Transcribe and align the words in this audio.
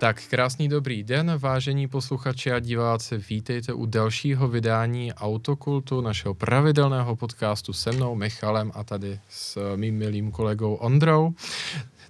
Tak 0.00 0.22
krásný 0.30 0.68
dobrý 0.68 1.02
den, 1.02 1.32
vážení 1.38 1.88
posluchači 1.88 2.52
a 2.52 2.58
diváci, 2.60 3.18
vítejte 3.30 3.72
u 3.72 3.86
dalšího 3.86 4.48
vydání 4.48 5.12
Autokultu, 5.12 6.00
našeho 6.00 6.34
pravidelného 6.34 7.16
podcastu 7.16 7.72
se 7.72 7.92
mnou, 7.92 8.14
Michalem 8.14 8.72
a 8.74 8.84
tady 8.84 9.20
s 9.28 9.76
mým 9.76 9.94
milým 9.94 10.30
kolegou 10.30 10.74
Ondrou. 10.74 11.34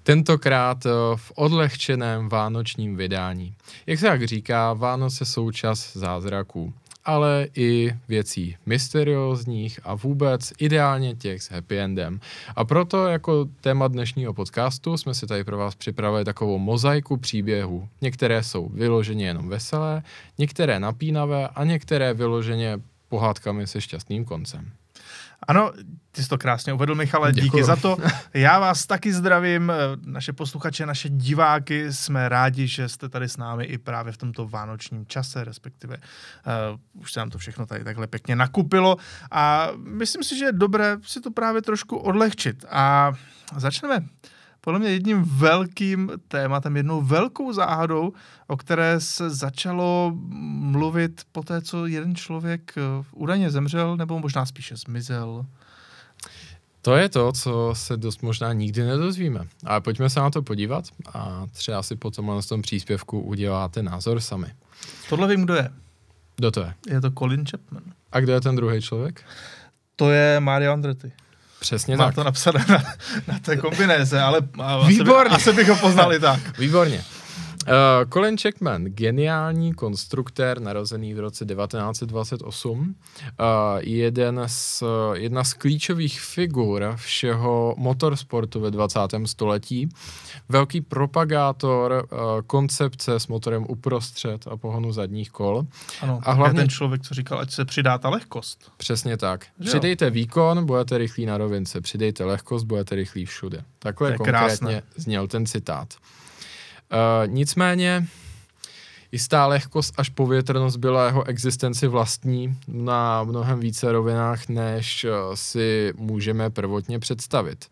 Tentokrát 0.03 0.87
eh, 0.87 0.91
v 1.17 1.33
odlehčeném 1.35 2.29
vánočním 2.29 2.97
vydání. 2.97 3.55
Jak 3.87 3.99
se 3.99 4.07
jak 4.07 4.25
říká, 4.25 4.73
Vánoce 4.73 5.25
jsou 5.25 5.51
čas 5.51 5.97
zázraků 5.97 6.73
ale 7.05 7.49
i 7.55 7.93
věcí 8.09 8.57
mysteriózních 8.67 9.81
a 9.85 9.95
vůbec 9.95 10.53
ideálně 10.59 11.15
těch 11.15 11.43
s 11.43 11.51
happy 11.51 11.79
endem. 11.79 12.21
A 12.57 12.65
proto 12.65 13.07
jako 13.07 13.49
téma 13.61 13.89
dnešního 13.89 14.35
podcastu 14.35 14.97
jsme 14.97 15.15
si 15.15 15.27
tady 15.27 15.45
pro 15.45 15.59
vás 15.59 15.75
připravili 15.75 16.25
takovou 16.25 16.59
mozaiku 16.59 17.17
příběhů. 17.17 17.89
Některé 18.01 18.43
jsou 18.43 18.69
vyloženě 18.69 19.27
jenom 19.27 19.49
veselé, 19.49 20.03
některé 20.39 20.81
napínavé 20.81 21.49
a 21.49 21.65
některé 21.65 22.15
vyloženě 22.15 22.79
pohádkami 23.09 23.67
se 23.67 23.81
šťastným 23.81 24.25
koncem. 24.25 24.71
Ano, 25.49 25.73
ty 26.13 26.23
jsi 26.23 26.29
to 26.29 26.39
krásně 26.39 26.73
uvedl, 26.73 26.95
Michale, 26.95 27.33
Děkuju. 27.33 27.51
díky 27.51 27.65
za 27.65 27.77
to. 27.77 27.97
Já 28.35 28.59
vás 28.59 28.87
taky 28.87 29.13
zdravím, 29.13 29.71
eh, 29.71 29.75
naše 30.07 30.33
posluchače, 30.33 30.87
naše 30.87 31.09
diváky, 31.09 31.93
jsme 31.93 32.29
rádi, 32.29 32.67
že 32.67 32.89
jste 32.89 33.09
tady 33.09 33.29
s 33.29 33.37
námi 33.37 33.65
i 33.65 33.79
právě 33.79 34.13
v 34.13 34.17
tomto 34.17 34.49
vánočním 34.49 35.07
čase, 35.07 35.45
respektive 35.45 35.97
uh, 35.97 37.01
už 37.03 37.13
se 37.13 37.21
nám 37.21 37.31
to 37.31 37.39
všechno 37.39 37.67
tady 37.67 37.85
takhle 37.85 38.07
pěkně 38.07 38.37
nakupilo 38.37 38.97
a 39.31 39.69
myslím 39.77 40.23
si, 40.23 40.39
že 40.39 40.45
je 40.45 40.53
dobré 40.53 40.97
si 41.03 41.21
to 41.21 41.31
právě 41.31 41.63
trošku 41.63 41.97
odlehčit 41.97 42.65
a 42.71 43.13
začneme 43.57 44.01
podle 44.61 44.79
mě 44.81 44.89
jedním 44.89 45.23
velkým 45.23 46.11
tématem, 46.29 46.77
jednou 46.77 47.03
velkou 47.03 47.53
záhadou, 47.53 48.13
o 48.47 48.57
které 48.57 49.01
se 49.01 49.31
začalo 49.31 50.13
mluvit 50.15 51.23
po 51.33 51.43
té, 51.43 51.63
co 51.63 51.87
jeden 51.87 52.15
člověk 52.15 52.75
eh, 52.77 53.05
údajně 53.13 53.51
zemřel, 53.51 53.97
nebo 53.97 54.19
možná 54.19 54.47
spíše 54.47 54.77
zmizel. 54.77 55.47
To 56.83 56.97
je 56.97 57.09
to, 57.09 57.33
co 57.33 57.71
se 57.77 57.97
dost 57.97 58.23
možná 58.23 58.53
nikdy 58.53 58.85
nedozvíme. 58.85 59.47
Ale 59.65 59.81
pojďme 59.81 60.11
se 60.11 60.21
na 60.21 60.31
to 60.31 60.43
podívat 60.43 60.85
a 61.15 61.47
třeba 61.53 61.83
si 61.83 61.97
potom 61.97 62.27
na 62.27 62.43
tom 62.43 62.63
příspěvku 62.63 63.21
uděláte 63.21 63.83
názor 63.83 64.21
sami. 64.21 64.47
Tohle 65.09 65.29
vím, 65.29 65.45
kdo 65.45 65.55
je. 65.55 65.71
Kdo 66.37 66.51
to 66.51 66.61
je? 66.61 66.75
Je 66.89 67.01
to 67.01 67.11
Colin 67.11 67.47
Chapman. 67.47 67.83
A 68.13 68.21
kdo 68.21 68.33
je 68.33 68.41
ten 68.41 68.57
druhý 68.57 68.81
člověk? 68.81 69.25
To 69.97 70.11
je 70.11 70.41
Mario 70.41 70.73
Andretti. 70.73 71.13
Přesně 71.61 71.97
Má 71.97 72.05
tak. 72.05 72.15
to 72.15 72.25
napsané 72.25 72.65
na, 72.69 72.83
na 73.29 73.39
té 73.39 73.57
kombinéze, 73.57 74.21
ale 74.21 74.41
Výborně. 74.87 75.35
Asi, 75.35 75.45
by, 75.45 75.51
asi 75.51 75.53
bych 75.53 75.69
ho 75.69 75.77
poznali 75.77 76.21
tak. 76.21 76.59
Výborně. 76.59 77.05
Uh, 77.71 78.11
Colin 78.11 78.37
Checkman, 78.37 78.85
geniální 78.85 79.75
konstruktér, 79.75 80.61
narozený 80.61 81.15
v 81.15 81.21
roce 81.21 81.45
1928, 81.45 82.81
uh, 82.81 83.47
jeden 83.81 84.43
z, 84.47 84.83
jedna 85.15 85.45
z 85.45 85.53
klíčových 85.53 86.21
figur 86.21 86.93
všeho 86.97 87.75
motorsportu 87.79 88.61
ve 88.61 88.71
20. 88.71 89.01
století, 89.25 89.89
velký 90.49 90.81
propagátor 90.81 92.09
uh, 92.13 92.19
koncepce 92.47 93.21
s 93.21 93.27
motorem 93.27 93.67
uprostřed 93.69 94.47
a 94.47 94.57
pohonu 94.57 94.93
zadních 94.93 95.31
kol. 95.31 95.67
Ano, 96.01 96.21
a 96.23 96.33
hlavně 96.33 96.61
ten 96.61 96.69
člověk, 96.69 97.03
co 97.03 97.15
říkal, 97.15 97.39
ať 97.39 97.51
se 97.51 97.65
přidá 97.65 97.99
ta 97.99 98.09
lehkost. 98.09 98.73
Přesně 98.77 99.17
tak. 99.17 99.47
Že 99.61 99.69
Přidejte 99.69 100.05
jo? 100.05 100.11
výkon, 100.11 100.67
budete 100.67 100.99
rychlí 100.99 101.27
na 101.27 101.39
rovince, 101.39 101.81
přidejte 101.81 102.25
lehkost, 102.25 102.67
budete 102.67 102.95
rychlí 102.95 103.27
všude. 103.27 103.65
Takhle 103.79 104.17
konkrétně 104.17 104.49
krásné. 104.49 104.83
zněl 104.97 105.29
ten 105.29 105.47
citát. 105.47 105.95
Uh, 106.93 107.33
nicméně 107.33 108.07
jistá 109.13 109.47
lehkost 109.47 109.95
až 109.97 110.09
povětrnost 110.09 110.77
byla 110.77 111.07
jeho 111.07 111.25
existenci 111.25 111.87
vlastní 111.87 112.57
na 112.69 113.25
mnohem 113.25 113.61
více 113.61 113.93
rovinách, 113.93 114.49
než 114.49 115.05
uh, 115.05 115.35
si 115.35 115.93
můžeme 115.97 116.51
prvotně 116.51 116.99
představit. 116.99 117.67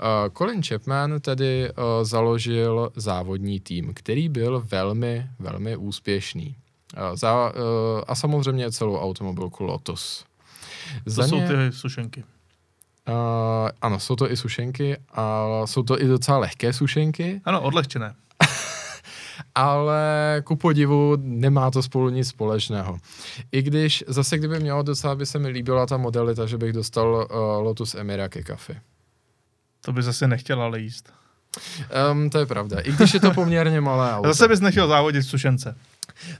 Uh, 0.00 0.34
Colin 0.38 0.62
Chapman 0.62 1.20
tedy 1.20 1.70
uh, 1.70 1.84
založil 2.02 2.92
závodní 2.96 3.60
tým, 3.60 3.94
který 3.94 4.28
byl 4.28 4.64
velmi, 4.70 5.26
velmi 5.38 5.76
úspěšný. 5.76 6.56
Uh, 6.96 7.16
za, 7.16 7.52
uh, 7.54 7.60
a 8.08 8.14
samozřejmě 8.14 8.72
celou 8.72 8.98
automobilku 8.98 9.64
Lotus. 9.64 10.24
Za 11.06 11.22
to 11.22 11.28
jsou 11.28 11.36
ně... 11.36 11.48
ty 11.48 11.72
sušenky. 11.72 12.24
Uh, 13.08 13.14
ano, 13.82 14.00
jsou 14.00 14.16
to 14.16 14.30
i 14.32 14.36
sušenky, 14.36 14.96
a 15.12 15.46
jsou 15.64 15.82
to 15.82 16.02
i 16.02 16.06
docela 16.06 16.38
lehké 16.38 16.72
sušenky. 16.72 17.40
Ano, 17.44 17.62
odlehčené 17.62 18.14
ale 19.54 20.42
ku 20.44 20.56
podivu 20.56 21.16
nemá 21.20 21.70
to 21.70 21.82
spolu 21.82 22.08
nic 22.08 22.28
společného. 22.28 22.98
I 23.52 23.62
když 23.62 24.04
zase 24.06 24.38
kdyby 24.38 24.60
mělo 24.60 24.82
docela 24.82 25.14
by 25.14 25.26
se 25.26 25.38
mi 25.38 25.48
líbila 25.48 25.86
ta 25.86 25.96
modelita, 25.96 26.46
že 26.46 26.58
bych 26.58 26.72
dostal 26.72 27.28
uh, 27.30 27.36
Lotus 27.64 27.94
Emira 27.94 28.28
ke 28.28 28.42
kafi. 28.42 28.76
To 29.80 29.92
by 29.92 30.02
zase 30.02 30.28
nechtěl 30.28 30.62
ale 30.62 30.80
jíst. 30.80 31.12
Um, 32.12 32.30
to 32.30 32.38
je 32.38 32.46
pravda. 32.46 32.80
I 32.80 32.92
když 32.92 33.14
je 33.14 33.20
to 33.20 33.30
poměrně 33.30 33.80
malé 33.80 34.14
auto. 34.14 34.28
Zase 34.28 34.48
bys 34.48 34.60
nechtěl 34.60 34.88
závodit 34.88 35.22
sušence. 35.22 35.76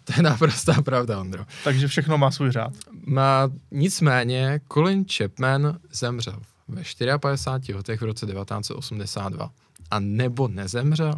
To 0.05 0.13
je 0.17 0.23
naprostá 0.23 0.83
pravda, 0.83 1.21
Ondro. 1.21 1.45
Takže 1.65 1.89
všechno 1.89 2.19
má 2.19 2.31
svůj 2.31 2.51
řád. 2.51 2.73
Má, 3.07 3.51
nicméně 3.71 4.61
Colin 4.73 5.05
Chapman 5.17 5.79
zemřel 5.93 6.41
ve 6.69 6.83
54 7.19 7.77
letech 7.77 8.01
v 8.01 8.05
roce 8.05 8.27
1982. 8.27 9.51
A 9.91 10.01
nebo 10.01 10.49
nezemřel? 10.49 11.15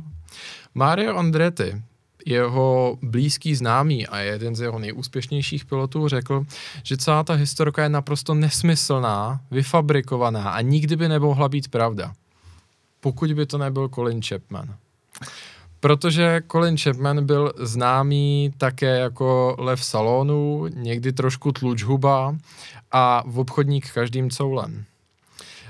Mario 0.75 1.17
Andretti, 1.17 1.83
jeho 2.27 2.99
blízký 3.03 3.55
známý 3.55 4.07
a 4.07 4.19
jeden 4.19 4.57
z 4.57 4.61
jeho 4.61 4.79
nejúspěšnějších 4.79 5.65
pilotů 5.65 6.09
řekl, 6.09 6.45
že 6.83 6.97
celá 6.97 7.25
ta 7.25 7.35
historka 7.35 7.83
je 7.83 7.89
naprosto 7.89 8.35
nesmyslná, 8.35 9.41
vyfabrikovaná 9.51 10.51
a 10.51 10.61
nikdy 10.61 10.97
by 10.97 11.09
nemohla 11.09 11.49
být 11.49 11.69
pravda. 11.69 12.13
Pokud 13.01 13.33
by 13.33 13.47
to 13.47 13.59
nebyl 13.59 13.89
Colin 13.89 14.23
Chapman. 14.23 14.77
Protože 15.81 16.43
Colin 16.53 16.77
Chapman 16.79 17.27
byl 17.27 17.53
známý 17.59 18.55
také 18.59 18.99
jako 18.99 19.57
lev 19.59 19.85
salonu, 19.85 20.67
někdy 20.67 21.13
trošku 21.13 21.53
tlučhuba 21.53 22.37
a 22.93 23.23
v 23.27 23.39
obchodník 23.39 23.91
každým 23.91 24.31
coulem. 24.31 24.85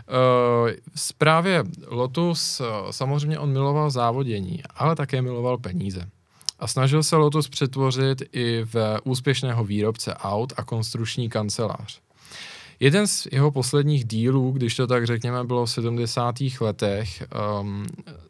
Uh, 0.08 0.70
právě 1.18 1.64
Lotus, 1.86 2.60
uh, 2.60 2.66
samozřejmě 2.90 3.38
on 3.38 3.52
miloval 3.52 3.90
závodění, 3.90 4.62
ale 4.74 4.96
také 4.96 5.22
miloval 5.22 5.58
peníze. 5.58 6.08
A 6.58 6.66
snažil 6.66 7.02
se 7.02 7.16
Lotus 7.16 7.48
přetvořit 7.48 8.22
i 8.32 8.64
v 8.64 8.98
úspěšného 9.04 9.64
výrobce 9.64 10.14
aut 10.14 10.52
a 10.56 10.64
konstruční 10.64 11.28
kancelář. 11.28 12.00
Jeden 12.80 13.06
z 13.06 13.26
jeho 13.32 13.50
posledních 13.50 14.04
dílů, 14.04 14.52
když 14.52 14.76
to 14.76 14.86
tak 14.86 15.06
řekněme, 15.06 15.44
bylo 15.44 15.66
v 15.66 15.70
70. 15.70 16.34
letech 16.60 17.22
um, 17.60 17.86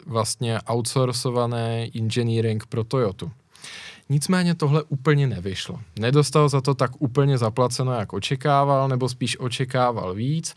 vlastně 0.07 0.59
outsourcované 0.71 1.89
engineering 1.95 2.67
pro 2.67 2.84
Toyotu. 2.84 3.31
Nicméně 4.09 4.55
tohle 4.55 4.83
úplně 4.83 5.27
nevyšlo. 5.27 5.81
Nedostal 5.99 6.49
za 6.49 6.61
to 6.61 6.75
tak 6.75 6.91
úplně 7.03 7.39
zaplaceno, 7.39 7.93
jak 7.93 8.13
očekával, 8.13 8.89
nebo 8.89 9.09
spíš 9.09 9.41
očekával 9.41 10.15
víc 10.15 10.55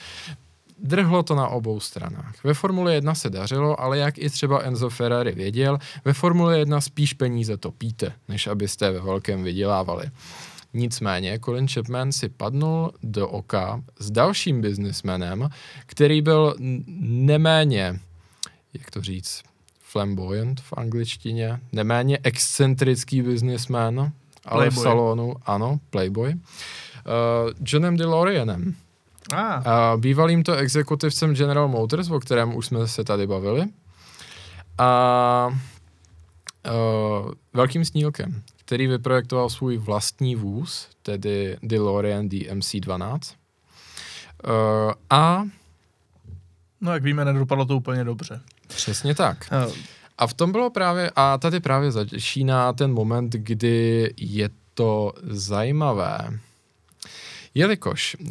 drhlo 0.83 1.23
to 1.23 1.35
na 1.35 1.47
obou 1.47 1.79
stranách. 1.79 2.43
Ve 2.43 2.53
Formule 2.53 2.93
1 2.93 3.15
se 3.15 3.29
dařilo, 3.29 3.81
ale 3.81 3.97
jak 3.97 4.17
i 4.17 4.29
třeba 4.29 4.59
Enzo 4.59 4.89
Ferrari 4.89 5.31
věděl, 5.31 5.77
ve 6.05 6.13
Formule 6.13 6.59
1 6.59 6.81
spíš 6.81 7.13
peníze 7.13 7.57
topíte, 7.57 8.13
než 8.27 8.47
abyste 8.47 8.91
ve 8.91 8.99
velkém 8.99 9.43
vydělávali. 9.43 10.09
Nicméně 10.73 11.39
Colin 11.39 11.67
Chapman 11.67 12.11
si 12.11 12.29
padnul 12.29 12.91
do 13.03 13.27
oka 13.27 13.83
s 13.99 14.11
dalším 14.11 14.61
biznismenem, 14.61 15.49
který 15.85 16.21
byl 16.21 16.55
neméně, 16.99 17.99
jak 18.73 18.91
to 18.91 19.01
říct, 19.01 19.43
flamboyant 19.79 20.61
v 20.61 20.73
angličtině, 20.77 21.59
neméně 21.71 22.19
excentrický 22.23 23.21
biznismen, 23.21 24.11
ale 24.45 24.65
playboy. 24.65 24.79
v 24.79 24.83
salonu, 24.83 25.35
ano, 25.45 25.79
playboy, 25.89 26.33
uh, 26.33 26.39
Johnem 27.65 27.97
DeLoreanem 27.97 28.75
Ah. 29.33 29.61
A 29.65 29.97
bývalým 29.97 30.43
to 30.43 30.55
exekutivcem 30.55 31.35
General 31.35 31.67
Motors, 31.67 32.09
o 32.09 32.19
kterém 32.19 32.55
už 32.55 32.65
jsme 32.65 32.87
se 32.87 33.03
tady 33.03 33.27
bavili. 33.27 33.65
A 34.77 35.49
uh, 36.67 37.31
velkým 37.53 37.85
snílkem, 37.85 38.41
který 38.57 38.87
vyprojektoval 38.87 39.49
svůj 39.49 39.77
vlastní 39.77 40.35
vůz, 40.35 40.89
tedy 41.01 41.57
DeLorean 41.63 42.27
DMC-12. 42.27 43.19
Uh, 44.47 44.91
a 45.09 45.43
No, 46.81 46.93
jak 46.93 47.03
víme, 47.03 47.25
nedopadlo 47.25 47.65
to 47.65 47.77
úplně 47.77 48.03
dobře. 48.03 48.41
Přesně 48.67 49.15
tak. 49.15 49.49
Uh. 49.67 49.73
A 50.17 50.27
v 50.27 50.33
tom 50.33 50.51
bylo 50.51 50.69
právě, 50.69 51.11
a 51.15 51.37
tady 51.37 51.59
právě 51.59 51.91
začíná 51.91 52.73
ten 52.73 52.93
moment, 52.93 53.33
kdy 53.33 54.13
je 54.17 54.49
to 54.73 55.13
zajímavé 55.23 56.39
Jelikož 57.57 58.17
uh, 58.19 58.29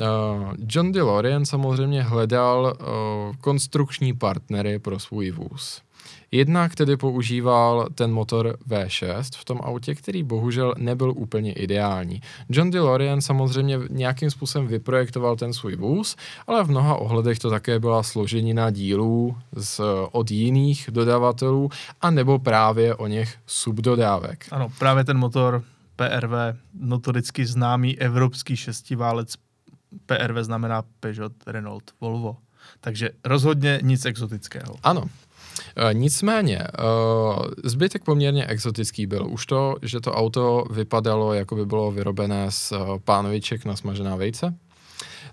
John 0.68 0.92
DeLorean 0.92 1.46
samozřejmě 1.46 2.02
hledal 2.02 2.76
uh, 2.80 3.36
konstrukční 3.36 4.12
partnery 4.12 4.78
pro 4.78 4.98
svůj 4.98 5.30
vůz. 5.30 5.82
Jednak 6.30 6.74
tedy 6.74 6.96
používal 6.96 7.88
ten 7.94 8.12
motor 8.12 8.56
V6 8.68 9.22
v 9.36 9.44
tom 9.44 9.60
autě, 9.62 9.94
který 9.94 10.22
bohužel 10.22 10.74
nebyl 10.78 11.12
úplně 11.16 11.52
ideální. 11.52 12.20
John 12.48 12.70
DeLorean 12.70 13.20
samozřejmě 13.20 13.78
nějakým 13.90 14.30
způsobem 14.30 14.68
vyprojektoval 14.68 15.36
ten 15.36 15.52
svůj 15.52 15.76
vůz, 15.76 16.16
ale 16.46 16.64
v 16.64 16.70
mnoha 16.70 16.96
ohledech 16.96 17.38
to 17.38 17.50
také 17.50 17.78
byla 17.78 18.02
složenina 18.02 18.70
dílů 18.70 19.36
z, 19.56 19.80
od 20.12 20.30
jiných 20.30 20.88
dodavatelů 20.92 21.70
a 22.00 22.10
nebo 22.10 22.38
právě 22.38 22.94
o 22.94 23.06
něch 23.06 23.34
subdodávek. 23.46 24.46
Ano, 24.50 24.68
právě 24.78 25.04
ten 25.04 25.18
motor 25.18 25.62
PRV, 25.96 26.32
notoricky 26.74 27.46
známý 27.46 27.98
evropský 27.98 28.56
šestiválec 28.56 29.34
PRV 30.06 30.44
znamená 30.44 30.82
Peugeot, 31.00 31.32
Renault, 31.46 31.90
Volvo. 32.00 32.36
Takže 32.80 33.10
rozhodně 33.24 33.78
nic 33.82 34.04
exotického. 34.04 34.76
Ano, 34.82 35.08
Eh, 35.76 35.94
nicméně, 35.94 36.58
eh, 36.58 36.68
zbytek 37.64 38.04
poměrně 38.04 38.46
exotický 38.46 39.06
byl. 39.06 39.26
Už 39.30 39.46
to, 39.46 39.76
že 39.82 40.00
to 40.00 40.12
auto 40.12 40.64
vypadalo, 40.70 41.34
jako 41.34 41.56
by 41.56 41.66
bylo 41.66 41.92
vyrobené 41.92 42.50
z 42.50 42.72
eh, 42.72 42.76
pánoviček 43.04 43.64
na 43.64 43.76
smažená 43.76 44.16
vejce, 44.16 44.54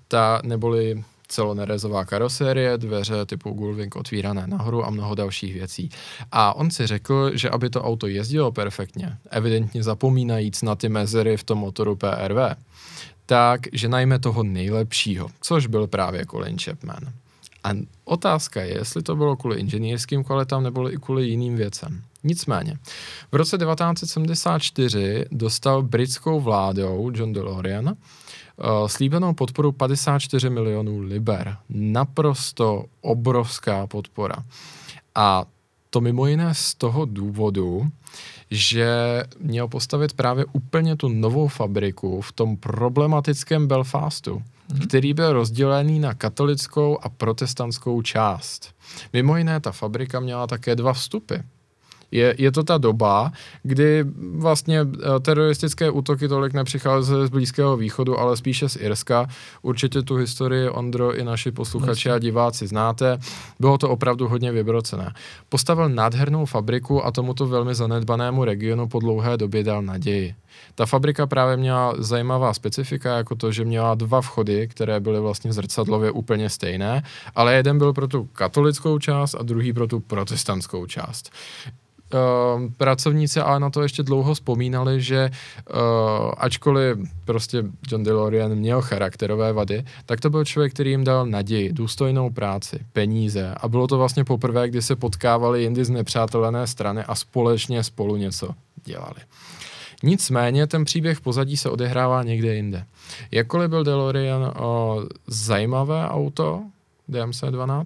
ta 0.07 0.41
neboli 0.43 1.03
celonerezová 1.33 2.05
karosérie, 2.05 2.77
dveře 2.77 3.25
typu 3.25 3.51
Gullwing 3.51 3.95
otvírané 3.95 4.47
nahoru 4.47 4.85
a 4.85 4.89
mnoho 4.89 5.15
dalších 5.15 5.53
věcí. 5.53 5.89
A 6.31 6.53
on 6.55 6.71
si 6.71 6.87
řekl, 6.87 7.37
že 7.37 7.49
aby 7.49 7.69
to 7.69 7.83
auto 7.83 8.07
jezdilo 8.07 8.51
perfektně, 8.51 9.17
evidentně 9.29 9.83
zapomínajíc 9.83 10.61
na 10.61 10.75
ty 10.75 10.89
mezery 10.89 11.37
v 11.37 11.43
tom 11.43 11.57
motoru 11.57 11.95
PRV, 11.95 12.57
tak 13.25 13.61
že 13.73 13.89
najme 13.89 14.19
toho 14.19 14.43
nejlepšího, 14.43 15.27
což 15.41 15.67
byl 15.67 15.87
právě 15.87 16.25
Colin 16.25 16.57
Chapman. 16.59 17.13
A 17.63 17.69
otázka 18.05 18.61
je, 18.61 18.77
jestli 18.77 19.03
to 19.03 19.15
bylo 19.15 19.35
kvůli 19.35 19.59
inženýrským 19.59 20.23
kvalitám 20.23 20.63
nebo 20.63 20.93
i 20.93 20.97
kvůli 20.97 21.27
jiným 21.27 21.55
věcem. 21.55 22.01
Nicméně, 22.23 22.77
v 23.31 23.35
roce 23.35 23.57
1974 23.57 25.25
dostal 25.31 25.83
britskou 25.83 26.41
vládou 26.41 27.11
John 27.13 27.33
DeLorean 27.33 27.95
slíbenou 28.87 29.33
podporu 29.33 29.71
54 29.71 30.49
milionů 30.49 30.99
liber. 30.99 31.57
Naprosto 31.69 32.85
obrovská 33.01 33.87
podpora. 33.87 34.35
A 35.15 35.45
to 35.89 36.01
mimo 36.01 36.27
jiné 36.27 36.53
z 36.53 36.75
toho 36.75 37.05
důvodu, 37.05 37.87
že 38.51 38.87
měl 39.39 39.67
postavit 39.67 40.13
právě 40.13 40.45
úplně 40.51 40.95
tu 40.95 41.09
novou 41.09 41.47
fabriku 41.47 42.21
v 42.21 42.31
tom 42.31 42.57
problematickém 42.57 43.67
Belfastu 43.67 44.43
hmm. 44.69 44.87
který 44.87 45.13
byl 45.13 45.33
rozdělený 45.33 45.99
na 45.99 46.13
katolickou 46.13 46.97
a 47.01 47.09
protestantskou 47.09 48.01
část. 48.01 48.75
Mimo 49.13 49.37
jiné, 49.37 49.59
ta 49.59 49.71
fabrika 49.71 50.19
měla 50.19 50.47
také 50.47 50.75
dva 50.75 50.93
vstupy. 50.93 51.35
Je, 52.13 52.35
je 52.37 52.51
to 52.51 52.63
ta 52.63 52.77
doba, 52.77 53.31
kdy 53.63 54.05
vlastně 54.37 54.79
eh, 54.79 55.19
teroristické 55.19 55.91
útoky 55.91 56.27
tolik 56.27 56.53
nepřicházely 56.53 57.27
z 57.27 57.29
Blízkého 57.29 57.77
východu, 57.77 58.19
ale 58.19 58.37
spíše 58.37 58.69
z 58.69 58.75
Irska. 58.75 59.27
Určitě 59.61 60.01
tu 60.01 60.15
historii, 60.15 60.69
Ondro, 60.69 61.15
i 61.15 61.23
naši 61.23 61.51
posluchači 61.51 62.11
a 62.11 62.19
diváci 62.19 62.67
znáte. 62.67 63.17
Bylo 63.59 63.77
to 63.77 63.89
opravdu 63.89 64.27
hodně 64.27 64.51
vybrocené. 64.51 65.13
Postavil 65.49 65.89
nádhernou 65.89 66.45
fabriku 66.45 67.05
a 67.05 67.11
tomuto 67.11 67.47
velmi 67.47 67.75
zanedbanému 67.75 68.45
regionu 68.45 68.87
po 68.87 68.99
dlouhé 68.99 69.37
době 69.37 69.63
dal 69.63 69.81
naději. 69.81 70.35
Ta 70.75 70.85
fabrika 70.85 71.27
právě 71.27 71.57
měla 71.57 71.93
zajímavá 71.97 72.53
specifika, 72.53 73.17
jako 73.17 73.35
to, 73.35 73.51
že 73.51 73.65
měla 73.65 73.95
dva 73.95 74.21
vchody, 74.21 74.67
které 74.67 74.99
byly 74.99 75.19
vlastně 75.19 75.53
zrcadlově 75.53 76.11
úplně 76.11 76.49
stejné, 76.49 77.03
ale 77.35 77.55
jeden 77.55 77.77
byl 77.77 77.93
pro 77.93 78.07
tu 78.07 78.23
katolickou 78.23 78.99
část 78.99 79.35
a 79.35 79.43
druhý 79.43 79.73
pro 79.73 79.87
tu 79.87 79.99
protestantskou 79.99 80.85
část. 80.85 81.31
Uh, 82.13 82.71
pracovníci 82.77 83.39
ale 83.39 83.59
na 83.59 83.69
to 83.69 83.81
ještě 83.81 84.03
dlouho 84.03 84.33
vzpomínali, 84.33 85.01
že 85.01 85.29
uh, 85.29 85.79
ačkoliv 86.37 86.97
prostě 87.25 87.63
John 87.87 88.03
DeLorean 88.03 88.55
měl 88.55 88.81
charakterové 88.81 89.53
vady, 89.53 89.85
tak 90.05 90.21
to 90.21 90.29
byl 90.29 90.45
člověk, 90.45 90.73
který 90.73 90.89
jim 90.89 91.03
dal 91.03 91.25
naději, 91.25 91.73
důstojnou 91.73 92.29
práci, 92.29 92.79
peníze 92.93 93.55
a 93.57 93.67
bylo 93.67 93.87
to 93.87 93.97
vlastně 93.97 94.23
poprvé, 94.23 94.69
kdy 94.69 94.81
se 94.81 94.95
potkávali 94.95 95.63
jindy 95.63 95.85
z 95.85 95.89
nepřátelené 95.89 96.67
strany 96.67 97.03
a 97.03 97.15
společně 97.15 97.83
spolu 97.83 98.15
něco 98.15 98.49
dělali. 98.85 99.19
Nicméně 100.03 100.67
ten 100.67 100.85
příběh 100.85 101.21
pozadí 101.21 101.57
se 101.57 101.69
odehrává 101.69 102.23
někde 102.23 102.55
jinde. 102.55 102.85
Jakkoliv 103.31 103.69
byl 103.69 103.83
DeLorean 103.83 104.53
o, 104.57 105.01
zajímavé 105.27 106.09
auto, 106.09 106.63
DMC-12, 107.09 107.83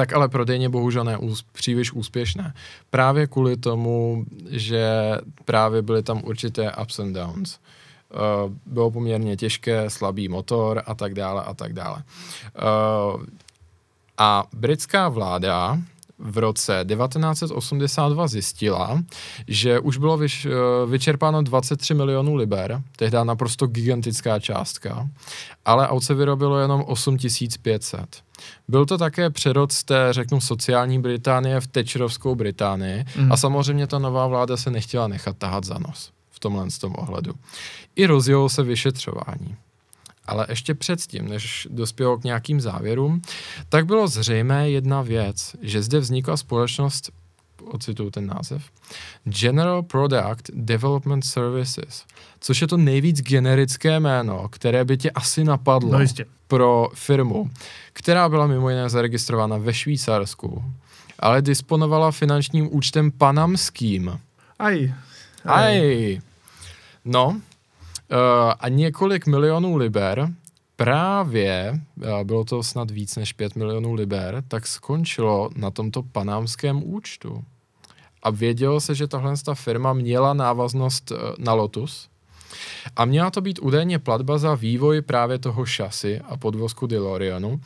tak 0.00 0.12
ale 0.12 0.28
prodejně 0.28 0.68
bohužel 0.68 1.04
ne 1.04 1.18
ús, 1.18 1.44
příliš 1.52 1.92
úspěšné. 1.92 2.54
Právě 2.90 3.26
kvůli 3.26 3.56
tomu, 3.56 4.24
že 4.48 5.12
právě 5.44 5.82
byly 5.82 6.02
tam 6.02 6.20
určité 6.24 6.72
ups 6.82 6.98
and 6.98 7.12
downs. 7.12 7.58
Uh, 8.10 8.52
bylo 8.66 8.90
poměrně 8.90 9.36
těžké, 9.36 9.90
slabý 9.90 10.28
motor 10.28 10.82
a 10.86 10.94
tak 10.94 11.14
dále 11.14 11.42
a 11.42 11.54
tak 11.54 11.72
dále. 11.72 12.02
Uh, 12.56 13.22
a 14.18 14.44
britská 14.52 15.08
vláda 15.08 15.78
v 16.20 16.38
roce 16.38 16.84
1982 16.88 18.28
zjistila, 18.28 19.02
že 19.48 19.80
už 19.80 19.96
bylo 19.96 20.16
vyš, 20.16 20.46
eh, 20.46 20.50
vyčerpáno 20.86 21.42
23 21.42 21.94
milionů 21.94 22.34
liber, 22.34 22.82
tehdy 22.96 23.16
naprosto 23.24 23.66
gigantická 23.66 24.38
částka, 24.38 25.08
ale 25.64 25.88
aut 25.88 26.04
se 26.04 26.14
vyrobilo 26.14 26.58
jenom 26.58 26.84
8500. 26.86 28.22
Byl 28.68 28.86
to 28.86 28.98
také 28.98 29.30
přerod 29.30 29.72
z 29.72 29.84
té, 29.84 30.08
řeknu, 30.10 30.40
sociální 30.40 30.98
Británie 30.98 31.60
v 31.60 31.66
Thatcherovskou 31.66 32.34
Británii 32.34 33.04
mm. 33.16 33.32
a 33.32 33.36
samozřejmě 33.36 33.86
ta 33.86 33.98
nová 33.98 34.26
vláda 34.26 34.56
se 34.56 34.70
nechtěla 34.70 35.08
nechat 35.08 35.36
tahat 35.38 35.64
za 35.64 35.78
nos 35.78 36.10
v 36.30 36.40
tomhle 36.40 36.70
z 36.70 36.78
tom 36.78 36.94
ohledu. 36.98 37.32
I 37.96 38.06
rozjelo 38.06 38.48
se 38.48 38.62
vyšetřování 38.62 39.56
ale 40.30 40.46
ještě 40.48 40.74
předtím, 40.74 41.28
než 41.28 41.68
dospělo 41.70 42.18
k 42.18 42.24
nějakým 42.24 42.60
závěrům, 42.60 43.22
tak 43.68 43.86
bylo 43.86 44.08
zřejmé 44.08 44.70
jedna 44.70 45.02
věc, 45.02 45.56
že 45.62 45.82
zde 45.82 45.98
vznikla 45.98 46.36
společnost, 46.36 47.10
ocituju 47.64 48.10
ten 48.10 48.26
název, 48.26 48.62
General 49.24 49.82
Product 49.82 50.50
Development 50.54 51.24
Services, 51.24 52.04
což 52.40 52.60
je 52.60 52.66
to 52.66 52.76
nejvíc 52.76 53.20
generické 53.20 54.00
jméno, 54.00 54.48
které 54.48 54.84
by 54.84 54.96
tě 54.96 55.10
asi 55.10 55.44
napadlo 55.44 55.98
no 55.98 56.04
pro 56.48 56.88
firmu, 56.94 57.50
která 57.92 58.28
byla 58.28 58.46
mimo 58.46 58.70
jiné 58.70 58.88
zaregistrována 58.88 59.56
ve 59.56 59.74
Švýcarsku, 59.74 60.64
ale 61.18 61.42
disponovala 61.42 62.10
finančním 62.10 62.68
účtem 62.76 63.10
panamským. 63.10 64.20
Aj. 64.58 64.94
Aj. 65.44 65.78
Aj. 65.78 66.20
No, 67.04 67.40
a 68.60 68.68
několik 68.68 69.26
milionů 69.26 69.76
liber 69.76 70.28
právě, 70.80 71.80
uh, 71.96 72.24
bylo 72.24 72.44
to 72.44 72.62
snad 72.62 72.90
víc 72.90 73.16
než 73.16 73.32
5 73.32 73.56
milionů 73.56 73.94
liber, 73.94 74.44
tak 74.48 74.66
skončilo 74.66 75.50
na 75.56 75.70
tomto 75.70 76.02
panámském 76.02 76.82
účtu. 76.84 77.44
A 78.22 78.30
vědělo 78.30 78.80
se, 78.80 78.94
že 78.94 79.06
tahle 79.06 79.34
ta 79.44 79.54
firma 79.54 79.92
měla 79.92 80.34
návaznost 80.34 81.10
uh, 81.10 81.18
na 81.38 81.52
Lotus, 81.52 82.08
a 82.96 83.04
měla 83.04 83.30
to 83.30 83.40
být 83.40 83.58
údajně 83.58 83.98
platba 83.98 84.38
za 84.38 84.54
vývoj 84.54 85.02
právě 85.02 85.38
toho 85.38 85.66
šasy 85.66 86.20
a 86.20 86.36
podvozku 86.36 86.86
DeLoreanu, 86.86 87.60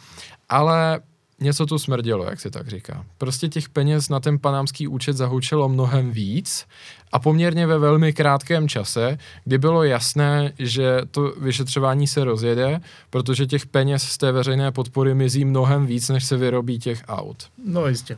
ale 0.48 1.00
něco 1.44 1.66
tu 1.66 1.78
smrdělo, 1.78 2.24
jak 2.24 2.40
se 2.40 2.50
tak 2.50 2.68
říká. 2.68 3.04
Prostě 3.18 3.48
těch 3.48 3.68
peněz 3.68 4.08
na 4.08 4.20
ten 4.20 4.38
panámský 4.38 4.88
účet 4.88 5.16
zahučelo 5.16 5.68
mnohem 5.68 6.10
víc 6.10 6.66
a 7.12 7.18
poměrně 7.18 7.66
ve 7.66 7.78
velmi 7.78 8.12
krátkém 8.12 8.68
čase, 8.68 9.18
kdy 9.44 9.58
bylo 9.58 9.84
jasné, 9.84 10.52
že 10.58 11.00
to 11.10 11.34
vyšetřování 11.40 12.06
se 12.06 12.24
rozjede, 12.24 12.80
protože 13.10 13.46
těch 13.46 13.66
peněz 13.66 14.02
z 14.02 14.18
té 14.18 14.32
veřejné 14.32 14.72
podpory 14.72 15.14
mizí 15.14 15.44
mnohem 15.44 15.86
víc, 15.86 16.08
než 16.08 16.24
se 16.24 16.36
vyrobí 16.36 16.78
těch 16.78 17.02
aut. 17.08 17.48
No 17.66 17.86
jistě. 17.86 18.16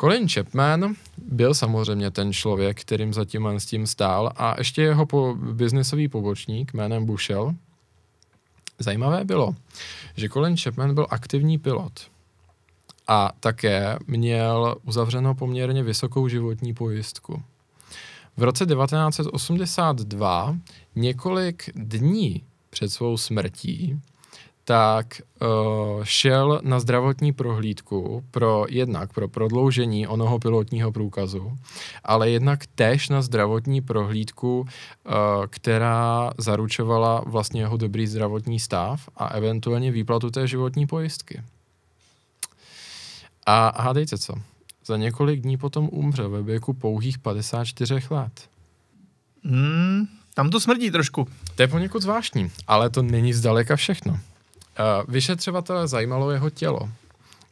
Colin 0.00 0.28
Chapman 0.28 0.94
byl 1.18 1.54
samozřejmě 1.54 2.10
ten 2.10 2.32
člověk, 2.32 2.80
kterým 2.80 3.14
zatím 3.14 3.46
s 3.46 3.66
tím 3.66 3.86
stál 3.86 4.32
a 4.36 4.54
ještě 4.58 4.82
jeho 4.82 5.06
po, 5.06 5.34
biznisový 5.34 6.08
pobočník 6.08 6.74
jménem 6.74 7.06
Bushel. 7.06 7.54
Zajímavé 8.78 9.24
bylo, 9.24 9.54
že 10.16 10.28
Colin 10.28 10.56
Chapman 10.56 10.94
byl 10.94 11.06
aktivní 11.10 11.58
pilot 11.58 11.92
a 13.08 13.30
také 13.40 13.98
měl 14.06 14.76
uzavřenou 14.84 15.34
poměrně 15.34 15.82
vysokou 15.82 16.28
životní 16.28 16.74
pojistku. 16.74 17.42
V 18.36 18.42
roce 18.42 18.66
1982, 18.66 20.56
několik 20.96 21.70
dní 21.74 22.42
před 22.70 22.88
svou 22.88 23.16
smrtí, 23.16 24.00
tak 24.64 25.06
uh, 25.40 25.48
šel 26.04 26.60
na 26.64 26.80
zdravotní 26.80 27.32
prohlídku 27.32 28.24
pro 28.30 28.64
jednak 28.68 29.12
pro 29.12 29.28
prodloužení 29.28 30.06
onoho 30.06 30.38
pilotního 30.38 30.92
průkazu, 30.92 31.52
ale 32.04 32.30
jednak 32.30 32.66
též 32.74 33.08
na 33.08 33.22
zdravotní 33.22 33.80
prohlídku, 33.80 34.60
uh, 34.60 34.66
která 35.50 36.30
zaručovala 36.38 37.22
vlastně 37.26 37.60
jeho 37.60 37.76
dobrý 37.76 38.06
zdravotní 38.06 38.60
stav 38.60 39.08
a 39.16 39.26
eventuálně 39.26 39.92
výplatu 39.92 40.30
té 40.30 40.46
životní 40.46 40.86
pojistky. 40.86 41.42
A 43.50 43.82
hádejte 43.82 44.18
co? 44.18 44.34
Za 44.86 44.96
několik 44.96 45.40
dní 45.40 45.56
potom 45.56 45.88
umřel 45.92 46.30
ve 46.30 46.42
věku 46.42 46.72
pouhých 46.74 47.18
54 47.18 48.00
let. 48.10 48.48
Hmm, 49.44 50.06
tam 50.34 50.50
to 50.50 50.60
smrdí 50.60 50.90
trošku. 50.90 51.28
To 51.54 51.62
je 51.62 51.68
poněkud 51.68 52.02
zvláštní, 52.02 52.50
ale 52.66 52.90
to 52.90 53.02
není 53.02 53.32
zdaleka 53.32 53.76
všechno. 53.76 54.12
Uh, 54.12 54.18
vyšetřovatele 55.08 55.88
zajímalo 55.88 56.30
jeho 56.30 56.50
tělo. 56.50 56.90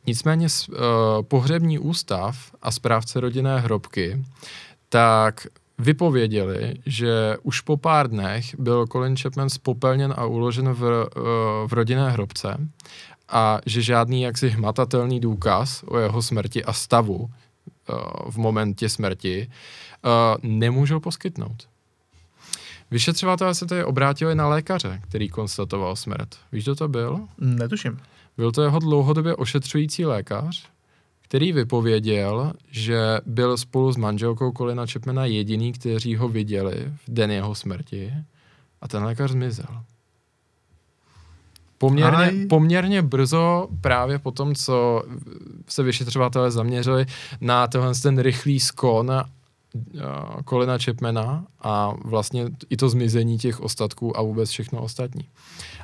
Nicméně 0.07 0.47
uh, 0.47 0.77
pohřební 1.23 1.79
ústav 1.79 2.37
a 2.63 2.71
správce 2.71 3.21
rodinné 3.21 3.61
hrobky 3.61 4.25
tak 4.89 5.47
vypověděli, 5.79 6.75
že 6.87 7.37
už 7.43 7.61
po 7.61 7.77
pár 7.77 8.11
dnech 8.11 8.59
byl 8.59 8.87
Colin 8.87 9.17
Chapman 9.17 9.51
spopelněn 9.51 10.15
a 10.17 10.25
uložen 10.25 10.73
v, 10.73 10.83
uh, 10.83 11.69
v 11.69 11.73
rodinné 11.73 12.11
hrobce 12.11 12.59
a 13.29 13.61
že 13.67 13.83
žádný 13.83 14.23
jaksi 14.23 14.49
hmatatelný 14.49 15.21
důkaz 15.21 15.85
o 15.87 15.99
jeho 15.99 16.23
smrti 16.23 16.65
a 16.65 16.73
stavu 16.73 17.17
uh, 17.17 17.31
v 18.31 18.37
momentě 18.37 18.89
smrti 18.89 19.51
uh, 20.05 20.11
nemůžou 20.51 21.01
poskytnout. 21.01 21.69
Vyšetřovatelé 22.91 23.55
se 23.55 23.67
tedy 23.67 23.85
obrátili 23.85 24.35
na 24.35 24.49
lékaře, 24.49 25.01
který 25.09 25.29
konstatoval 25.29 25.97
smrt. 25.97 26.29
Víš, 26.53 26.65
kdo 26.65 26.75
to 26.75 26.89
byl? 26.89 27.29
Netuším. 27.39 28.01
Byl 28.37 28.53
to 28.53 28.63
jeho 28.63 28.79
dlouhodobě 28.79 29.37
ošetřující 29.37 30.05
lékař, 30.05 30.69
který 31.23 31.53
vypověděl, 31.53 32.53
že 32.71 33.21
byl 33.27 33.57
spolu 33.57 33.93
s 33.93 33.97
manželkou 33.97 34.53
Kolina 34.53 34.87
Chapmana 34.87 35.25
jediný, 35.25 35.73
kteří 35.73 36.17
ho 36.17 36.29
viděli 36.29 36.93
v 37.07 37.09
den 37.09 37.31
jeho 37.31 37.55
smrti 37.55 38.13
a 38.81 38.89
ten 38.89 39.05
lékař 39.05 39.31
zmizel. 39.31 39.83
Poměrně, 41.79 42.47
poměrně 42.49 43.03
brzo 43.03 43.69
právě 43.81 44.19
po 44.19 44.31
tom, 44.31 44.55
co 44.55 45.03
se 45.69 45.83
vyšetřovatelé 45.83 46.51
zaměřili 46.51 47.07
na 47.41 47.67
tohle 47.67 47.95
ten 47.95 48.19
rychlý 48.19 48.61
skon 48.61 49.13
Kolina 50.45 50.79
Chapmana 50.79 51.45
a 51.61 51.93
vlastně 52.05 52.45
i 52.71 52.77
to 52.77 52.89
zmizení 52.89 53.39
těch 53.39 53.61
ostatků 53.61 54.19
a 54.19 54.23
vůbec 54.23 54.51
všechno 54.51 54.83
ostatní. 54.83 55.29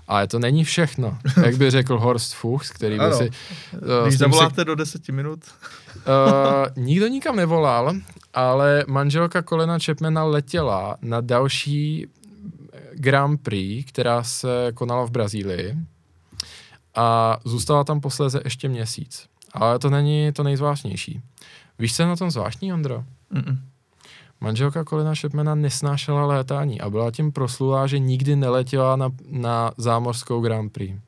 Ale 0.09 0.27
to 0.27 0.39
není 0.39 0.65
všechno, 0.65 1.19
jak 1.45 1.57
by 1.57 1.71
řekl 1.71 1.99
Horst 1.99 2.35
Fuchs, 2.35 2.71
který 2.71 2.99
by 2.99 3.13
si... 3.13 3.31
Uh, 3.73 4.07
Když 4.07 4.19
zavoláte 4.19 4.61
si, 4.61 4.65
do 4.65 4.75
deseti 4.75 5.13
minut? 5.13 5.41
uh, 5.97 6.85
nikdo 6.85 7.07
nikam 7.07 7.37
nevolal, 7.37 7.93
ale 8.35 8.85
manželka 8.89 9.43
Kolina 9.43 9.79
Chapmana 9.79 10.25
letěla 10.25 10.97
na 11.03 11.21
další 11.21 12.07
Grand 13.03 13.43
Prix, 13.43 13.85
která 13.85 14.23
se 14.23 14.73
konala 14.75 15.05
v 15.05 15.11
Brazílii 15.11 15.77
a 16.95 17.39
zůstala 17.45 17.85
tam 17.85 18.01
posléze 18.01 18.41
ještě 18.45 18.69
měsíc. 18.69 19.27
Ale 19.53 19.79
to 19.79 19.91
není 19.91 20.33
to 20.33 20.43
nejzvláštnější. 20.43 21.21
Víš, 21.79 21.97
co 21.97 22.03
je 22.03 22.09
na 22.09 22.17
tom 22.17 22.31
zvláštní, 22.31 22.73
Ondro? 22.73 23.05
Mm-mm. 23.33 23.59
Manželka 24.41 24.85
Kolina 24.85 25.15
Shepmana 25.15 25.55
nesnášela 25.55 26.27
létání 26.27 26.81
a 26.81 26.91
byla 26.91 27.11
tím 27.11 27.33
proslulá, 27.33 27.87
že 27.87 27.99
nikdy 27.99 28.37
neletěla 28.37 28.97
na, 28.97 29.11
na 29.31 29.73
zámořskou 29.77 30.41
Grand 30.41 30.73
Prix. 30.73 31.01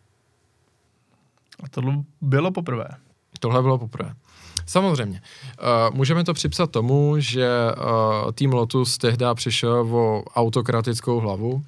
A 1.63 1.69
tohle 1.69 1.95
bylo 2.21 2.51
poprvé. 2.51 2.89
Tohle 3.41 3.63
bylo 3.63 3.79
poprvé. 3.79 4.15
Samozřejmě. 4.67 5.23
Uh, 5.91 5.97
můžeme 5.97 6.25
to 6.25 6.35
připsat 6.35 6.71
tomu, 6.71 7.15
že 7.19 7.49
uh, 7.49 8.33
tým 8.33 8.53
Lotus 8.53 8.99
tehdy 8.99 9.25
přišel 9.35 9.97
o 9.97 10.25
autokratickou 10.35 11.21
hlavu, 11.21 11.63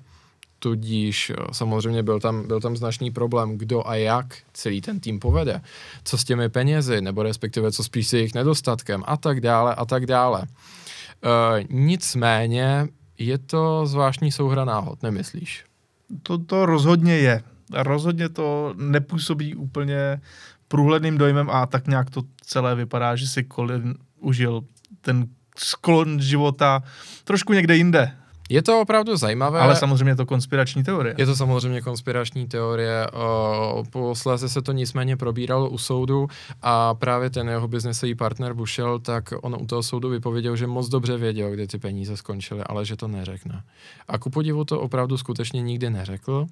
tudíž 0.67 1.31
uh, 1.31 1.47
samozřejmě 1.53 2.03
byl 2.03 2.21
tam, 2.21 2.47
byl 2.47 2.61
tam 2.61 2.77
značný 2.77 3.11
problém, 3.11 3.59
kdo 3.59 3.89
a 3.89 3.95
jak 3.95 4.27
celý 4.53 4.81
ten 4.81 5.01
tým 5.01 5.21
povede, 5.21 5.61
co 6.05 6.19
s 6.19 6.25
těmi 6.25 6.49
penězi, 6.49 7.01
nebo 7.01 7.23
respektive 7.23 7.73
co 7.73 7.85
spíš 7.85 8.09
s 8.09 8.13
jejich 8.13 8.35
nedostatkem 8.35 9.03
a 9.07 9.17
tak 9.17 9.41
dále 9.41 9.75
a 9.75 9.85
tak 9.85 10.07
dále. 10.07 10.43
Uh, 10.43 11.63
nicméně 11.71 12.89
je 13.19 13.39
to 13.39 13.87
zvláštní 13.87 14.33
souhra 14.33 14.65
náhod, 14.65 15.03
nemyslíš? 15.03 15.65
To, 16.23 16.39
to 16.39 16.67
rozhodně 16.67 17.15
je. 17.15 17.43
Rozhodně 17.73 18.29
to 18.29 18.75
nepůsobí 18.77 19.55
úplně 19.55 20.21
průhledným 20.69 21.19
dojmem 21.19 21.51
a 21.51 21.67
tak 21.67 21.87
nějak 21.87 22.11
to 22.11 22.23
celé 22.43 22.75
vypadá, 22.75 23.17
že 23.17 23.27
si 23.27 23.45
Colin 23.45 23.95
užil 24.19 24.65
ten 25.01 25.27
sklon 25.57 26.21
života 26.21 26.83
trošku 27.25 27.53
někde 27.53 27.77
jinde. 27.77 28.17
Je 28.49 28.63
to 28.63 28.81
opravdu 28.81 29.17
zajímavé. 29.17 29.61
Ale 29.61 29.77
samozřejmě 29.77 30.11
je 30.11 30.17
to 30.17 30.27
konspirační 30.27 30.85
teorie. 30.85 31.15
Je 31.19 31.27
to 31.27 31.37
samozřejmě 31.37 31.81
konspirační 31.81 32.49
teorie. 32.49 33.07
Posléze 33.91 34.49
se 34.49 34.63
to 34.63 34.73
nicméně 34.73 35.17
probíralo 35.17 35.71
u 35.71 35.79
soudu 35.79 36.29
a 36.63 36.95
právě 36.95 37.31
ten 37.31 37.49
jeho 37.49 37.69
biznesový 37.69 38.15
partner 38.15 38.55
Bushel, 38.55 38.99
tak 38.99 39.35
on 39.43 39.57
u 39.61 39.67
toho 39.67 39.83
soudu 39.83 40.09
vypověděl, 40.09 40.57
že 40.57 40.67
moc 40.67 40.89
dobře 40.89 41.17
věděl, 41.17 41.51
kde 41.51 41.67
ty 41.67 41.79
peníze 41.79 42.17
skončily, 42.17 42.63
ale 42.67 42.85
že 42.85 42.97
to 42.97 43.09
neřekne. 43.09 43.63
A 44.09 44.19
ku 44.19 44.31
podivu 44.31 44.65
to 44.65 44.81
opravdu 44.81 45.19
skutečně 45.19 45.63
nikdy 45.63 45.91
neřekl. 45.91 46.47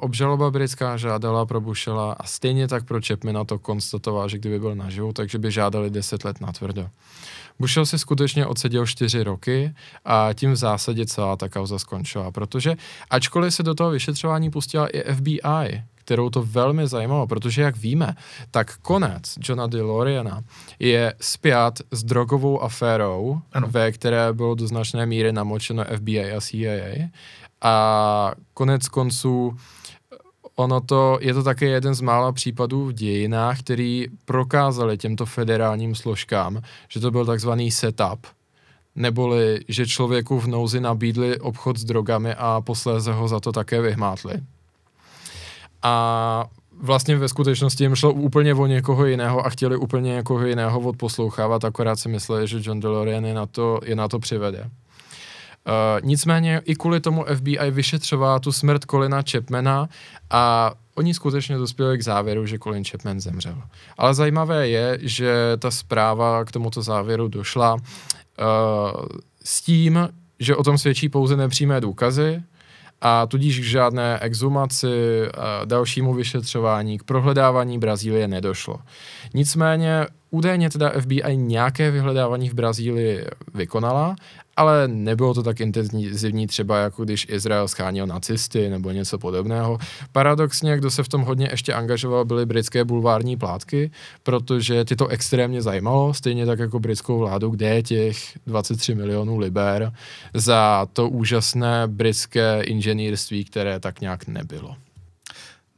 Obžaloba 0.00 0.50
britská 0.50 0.96
žádala 0.96 1.46
pro 1.46 1.60
Bushela 1.60 2.12
a 2.12 2.26
stejně 2.26 2.68
tak 2.68 2.84
pro 2.84 3.00
Chapmana 3.06 3.44
to 3.44 3.58
konstatoval, 3.58 4.28
že 4.28 4.38
kdyby 4.38 4.58
byl 4.58 4.74
naživu, 4.74 5.12
takže 5.12 5.38
by 5.38 5.50
žádali 5.50 5.90
10 5.90 6.24
let 6.24 6.40
na 6.40 6.52
tvrdo. 6.52 6.88
Bushel 7.60 7.86
si 7.86 7.98
skutečně 7.98 8.46
odseděl 8.46 8.86
čtyři 8.86 9.22
roky 9.22 9.74
a 10.04 10.28
tím 10.34 10.52
v 10.52 10.56
zásadě 10.56 11.06
celá 11.06 11.36
ta 11.36 11.48
kauza 11.48 11.78
skončila, 11.78 12.30
protože 12.30 12.76
ačkoliv 13.10 13.54
se 13.54 13.62
do 13.62 13.74
toho 13.74 13.90
vyšetřování 13.90 14.50
pustila 14.50 14.88
i 14.88 15.14
FBI, 15.14 15.82
kterou 15.94 16.30
to 16.30 16.42
velmi 16.42 16.88
zajímalo, 16.88 17.26
protože 17.26 17.62
jak 17.62 17.76
víme, 17.76 18.14
tak 18.50 18.76
konec 18.76 19.34
Johna 19.48 19.66
DeLoreana 19.66 20.42
je 20.78 21.14
spjat 21.20 21.78
s 21.90 22.04
drogovou 22.04 22.62
aférou, 22.62 23.40
ano. 23.52 23.68
ve 23.70 23.92
které 23.92 24.32
bylo 24.32 24.54
do 24.54 24.66
značné 24.66 25.06
míry 25.06 25.32
namočeno 25.32 25.84
FBI 25.96 26.32
a 26.32 26.40
CIA 26.40 27.08
a 27.60 28.32
konec 28.54 28.88
konců 28.88 29.56
ono 30.60 30.80
to, 30.80 31.18
je 31.20 31.34
to 31.34 31.42
také 31.42 31.66
jeden 31.66 31.94
z 31.94 32.00
mála 32.00 32.32
případů 32.32 32.84
v 32.84 32.92
dějinách, 32.92 33.58
který 33.58 34.06
prokázali 34.24 34.98
těmto 34.98 35.26
federálním 35.26 35.94
složkám, 35.94 36.60
že 36.88 37.00
to 37.00 37.10
byl 37.10 37.26
takzvaný 37.26 37.70
setup, 37.70 38.26
neboli 38.96 39.60
že 39.68 39.86
člověku 39.86 40.40
v 40.40 40.46
nouzi 40.46 40.80
nabídli 40.80 41.40
obchod 41.40 41.78
s 41.78 41.84
drogami 41.84 42.34
a 42.34 42.60
posléze 42.60 43.12
ho 43.12 43.28
za 43.28 43.40
to 43.40 43.52
také 43.52 43.80
vyhmátli. 43.80 44.34
A 45.82 46.44
vlastně 46.82 47.16
ve 47.16 47.28
skutečnosti 47.28 47.84
jim 47.84 47.94
šlo 47.94 48.12
úplně 48.12 48.54
o 48.54 48.66
někoho 48.66 49.06
jiného 49.06 49.46
a 49.46 49.50
chtěli 49.50 49.76
úplně 49.76 50.10
někoho 50.10 50.46
jiného 50.46 50.80
odposlouchávat, 50.80 51.64
akorát 51.64 51.96
si 51.96 52.08
mysleli, 52.08 52.48
že 52.48 52.60
John 52.62 52.80
DeLorean 52.80 53.24
je 53.24 53.34
na 53.34 53.46
to, 53.46 53.80
je 53.84 53.96
na 53.96 54.08
to 54.08 54.18
přivede. 54.18 54.70
Uh, 55.70 56.06
nicméně 56.06 56.62
i 56.64 56.74
kvůli 56.74 57.00
tomu 57.00 57.24
FBI 57.34 57.70
vyšetřovala 57.70 58.38
tu 58.38 58.52
smrt 58.52 58.84
Colina 58.84 59.22
Chapmana 59.30 59.88
a 60.30 60.72
oni 60.94 61.14
skutečně 61.14 61.56
dospěli 61.56 61.98
k 61.98 62.04
závěru, 62.04 62.46
že 62.46 62.58
Colin 62.58 62.84
Chapman 62.84 63.20
zemřel. 63.20 63.62
Ale 63.98 64.14
zajímavé 64.14 64.68
je, 64.68 64.98
že 65.02 65.32
ta 65.58 65.70
zpráva 65.70 66.44
k 66.44 66.52
tomuto 66.52 66.82
závěru 66.82 67.28
došla 67.28 67.74
uh, 67.74 67.80
s 69.44 69.62
tím, 69.62 70.08
že 70.38 70.56
o 70.56 70.62
tom 70.62 70.78
svědčí 70.78 71.08
pouze 71.08 71.36
nepřímé 71.36 71.80
důkazy, 71.80 72.42
a 73.00 73.26
tudíž 73.26 73.60
k 73.60 73.64
žádné 73.64 74.18
exhumaci, 74.18 75.28
a 75.28 75.64
dalšímu 75.64 76.14
vyšetřování, 76.14 76.98
k 76.98 77.02
prohledávání 77.02 77.78
Brazílie 77.78 78.28
nedošlo. 78.28 78.76
Nicméně 79.34 80.06
údajně 80.30 80.70
teda 80.70 80.92
FBI 81.00 81.36
nějaké 81.36 81.90
vyhledávání 81.90 82.48
v 82.48 82.54
Brazílii 82.54 83.24
vykonala, 83.54 84.16
ale 84.56 84.88
nebylo 84.88 85.34
to 85.34 85.42
tak 85.42 85.60
intenzivní 85.60 86.46
třeba 86.46 86.78
jako 86.78 87.04
když 87.04 87.26
Izrael 87.30 87.68
schánil 87.68 88.06
nacisty 88.06 88.68
nebo 88.68 88.90
něco 88.90 89.18
podobného. 89.18 89.78
Paradoxně, 90.12 90.76
kdo 90.76 90.90
se 90.90 91.02
v 91.02 91.08
tom 91.08 91.22
hodně 91.22 91.48
ještě 91.50 91.74
angažoval, 91.74 92.24
byly 92.24 92.46
britské 92.46 92.84
bulvární 92.84 93.36
plátky, 93.36 93.90
protože 94.22 94.84
ty 94.84 94.96
to 94.96 95.08
extrémně 95.08 95.62
zajímalo, 95.62 96.14
stejně 96.14 96.46
tak 96.46 96.58
jako 96.58 96.80
britskou 96.80 97.18
vládu, 97.18 97.50
kde 97.50 97.68
je 97.68 97.82
těch 97.82 98.38
23 98.46 98.94
milionů 98.94 99.38
liber 99.38 99.92
za 100.34 100.86
to 100.92 101.08
úžasné 101.08 101.82
britské 101.86 102.62
inženýrství, 102.62 103.44
které 103.44 103.80
tak 103.80 104.00
nějak 104.00 104.26
nebylo. 104.26 104.76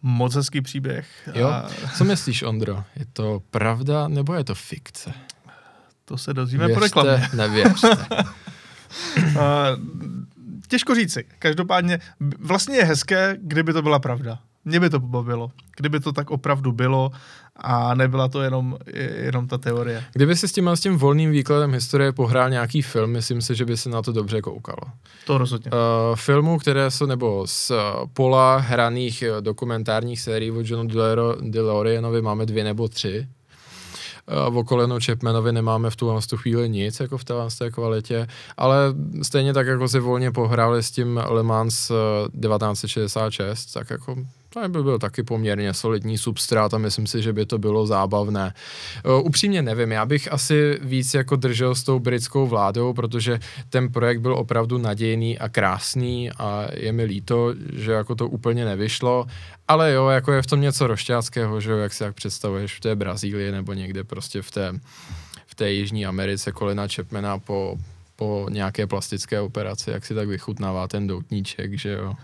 Moc 0.03 0.35
hezký 0.35 0.61
příběh. 0.61 1.07
Jo? 1.35 1.53
Co 1.97 2.05
myslíš, 2.05 2.43
Ondro? 2.43 2.85
Je 2.97 3.05
to 3.13 3.43
pravda 3.51 4.09
nebo 4.09 4.35
je 4.35 4.45
to 4.45 4.55
fikce? 4.55 5.13
To 6.05 6.19
se 6.19 6.35
dozvíme 6.35 6.69
po 6.69 6.81
reklamě. 6.81 7.29
nevěřte. 7.35 8.07
těžko 10.69 10.95
říci. 10.95 11.25
Každopádně 11.39 11.99
vlastně 12.39 12.77
je 12.77 12.85
hezké, 12.85 13.37
kdyby 13.41 13.73
to 13.73 13.83
byla 13.83 13.99
pravda. 13.99 14.39
Mě 14.65 14.81
by 14.81 14.91
to 14.91 15.01
pobavilo, 15.01 15.51
kdyby 15.77 16.01
to 16.01 16.13
tak 16.13 16.31
opravdu 16.31 16.73
bylo 16.73 17.11
a 17.57 17.95
nebyla 17.95 18.29
to 18.29 18.43
jenom, 18.43 18.79
jenom 19.17 19.49
ta 19.49 19.59
teorie. 19.59 20.05
Kdyby 20.13 20.37
si 20.37 20.49
s 20.49 20.53
tím, 20.53 20.69
s 20.69 20.81
tím 20.81 20.97
volným 20.97 21.31
výkladem 21.31 21.73
historie 21.73 22.13
pohrál 22.13 22.51
nějaký 22.51 22.83
film, 22.83 23.11
myslím 23.11 23.43
si, 23.43 23.55
že 23.55 23.65
by 23.65 23.77
se 23.77 23.91
na 23.91 24.03
to 24.03 24.13
dobře 24.13 24.41
koukalo. 24.41 24.93
To 25.27 25.39
rozhodně. 25.39 25.71
Uh, 25.71 26.17
filmů, 26.17 26.59
které 26.59 26.91
jsou, 26.91 27.07
nebo 27.07 27.47
z 27.47 27.71
uh, 27.71 27.77
pola 28.13 28.57
hraných 28.57 29.25
uh, 29.31 29.41
dokumentárních 29.41 30.21
sérií 30.21 30.51
od 30.51 30.71
Johnu 30.71 30.89
DeLoreanovi 31.41 32.23
máme 32.23 32.47
dvě 32.47 32.65
nebo 32.65 32.89
tři. 32.89 33.29
Uh, 34.49 34.59
o 34.59 34.65
Colinu 34.65 34.99
Chapmanovi 35.07 35.53
nemáme 35.53 35.91
v 35.91 35.97
tu, 35.97 36.21
v 36.21 36.27
tu 36.27 36.37
chvíli 36.37 36.69
nic, 36.69 37.01
jako 37.01 37.19
v 37.19 37.25
té, 37.25 37.35
kvalitě, 37.71 38.27
ale 38.57 38.77
stejně 39.23 39.53
tak, 39.53 39.67
jako 39.67 39.89
si 39.89 40.01
volně 40.01 40.31
pohráli 40.31 40.83
s 40.83 40.91
tím 40.91 41.21
Le 41.29 41.43
Mans 41.43 41.91
uh, 41.91 41.97
1966, 42.41 43.67
tak 43.73 43.91
jako 43.91 44.17
to 44.53 44.69
by 44.69 44.83
byl 44.83 44.99
taky 44.99 45.23
poměrně 45.23 45.75
solidní 45.75 46.19
substrát 46.19 46.75
a 46.75 46.79
myslím 46.79 47.07
si, 47.07 47.23
že 47.23 47.33
by 47.33 47.47
to 47.47 47.59
bylo 47.59 47.87
zábavné. 47.87 48.55
Uh, 49.05 49.27
upřímně 49.27 49.63
nevím, 49.63 49.93
já 49.93 50.07
bych 50.07 50.33
asi 50.33 50.79
víc 50.83 51.15
jako 51.15 51.37
držel 51.37 51.75
s 51.75 51.83
tou 51.83 51.99
britskou 51.99 52.47
vládou, 52.47 52.93
protože 52.93 53.41
ten 53.71 53.93
projekt 53.93 54.21
byl 54.21 54.35
opravdu 54.35 54.79
nadějný 54.79 55.39
a 55.39 55.49
krásný 55.49 56.31
a 56.31 56.67
je 56.73 56.93
mi 56.93 57.05
líto, 57.05 57.55
že 57.73 57.93
jako 57.93 58.15
to 58.15 58.29
úplně 58.29 58.65
nevyšlo, 58.65 59.27
ale 59.69 59.93
jo, 59.93 60.09
jako 60.09 60.33
je 60.33 60.43
v 60.43 60.47
tom 60.47 60.61
něco 60.61 60.87
rošťáckého, 60.87 61.61
že 61.61 61.71
jo, 61.71 61.79
jak 61.79 61.93
si 61.93 62.03
jak 62.03 62.15
představuješ 62.15 62.77
v 62.77 62.81
té 62.81 62.97
Brazílii 62.97 63.53
nebo 63.53 63.73
někde 63.73 64.05
prostě 64.05 64.43
v 64.43 64.51
té, 64.51 64.81
v 65.47 65.55
té 65.55 65.73
Jižní 65.73 66.07
Americe 66.07 66.53
Kolina 66.53 66.89
Chapmana 66.89 67.39
po, 67.39 67.77
po 68.17 68.47
nějaké 68.51 68.87
plastické 68.87 69.41
operaci, 69.41 69.91
jak 69.91 70.07
si 70.07 70.15
tak 70.15 70.29
vychutnává 70.29 70.89
ten 70.89 71.07
doutníček, 71.07 71.79
že 71.79 71.93
jo. 71.93 72.15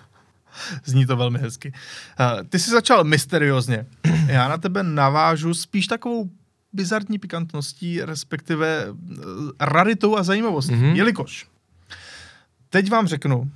Zní 0.84 1.06
to 1.06 1.16
velmi 1.16 1.38
hezky. 1.38 1.72
Uh, 2.20 2.42
ty 2.48 2.58
jsi 2.58 2.70
začal 2.70 3.04
mysteriózně. 3.04 3.86
Já 4.26 4.48
na 4.48 4.58
tebe 4.58 4.82
navážu 4.82 5.54
spíš 5.54 5.86
takovou 5.86 6.30
bizarní 6.72 7.18
pikantností, 7.18 8.00
respektive 8.00 8.90
uh, 8.90 8.96
raritou 9.60 10.16
a 10.16 10.22
zajímavostí. 10.22 10.74
Mm-hmm. 10.74 10.94
Jelikož 10.94 11.46
teď 12.70 12.90
vám 12.90 13.06
řeknu 13.06 13.50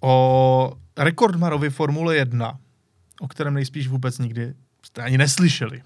o 0.00 0.72
rekordmarovi 0.96 1.70
Formule 1.70 2.16
1, 2.16 2.58
o 3.20 3.28
kterém 3.28 3.54
nejspíš 3.54 3.88
vůbec 3.88 4.18
nikdy 4.18 4.54
jste 4.82 5.02
ani 5.02 5.18
neslyšeli. 5.18 5.82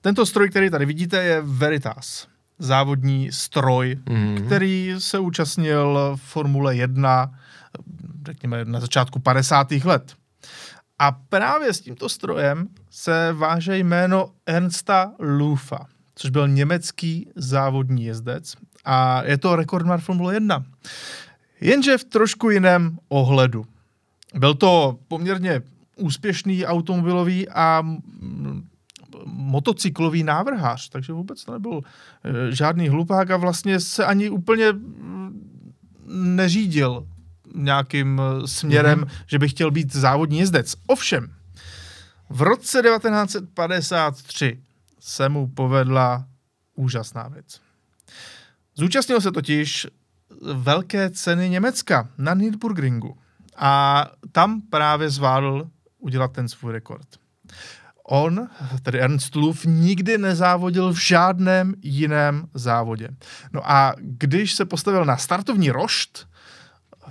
Tento 0.00 0.26
stroj, 0.26 0.50
který 0.50 0.70
tady 0.70 0.86
vidíte, 0.86 1.24
je 1.24 1.42
Veritas. 1.44 2.26
Závodní 2.58 3.32
stroj, 3.32 3.98
mm-hmm. 4.04 4.46
který 4.46 4.94
se 4.98 5.18
účastnil 5.18 6.16
Formule 6.16 6.76
1 6.76 7.34
řekněme, 8.28 8.64
na 8.64 8.80
začátku 8.80 9.18
50. 9.18 9.70
let. 9.70 10.14
A 10.98 11.12
právě 11.12 11.72
s 11.72 11.80
tímto 11.80 12.08
strojem 12.08 12.68
se 12.90 13.32
váže 13.32 13.78
jméno 13.78 14.30
Ernsta 14.46 15.12
Lufa, 15.18 15.86
což 16.14 16.30
byl 16.30 16.48
německý 16.48 17.30
závodní 17.36 18.04
jezdec 18.04 18.54
a 18.84 19.22
je 19.24 19.38
to 19.38 19.56
rekordmar 19.56 20.00
Formule 20.00 20.34
1. 20.34 20.64
Jenže 21.60 21.98
v 21.98 22.04
trošku 22.04 22.50
jiném 22.50 22.98
ohledu. 23.08 23.66
Byl 24.34 24.54
to 24.54 24.98
poměrně 25.08 25.62
úspěšný 25.96 26.66
automobilový 26.66 27.48
a 27.48 27.82
motocyklový 29.24 30.22
návrhář, 30.22 30.88
takže 30.88 31.12
vůbec 31.12 31.44
to 31.44 31.52
nebyl 31.52 31.80
e, 32.24 32.54
žádný 32.54 32.88
hlupák 32.88 33.30
a 33.30 33.36
vlastně 33.36 33.80
se 33.80 34.04
ani 34.04 34.30
úplně 34.30 34.64
neřídil 36.08 37.06
nějakým 37.54 38.20
eh, 38.20 38.48
směrem, 38.48 39.00
mm-hmm. 39.00 39.22
že 39.26 39.38
by 39.38 39.48
chtěl 39.48 39.70
být 39.70 39.94
závodní 39.94 40.38
jezdec. 40.38 40.74
Ovšem, 40.86 41.32
v 42.30 42.42
roce 42.42 42.82
1953 42.82 44.60
se 45.00 45.28
mu 45.28 45.48
povedla 45.48 46.24
úžasná 46.74 47.28
věc. 47.28 47.60
Zúčastnil 48.74 49.20
se 49.20 49.32
totiž 49.32 49.86
velké 50.54 51.10
ceny 51.10 51.48
Německa 51.48 52.08
na 52.18 52.34
Nürburgringu 52.34 53.18
a 53.56 54.04
tam 54.32 54.60
právě 54.60 55.10
zvládl 55.10 55.70
udělat 55.98 56.32
ten 56.32 56.48
svůj 56.48 56.72
rekord. 56.72 57.08
On, 58.04 58.48
tedy 58.82 59.00
Ernst 59.00 59.34
Luf, 59.34 59.64
nikdy 59.64 60.18
nezávodil 60.18 60.92
v 60.92 61.06
žádném 61.06 61.74
jiném 61.82 62.48
závodě. 62.54 63.08
No 63.52 63.70
a 63.70 63.94
když 63.98 64.54
se 64.54 64.64
postavil 64.64 65.04
na 65.04 65.16
startovní 65.16 65.70
rošt, 65.70 66.28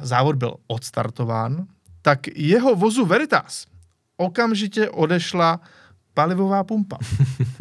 závod 0.02 0.36
byl 0.36 0.56
odstartován, 0.68 1.68
tak 2.02 2.28
jeho 2.36 2.76
vozu 2.76 3.06
Veritas 3.06 3.66
okamžitě 4.18 4.90
odešla 4.90 5.60
palivová 6.14 6.64
pumpa. 6.64 6.98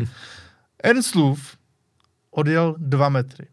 Ernst 0.83 1.14
Luf 1.14 1.57
odjel 2.31 2.75
dva 2.79 3.09
metry. 3.09 3.46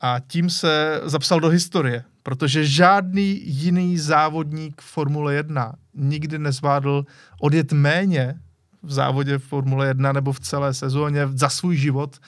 A 0.00 0.20
tím 0.26 0.50
se 0.50 1.00
zapsal 1.04 1.40
do 1.40 1.48
historie, 1.48 2.04
protože 2.22 2.66
žádný 2.66 3.40
jiný 3.44 3.98
závodník 3.98 4.80
Formule 4.80 5.34
1 5.34 5.74
nikdy 5.94 6.38
nezvládl 6.38 7.06
odjet 7.40 7.72
méně 7.72 8.40
v 8.82 8.92
závodě 8.92 9.38
Formule 9.38 9.86
1 9.86 10.12
nebo 10.12 10.32
v 10.32 10.40
celé 10.40 10.74
sezóně 10.74 11.28
za 11.28 11.48
svůj 11.48 11.76
život, 11.76 12.18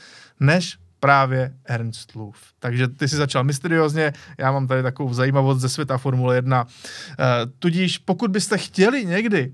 než 0.40 0.78
právě 1.04 1.54
Ernst 1.64 2.14
Luf. 2.14 2.36
Takže 2.58 2.88
ty 2.88 3.08
si 3.08 3.16
začal 3.16 3.44
mysteriózně, 3.44 4.12
já 4.38 4.52
mám 4.52 4.66
tady 4.66 4.82
takovou 4.82 5.14
zajímavost 5.14 5.60
ze 5.60 5.68
světa 5.68 5.98
Formule 5.98 6.36
1. 6.36 6.62
Uh, 6.62 6.70
eh, 7.18 7.24
tudíž 7.58 7.98
pokud 7.98 8.30
byste 8.30 8.58
chtěli 8.58 9.04
někdy 9.04 9.52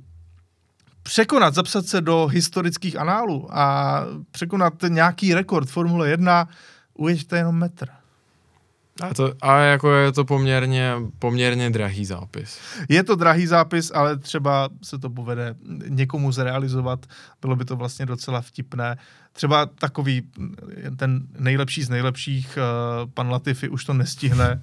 překonat, 1.02 1.54
zapsat 1.54 1.86
se 1.86 2.00
do 2.00 2.26
historických 2.26 2.96
análů 2.96 3.58
a 3.58 4.00
překonat 4.30 4.74
nějaký 4.88 5.34
rekord 5.34 5.68
Formule 5.68 6.08
1, 6.08 6.48
ujeďte 6.94 7.36
jenom 7.36 7.58
metr. 7.58 7.88
A, 9.00 9.14
to, 9.14 9.32
a 9.42 9.58
jako 9.58 9.92
je 9.92 10.12
to 10.12 10.24
poměrně, 10.24 10.94
poměrně 11.18 11.70
drahý 11.70 12.04
zápis. 12.04 12.58
Je 12.88 13.02
to 13.04 13.14
drahý 13.14 13.46
zápis, 13.46 13.92
ale 13.94 14.18
třeba 14.18 14.68
se 14.82 14.98
to 14.98 15.10
povede 15.10 15.54
někomu 15.88 16.32
zrealizovat. 16.32 17.06
Bylo 17.40 17.56
by 17.56 17.64
to 17.64 17.76
vlastně 17.76 18.06
docela 18.06 18.40
vtipné. 18.40 18.96
Třeba 19.32 19.66
takový 19.66 20.22
ten 20.96 21.22
nejlepší 21.38 21.82
z 21.82 21.88
nejlepších, 21.88 22.58
uh, 22.58 23.10
pan 23.10 23.30
Latifi 23.30 23.68
už 23.68 23.84
to 23.84 23.94
nestihne, 23.94 24.62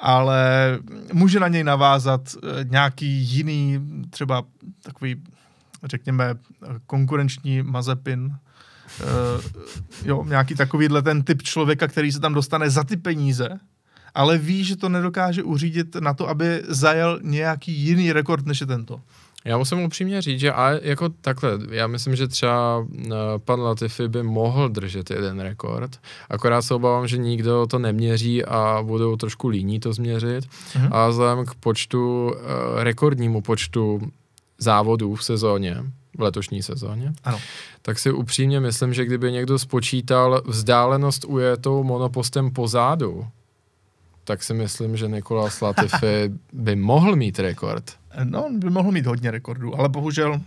ale 0.00 0.78
může 1.12 1.40
na 1.40 1.48
něj 1.48 1.64
navázat 1.64 2.20
uh, 2.34 2.40
nějaký 2.64 3.06
jiný, 3.06 3.80
třeba 4.10 4.42
takový, 4.82 5.22
řekněme, 5.84 6.34
konkurenční 6.86 7.62
Mazepin, 7.62 8.24
uh, 8.24 9.44
jo, 10.04 10.24
nějaký 10.24 10.54
takovýhle 10.54 11.02
ten 11.02 11.22
typ 11.22 11.42
člověka, 11.42 11.88
který 11.88 12.12
se 12.12 12.20
tam 12.20 12.34
dostane 12.34 12.70
za 12.70 12.84
ty 12.84 12.96
peníze, 12.96 13.48
ale 14.14 14.38
ví, 14.38 14.64
že 14.64 14.76
to 14.76 14.88
nedokáže 14.88 15.42
uřídit 15.42 15.94
na 15.94 16.14
to, 16.14 16.28
aby 16.28 16.62
zajel 16.68 17.20
nějaký 17.22 17.72
jiný 17.72 18.12
rekord, 18.12 18.46
než 18.46 18.60
je 18.60 18.66
tento. 18.66 19.00
Já 19.44 19.58
musím 19.58 19.78
upřímně 19.78 20.22
říct, 20.22 20.40
že 20.40 20.52
a 20.52 20.70
jako 20.70 21.08
takhle, 21.08 21.58
já 21.70 21.86
myslím, 21.86 22.16
že 22.16 22.28
třeba 22.28 22.78
uh, 22.78 22.86
pan 23.44 23.60
Latifi 23.60 24.08
by 24.08 24.22
mohl 24.22 24.68
držet 24.68 25.10
jeden 25.10 25.40
rekord, 25.40 26.00
akorát 26.30 26.62
se 26.62 26.74
obávám, 26.74 27.08
že 27.08 27.18
nikdo 27.18 27.66
to 27.66 27.78
neměří 27.78 28.44
a 28.44 28.82
budou 28.82 29.16
trošku 29.16 29.48
líní 29.48 29.80
to 29.80 29.92
změřit 29.92 30.44
mm-hmm. 30.44 30.88
a 30.92 31.08
vzhledem 31.08 31.46
k 31.46 31.54
počtu, 31.54 32.26
uh, 32.26 32.34
rekordnímu 32.82 33.40
počtu 33.40 34.00
závodů 34.58 35.14
v 35.14 35.24
sezóně, 35.24 35.76
v 36.18 36.20
letošní 36.22 36.62
sezóně, 36.62 37.12
ano. 37.24 37.38
tak 37.82 37.98
si 37.98 38.10
upřímně 38.10 38.60
myslím, 38.60 38.94
že 38.94 39.04
kdyby 39.04 39.32
někdo 39.32 39.58
spočítal 39.58 40.42
vzdálenost 40.46 41.24
ujetou 41.24 41.84
monopostem 41.84 42.50
pozadu, 42.50 43.26
tak 44.24 44.42
si 44.42 44.54
myslím, 44.54 44.96
že 44.96 45.08
Nikola 45.08 45.48
Latifi 45.62 46.32
by 46.52 46.76
mohl 46.76 47.16
mít 47.16 47.38
rekord. 47.38 47.97
No, 48.24 48.46
on 48.46 48.58
by 48.58 48.70
mohl 48.70 48.92
mít 48.92 49.06
hodně 49.06 49.30
rekordů, 49.30 49.78
ale 49.78 49.88
bohužel 49.88 50.40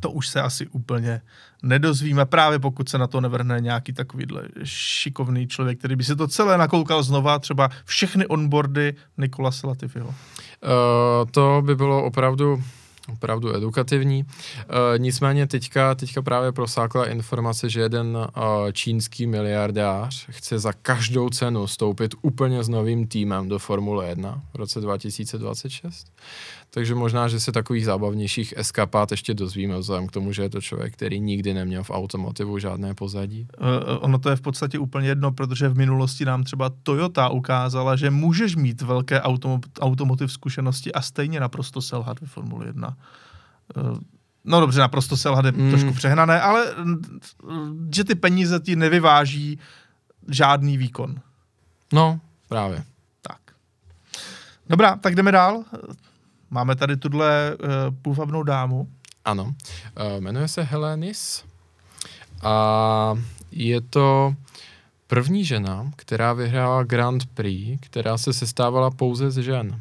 to 0.00 0.10
už 0.10 0.28
se 0.28 0.42
asi 0.42 0.66
úplně 0.66 1.20
nedozvíme, 1.62 2.26
právě 2.26 2.58
pokud 2.58 2.88
se 2.88 2.98
na 2.98 3.06
to 3.06 3.20
nevrhne 3.20 3.60
nějaký 3.60 3.92
takovýhle 3.92 4.42
šikovný 4.64 5.46
člověk, 5.46 5.78
který 5.78 5.96
by 5.96 6.04
si 6.04 6.16
to 6.16 6.28
celé 6.28 6.58
nakoukal 6.58 7.02
znova, 7.02 7.38
třeba 7.38 7.68
všechny 7.84 8.26
onboardy 8.26 8.94
Nikola 9.18 9.50
Latifiho. 9.64 10.08
Uh, 10.08 10.14
to 11.30 11.62
by 11.66 11.76
bylo 11.76 12.04
opravdu 12.04 12.62
opravdu 13.12 13.56
edukativní. 13.56 14.24
E, 14.24 14.98
nicméně 14.98 15.46
teďka, 15.46 15.94
teďka 15.94 16.22
právě 16.22 16.52
prosákla 16.52 17.06
informace, 17.06 17.70
že 17.70 17.80
jeden 17.80 18.18
e, 18.18 18.72
čínský 18.72 19.26
miliardář 19.26 20.26
chce 20.30 20.58
za 20.58 20.72
každou 20.72 21.28
cenu 21.28 21.66
stoupit 21.66 22.14
úplně 22.22 22.64
s 22.64 22.68
novým 22.68 23.06
týmem 23.06 23.48
do 23.48 23.58
Formule 23.58 24.08
1 24.08 24.42
v 24.52 24.56
roce 24.56 24.80
2026. 24.80 26.12
takže 26.70 26.94
možná, 26.94 27.28
že 27.28 27.40
se 27.40 27.52
takových 27.52 27.84
zábavnějších 27.84 28.54
eskapát 28.56 29.10
ještě 29.10 29.34
dozvíme, 29.34 29.78
vzhledem 29.78 30.06
k 30.06 30.12
tomu, 30.12 30.32
že 30.32 30.42
je 30.42 30.50
to 30.50 30.60
člověk, 30.60 30.92
který 30.92 31.20
nikdy 31.20 31.54
neměl 31.54 31.84
v 31.84 31.90
automotivu 31.90 32.58
žádné 32.58 32.94
pozadí. 32.94 33.48
Uh, 33.60 33.66
ono 34.00 34.18
to 34.18 34.30
je 34.30 34.36
v 34.36 34.40
podstatě 34.40 34.78
úplně 34.78 35.08
jedno, 35.08 35.32
protože 35.32 35.68
v 35.68 35.76
minulosti 35.76 36.24
nám 36.24 36.44
třeba 36.44 36.70
Toyota 36.82 37.28
ukázala, 37.28 37.96
že 37.96 38.10
můžeš 38.10 38.56
mít 38.56 38.82
velké 38.82 39.20
automo- 39.20 39.60
automotiv 39.80 40.32
zkušenosti 40.32 40.92
a 40.92 41.02
stejně 41.02 41.40
naprosto 41.40 41.82
selhat 41.82 42.20
ve 42.20 42.26
Formuli 42.26 42.66
1. 42.66 42.96
Uh, 43.76 43.98
no 44.44 44.60
dobře, 44.60 44.80
naprosto 44.80 45.16
selhat 45.16 45.44
je 45.44 45.52
mm. 45.52 45.70
trošku 45.70 45.92
přehnané, 45.92 46.40
ale 46.40 46.66
že 47.94 48.04
ty 48.04 48.14
peníze 48.14 48.60
ti 48.60 48.76
nevyváží 48.76 49.58
žádný 50.28 50.76
výkon. 50.76 51.20
No, 51.92 52.20
právě. 52.48 52.84
Tak. 53.22 53.40
Dobrá, 54.68 54.96
tak 54.96 55.14
jdeme 55.14 55.32
dál. 55.32 55.64
Máme 56.50 56.76
tady 56.76 56.96
tuhle 56.96 57.56
uh, 57.56 57.68
půvabnou 58.02 58.42
dámu. 58.42 58.88
Ano, 59.24 59.44
uh, 59.44 59.52
jmenuje 60.20 60.48
se 60.48 60.62
Helenis 60.62 61.44
a 62.42 63.14
je 63.52 63.80
to 63.80 64.34
první 65.06 65.44
žena, 65.44 65.90
která 65.96 66.32
vyhrála 66.32 66.82
Grand 66.82 67.26
Prix, 67.26 67.78
která 67.80 68.18
se 68.18 68.32
sestávala 68.32 68.90
pouze 68.90 69.30
z 69.30 69.42
žen. 69.42 69.80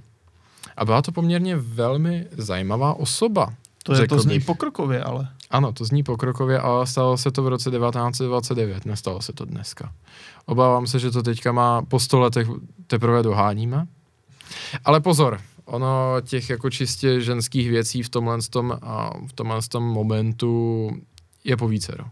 A 0.78 0.86
byla 0.86 1.02
to 1.02 1.12
poměrně 1.12 1.56
velmi 1.56 2.28
zajímavá 2.32 2.94
osoba. 2.94 3.54
To 3.84 3.94
je 3.96 4.08
to 4.08 4.20
zní 4.20 4.40
pokrokově, 4.40 5.04
ale. 5.04 5.28
Ano, 5.50 5.74
to 5.74 5.86
zní 5.86 6.04
pokrokově, 6.04 6.60
ale 6.60 6.88
stalo 6.88 7.18
se 7.18 7.32
to 7.32 7.44
v 7.44 7.48
roce 7.48 7.72
1929, 7.72 8.86
nestalo 8.86 9.22
se 9.22 9.34
to 9.34 9.46
dneska. 9.46 9.92
Obávám 10.46 10.88
se, 10.88 11.00
že 11.00 11.12
to 11.12 11.24
teďka 11.24 11.52
má 11.52 11.82
po 11.82 12.00
sto 12.00 12.20
letech 12.20 12.48
teprve 12.88 13.24
doháníme. 13.24 13.88
Ale 14.86 15.00
pozor, 15.00 15.42
ono 15.70 16.22
těch 16.22 16.50
jako 16.50 16.70
čistě 16.70 17.22
ženských 17.22 17.70
věcí 17.70 18.04
v 18.04 18.10
tomhle, 18.10 18.38
tom, 18.50 18.78
a 18.82 19.14
v 19.28 19.34
tomhle 19.34 19.62
tom 19.70 19.84
momentu 19.84 20.90
je 21.44 21.58
povícero. 21.58 22.06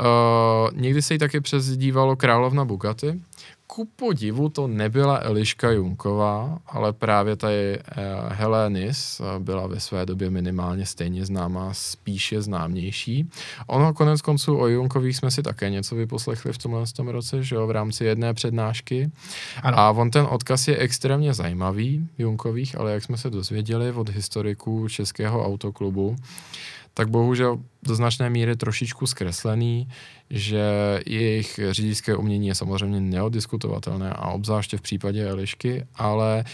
Uh, 0.00 0.70
někdy 0.80 1.02
se 1.02 1.14
jí 1.14 1.18
taky 1.18 1.40
přezdívalo 1.40 2.16
královna 2.16 2.64
Bugatti, 2.64 3.20
ku 3.66 3.88
podivu 3.96 4.48
to 4.48 4.66
nebyla 4.66 5.18
Eliška 5.22 5.70
Junková, 5.70 6.58
ale 6.66 6.92
právě 6.92 7.36
tady 7.36 7.78
uh, 7.78 7.84
Helenis 8.32 9.20
byla 9.38 9.66
ve 9.66 9.80
své 9.80 10.06
době 10.06 10.30
minimálně 10.30 10.86
stejně 10.86 11.26
známá, 11.26 11.74
spíše 11.74 12.42
známější. 12.42 13.30
Ono 13.66 13.94
konec 13.94 14.22
konců 14.22 14.58
o 14.58 14.66
Junkových 14.66 15.16
jsme 15.16 15.30
si 15.30 15.42
také 15.42 15.70
něco 15.70 15.94
vyposlechli 15.94 16.52
v 16.52 16.58
tomhle 16.58 16.84
tom 16.96 17.08
roce, 17.08 17.42
že 17.42 17.54
jo, 17.54 17.66
v 17.66 17.70
rámci 17.70 18.04
jedné 18.04 18.34
přednášky. 18.34 19.10
Ano. 19.62 19.78
A 19.78 19.90
on 19.90 20.10
ten 20.10 20.26
odkaz 20.30 20.68
je 20.68 20.76
extrémně 20.76 21.34
zajímavý, 21.34 22.08
Junkových, 22.18 22.78
ale 22.78 22.92
jak 22.92 23.04
jsme 23.04 23.16
se 23.16 23.30
dozvěděli 23.30 23.92
od 23.92 24.08
historiků 24.08 24.88
Českého 24.88 25.46
autoklubu, 25.46 26.16
tak 26.94 27.08
bohužel 27.08 27.58
do 27.82 27.94
značné 27.94 28.30
míry 28.30 28.56
trošičku 28.56 29.06
zkreslený, 29.06 29.88
že 30.30 30.64
jejich 31.06 31.60
řidičské 31.70 32.16
umění 32.16 32.48
je 32.48 32.54
samozřejmě 32.54 33.00
neodiskutovatelné 33.00 34.10
a 34.10 34.30
obzvláště 34.30 34.76
v 34.76 34.80
případě 34.80 35.28
Elišky, 35.28 35.86
ale 35.94 36.44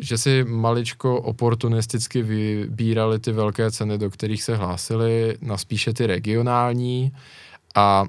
že 0.00 0.18
si 0.18 0.44
maličko 0.44 1.20
oportunisticky 1.20 2.22
vybírali 2.22 3.18
ty 3.18 3.32
velké 3.32 3.70
ceny, 3.70 3.98
do 3.98 4.10
kterých 4.10 4.42
se 4.42 4.56
hlásili, 4.56 5.36
na 5.40 5.56
spíše 5.56 5.92
ty 5.92 6.06
regionální 6.06 7.12
a 7.74 8.04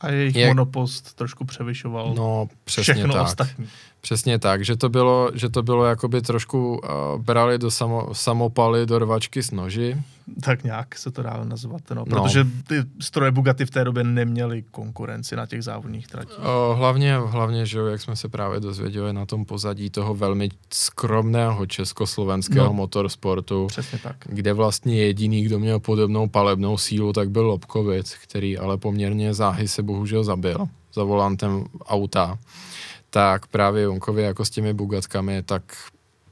a 0.00 0.08
jejich 0.08 0.36
jak, 0.36 0.48
monopost 0.48 1.14
trošku 1.14 1.44
převyšoval 1.44 2.14
no, 2.14 2.48
přesně 2.64 2.94
všechno 2.94 3.14
tak. 3.14 3.22
ostatní. 3.22 3.68
Přesně 4.00 4.38
tak, 4.38 4.64
že 4.64 4.76
to 4.76 4.88
bylo, 4.88 5.30
že 5.34 5.48
to 5.48 5.62
bylo 5.62 5.84
jakoby 5.84 6.22
trošku 6.22 6.72
uh, 6.72 7.22
brali 7.22 7.58
do 7.58 7.70
samo, 7.70 8.08
samopaly 8.12 8.86
do 8.86 8.98
rvačky 8.98 9.42
s 9.42 9.50
noži. 9.50 9.96
Tak 10.40 10.64
nějak 10.64 10.98
se 10.98 11.10
to 11.10 11.22
dá 11.22 11.44
nazvat, 11.44 11.82
no, 11.94 12.04
protože 12.04 12.44
no. 12.44 12.50
ty 12.66 12.74
stroje 13.00 13.30
Bugatti 13.30 13.66
v 13.66 13.70
té 13.70 13.84
době 13.84 14.04
neměly 14.04 14.64
konkurenci 14.70 15.36
na 15.36 15.46
těch 15.46 15.62
závodních 15.62 16.06
tratích. 16.06 16.38
Uh, 16.38 16.78
hlavně, 16.78 17.16
hlavně, 17.16 17.66
že 17.66 17.78
jak 17.78 18.00
jsme 18.00 18.16
se 18.16 18.28
právě 18.28 18.60
dozvěděli 18.60 19.12
na 19.12 19.26
tom 19.26 19.44
pozadí 19.44 19.90
toho 19.90 20.14
velmi 20.14 20.48
skromného 20.72 21.66
československého 21.66 22.66
no. 22.66 22.72
motorsportu, 22.72 23.66
Přesně 23.66 23.98
tak. 23.98 24.16
kde 24.26 24.52
vlastně 24.52 24.98
jediný, 24.98 25.42
kdo 25.42 25.58
měl 25.58 25.80
podobnou 25.80 26.28
palebnou 26.28 26.78
sílu, 26.78 27.12
tak 27.12 27.30
byl 27.30 27.46
Lobkovic, 27.46 28.14
který 28.22 28.58
ale 28.58 28.76
poměrně 28.76 29.34
záhy 29.34 29.68
se 29.68 29.82
bohužel 29.82 30.24
zabil 30.24 30.68
za 30.94 31.04
volantem 31.04 31.64
auta 31.86 32.38
tak 33.10 33.46
právě 33.46 33.82
Jonkovi 33.82 34.22
jako 34.22 34.44
s 34.44 34.50
těmi 34.50 34.74
Bugatkami, 34.74 35.42
tak 35.42 35.62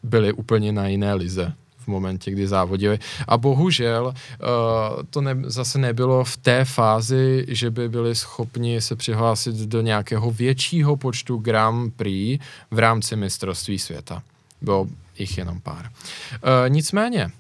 byli 0.03 0.33
úplně 0.33 0.73
na 0.73 0.87
jiné 0.89 1.15
lize 1.15 1.53
v 1.79 1.87
momentě, 1.89 2.31
kdy 2.31 2.49
závodili. 2.49 2.99
A 3.29 3.39
bohužel 3.39 4.07
uh, 4.07 5.03
to 5.11 5.21
ne, 5.21 5.37
zase 5.45 5.79
nebylo 5.79 6.25
v 6.25 6.37
té 6.37 6.65
fázi, 6.65 7.47
že 7.49 7.71
by 7.71 7.89
byli 7.89 8.15
schopni 8.15 8.81
se 8.81 8.97
přihlásit 8.97 9.57
do 9.57 9.81
nějakého 9.81 10.31
většího 10.31 10.97
počtu 10.97 11.37
Grand 11.37 11.95
Prix 11.95 12.45
v 12.71 12.79
rámci 12.79 13.17
mistrovství 13.17 13.79
světa. 13.79 14.23
Bylo 14.63 14.87
jich 15.19 15.39
jenom 15.39 15.61
pár. 15.61 15.85
Uh, 15.89 16.69
nicméně, 16.69 17.31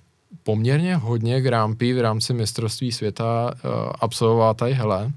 poměrně 0.42 0.96
hodně 0.96 1.40
Grand 1.40 1.78
Prix 1.78 1.98
v 1.98 2.02
rámci 2.02 2.34
mistrovství 2.34 2.92
světa 2.92 3.52
uh, 3.52 3.70
absolvovala 4.00 4.54
tady 4.54 4.74
Hele, 4.74 5.12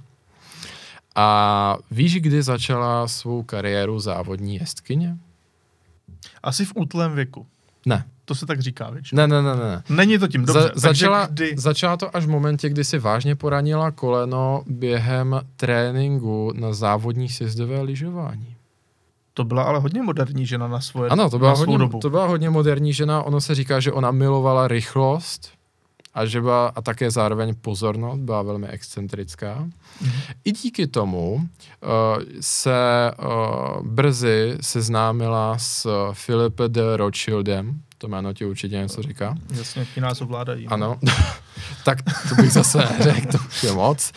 a 1.15 1.78
víš, 1.91 2.21
kdy 2.21 2.43
začala 2.43 3.08
svou 3.08 3.43
kariéru 3.43 4.00
závodní 4.00 4.56
jestkyně? 4.56 5.17
Asi 6.43 6.65
v 6.65 6.71
útlém 6.76 7.15
věku. 7.15 7.45
Ne. 7.86 8.06
To 8.26 8.36
se 8.36 8.45
tak 8.45 8.60
říká, 8.60 8.89
víš? 8.89 9.12
Ne, 9.12 9.28
ne, 9.28 9.41
ne, 9.41 9.56
ne. 9.56 9.84
Není 9.89 10.19
to 10.19 10.28
tím, 10.28 10.45
dobře. 10.45 10.62
Za, 10.62 10.71
začala, 10.76 11.26
kdy... 11.26 11.54
začala 11.58 11.97
to 11.97 12.15
až 12.15 12.26
v 12.26 12.30
momentě, 12.30 12.69
kdy 12.69 12.84
si 12.84 13.00
vážně 13.00 13.36
poranila 13.36 13.91
koleno 13.91 14.63
během 14.67 15.41
tréninku 15.56 16.52
na 16.56 16.74
závodní 16.74 17.30
sjezdové 17.30 17.82
lyžování. 17.82 18.56
To 19.34 19.43
byla 19.43 19.63
ale 19.63 19.80
hodně 19.80 20.02
moderní 20.02 20.45
žena 20.45 20.67
na 20.67 20.82
svoje 20.82 21.10
Ano, 21.10 21.30
to 21.30 21.39
byla, 21.39 21.54
hodně, 21.54 21.78
dobu. 21.78 22.00
to 22.00 22.10
byla 22.10 22.28
hodně 22.28 22.50
moderní 22.50 22.93
žena. 22.93 23.24
Ono 23.24 23.41
se 23.41 23.56
říká, 23.56 23.80
že 23.80 23.91
ona 23.91 24.12
milovala 24.12 24.67
rychlost, 24.67 25.52
a 26.13 26.26
že 26.26 26.41
byla 26.41 26.67
a 26.67 26.82
také 26.82 27.12
zároveň 27.12 27.56
pozornost, 27.62 28.19
byla 28.19 28.41
velmi 28.41 28.67
excentrická. 28.67 29.67
Mm-hmm. 30.04 30.21
I 30.43 30.52
díky 30.52 30.88
tomu 30.88 31.34
uh, 31.34 31.41
se 32.39 33.12
uh, 33.19 33.88
brzy 33.88 34.58
seznámila 34.62 35.58
s 35.58 35.88
Philippe 36.26 36.69
de 36.69 36.97
Rothschildem, 36.97 37.82
to 37.97 38.08
jméno 38.08 38.34
ti 38.34 38.45
určitě 38.45 38.76
něco 38.76 39.02
říká. 39.02 39.36
Jasně, 39.54 39.86
ti 39.93 40.02
nás 40.02 40.21
ovládají. 40.21 40.65
No. 40.65 40.74
Ano, 40.74 41.00
tak 41.86 41.97
to 42.30 42.36
bych 42.36 42.52
zase 42.52 42.78
neřekl, 42.78 43.38
to 43.62 43.67
je 43.67 43.74
moc, 43.74 44.12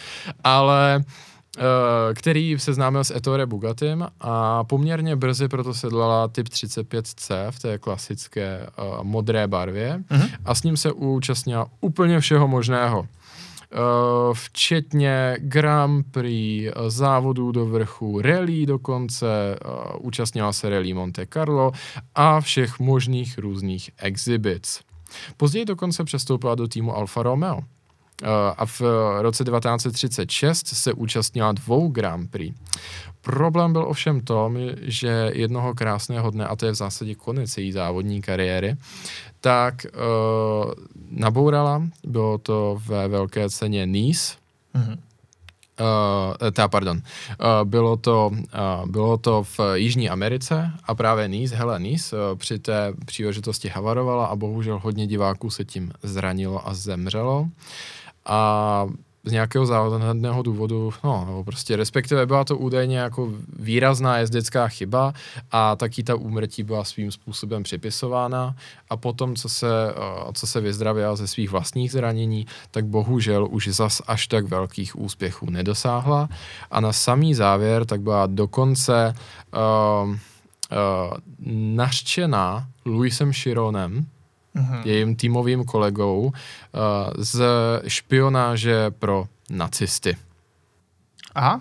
ale 0.44 1.04
Eh, 1.04 1.04
který 2.14 2.58
seznámil 2.58 3.04
s 3.04 3.16
Ettore 3.16 3.46
Bugatim 3.46 4.06
a 4.20 4.64
poměrně 4.64 5.16
brzy 5.16 5.48
proto 5.48 5.74
sedlala 5.74 6.28
typ 6.28 6.48
35C 6.48 7.50
v 7.50 7.58
té 7.58 7.78
klasické 7.78 8.66
uh, 8.78 9.04
modré 9.04 9.48
barvě 9.48 10.02
uh-huh. 10.10 10.30
a 10.44 10.54
s 10.54 10.62
ním 10.62 10.76
se 10.76 10.92
účastnila 10.92 11.66
úplně 11.80 12.20
všeho 12.20 12.48
možného. 12.48 12.98
Uh, 13.00 14.34
včetně 14.34 15.36
Grand 15.38 16.06
Prix, 16.10 16.72
závodů 16.88 17.52
do 17.52 17.66
vrchu, 17.66 18.20
rally 18.20 18.66
dokonce, 18.66 19.58
uh, 19.64 20.06
účastnila 20.06 20.52
se 20.52 20.70
rally 20.70 20.94
Monte 20.94 21.26
Carlo 21.26 21.72
a 22.14 22.40
všech 22.40 22.78
možných 22.78 23.38
různých 23.38 23.90
exhibits. 23.98 24.80
Později 25.36 25.64
dokonce 25.64 26.04
přestoupila 26.04 26.54
do 26.54 26.68
týmu 26.68 26.96
Alfa 26.96 27.22
Romeo. 27.22 27.60
Eh, 28.22 28.54
a 28.56 28.66
v 28.66 28.80
roce 29.20 29.44
1936 29.44 30.66
se 30.66 30.92
účastnila 30.92 31.52
dvou 31.52 31.88
Grand 31.88 32.30
Prix. 32.30 32.54
Problém 33.20 33.72
byl 33.72 33.82
ovšem 33.88 34.20
tom, 34.20 34.58
že 34.82 35.30
jednoho 35.34 35.74
krásného 35.74 36.30
dne, 36.30 36.46
a 36.46 36.56
to 36.56 36.66
je 36.66 36.72
v 36.72 36.74
zásadě 36.74 37.14
konec 37.14 37.58
její 37.58 37.72
závodní 37.72 38.22
kariéry, 38.22 38.76
tak 39.40 39.86
uh, 39.86 40.72
nabourala, 41.10 41.82
bylo 42.06 42.38
to 42.38 42.80
ve 42.86 43.08
velké 43.08 43.50
ceně 43.50 43.86
Nice, 43.86 44.34
mm-hmm. 44.74 44.98
Uh, 45.80 46.50
ta, 46.50 46.68
pardon, 46.68 46.96
uh, 46.96 47.68
bylo, 47.68 47.96
to, 47.96 48.30
uh, 48.32 48.90
bylo 48.90 49.18
to 49.18 49.42
v 49.42 49.60
Jižní 49.74 50.10
Americe 50.10 50.70
a 50.84 50.94
právě 50.94 51.28
Nice, 51.28 51.56
hele 51.56 51.78
Nice, 51.78 52.16
uh, 52.16 52.38
při 52.38 52.58
té 52.58 52.92
příležitosti 53.06 53.68
havarovala 53.68 54.26
a 54.26 54.36
bohužel 54.36 54.78
hodně 54.78 55.06
diváků 55.06 55.50
se 55.50 55.64
tím 55.64 55.92
zranilo 56.02 56.68
a 56.68 56.74
zemřelo 56.74 57.48
a 58.26 58.86
z 59.24 59.32
nějakého 59.32 59.66
záhadného 59.66 60.42
důvodu, 60.42 60.92
no, 61.04 61.24
nebo 61.26 61.44
prostě 61.44 61.76
respektive 61.76 62.26
byla 62.26 62.44
to 62.44 62.56
údajně 62.56 62.98
jako 62.98 63.32
výrazná 63.58 64.18
jezdecká 64.18 64.68
chyba 64.68 65.14
a 65.50 65.76
taky 65.76 66.02
ta 66.02 66.14
úmrtí 66.14 66.62
byla 66.62 66.84
svým 66.84 67.10
způsobem 67.10 67.62
připisována 67.62 68.56
a 68.90 68.96
potom, 68.96 69.36
co 69.36 69.48
se, 69.48 69.66
eh, 69.90 70.32
co 70.32 70.46
se 70.46 70.60
vyzdravila 70.60 71.16
ze 71.16 71.26
svých 71.26 71.50
vlastních 71.50 71.92
zranění, 71.92 72.46
tak 72.70 72.84
bohužel 72.84 73.48
už 73.50 73.68
zas 73.68 74.02
až 74.06 74.26
tak 74.26 74.44
velkých 74.44 74.98
úspěchů 74.98 75.50
nedosáhla. 75.50 76.28
A 76.70 76.80
na 76.80 76.92
samý 76.92 77.34
závěr 77.34 77.84
tak 77.84 78.00
byla 78.00 78.26
dokonce 78.26 79.14
uh, 79.54 80.10
uh, 80.10 80.16
nařčená 81.76 82.66
Luisem 82.86 83.32
Chironem, 83.32 84.06
mm-hmm. 84.56 84.80
jejím 84.84 85.16
týmovým 85.16 85.64
kolegou 85.64 86.20
uh, 86.24 86.32
z 87.18 87.42
špionáže 87.86 88.90
pro 88.90 89.26
nacisty. 89.50 90.16
Aha. 91.34 91.60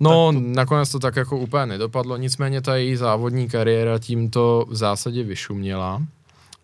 No, 0.00 0.32
to... 0.32 0.40
nakonec 0.40 0.90
to 0.90 0.98
tak 0.98 1.16
jako 1.16 1.38
úplně 1.38 1.66
nedopadlo, 1.66 2.16
nicméně 2.16 2.60
ta 2.60 2.76
její 2.76 2.96
závodní 2.96 3.48
kariéra 3.48 3.98
tímto 3.98 4.66
v 4.68 4.76
zásadě 4.76 5.22
vyšuměla 5.22 6.02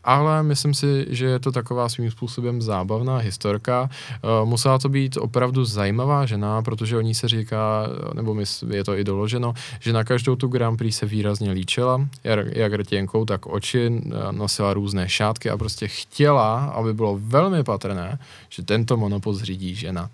ale 0.05 0.43
myslím 0.43 0.75
si, 0.75 1.07
že 1.09 1.27
je 1.27 1.39
to 1.39 1.53
taková 1.53 1.89
svým 1.89 2.11
způsobem 2.11 2.63
zábavná 2.63 3.17
historka. 3.17 3.91
Uh, 4.23 4.49
musela 4.49 4.79
to 4.79 4.89
být 4.89 5.17
opravdu 5.17 5.65
zajímavá 5.65 6.27
žena, 6.27 6.63
protože 6.63 6.97
o 6.97 7.01
ní 7.01 7.15
se 7.15 7.29
říká, 7.29 7.87
nebo 8.15 8.37
je 8.71 8.85
to 8.85 8.99
i 8.99 9.05
doloženo, 9.05 9.55
že 9.81 9.93
na 9.93 10.05
každou 10.05 10.37
tu 10.37 10.49
Grand 10.49 10.79
Prix 10.79 10.97
se 10.97 11.07
výrazně 11.07 11.51
líčila, 11.51 12.07
jak 12.53 12.73
rtěnkou, 12.73 13.25
tak 13.25 13.47
oči, 13.47 14.03
eh, 14.07 14.33
nosila 14.33 14.75
různé 14.75 15.09
šátky 15.09 15.51
a 15.51 15.57
prostě 15.57 15.89
chtěla, 15.89 16.65
aby 16.65 16.95
bylo 16.95 17.19
velmi 17.23 17.65
patrné, 17.65 18.19
že 18.49 18.63
tento 18.63 18.97
monopol 18.97 19.35
zřídí 19.35 19.75
žena. 19.75 20.11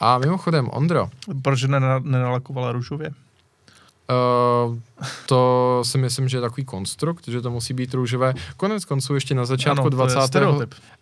A 0.00 0.18
mimochodem, 0.18 0.68
Ondro. 0.72 1.08
Proč 1.42 1.64
nenalakovala 2.02 2.72
růžově? 2.72 3.10
Uh, 4.10 4.78
to 5.26 5.82
si 5.84 5.98
myslím, 5.98 6.28
že 6.28 6.36
je 6.36 6.40
takový 6.40 6.64
konstrukt, 6.64 7.28
že 7.28 7.40
to 7.40 7.50
musí 7.50 7.74
být 7.74 7.94
růžové. 7.94 8.34
Konec 8.56 8.84
konců 8.84 9.14
ještě 9.14 9.34
na 9.34 9.44
začátku 9.44 9.80
ano, 9.80 9.90
20. 9.90 10.38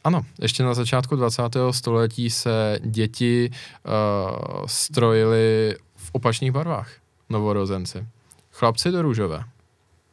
Ano, 0.05 0.23
ještě 0.41 0.63
na 0.63 0.75
začátku 0.75 1.17
20. 1.17 1.43
století 1.71 2.31
se 2.31 2.79
děti 2.85 3.51
uh, 3.51 4.67
strojily 4.67 5.77
v 5.97 6.11
opačných 6.13 6.53
barvách, 6.53 6.91
novorozenci. 7.31 8.07
Chlapci 8.53 8.91
do 8.91 9.03
růžové. 9.03 9.45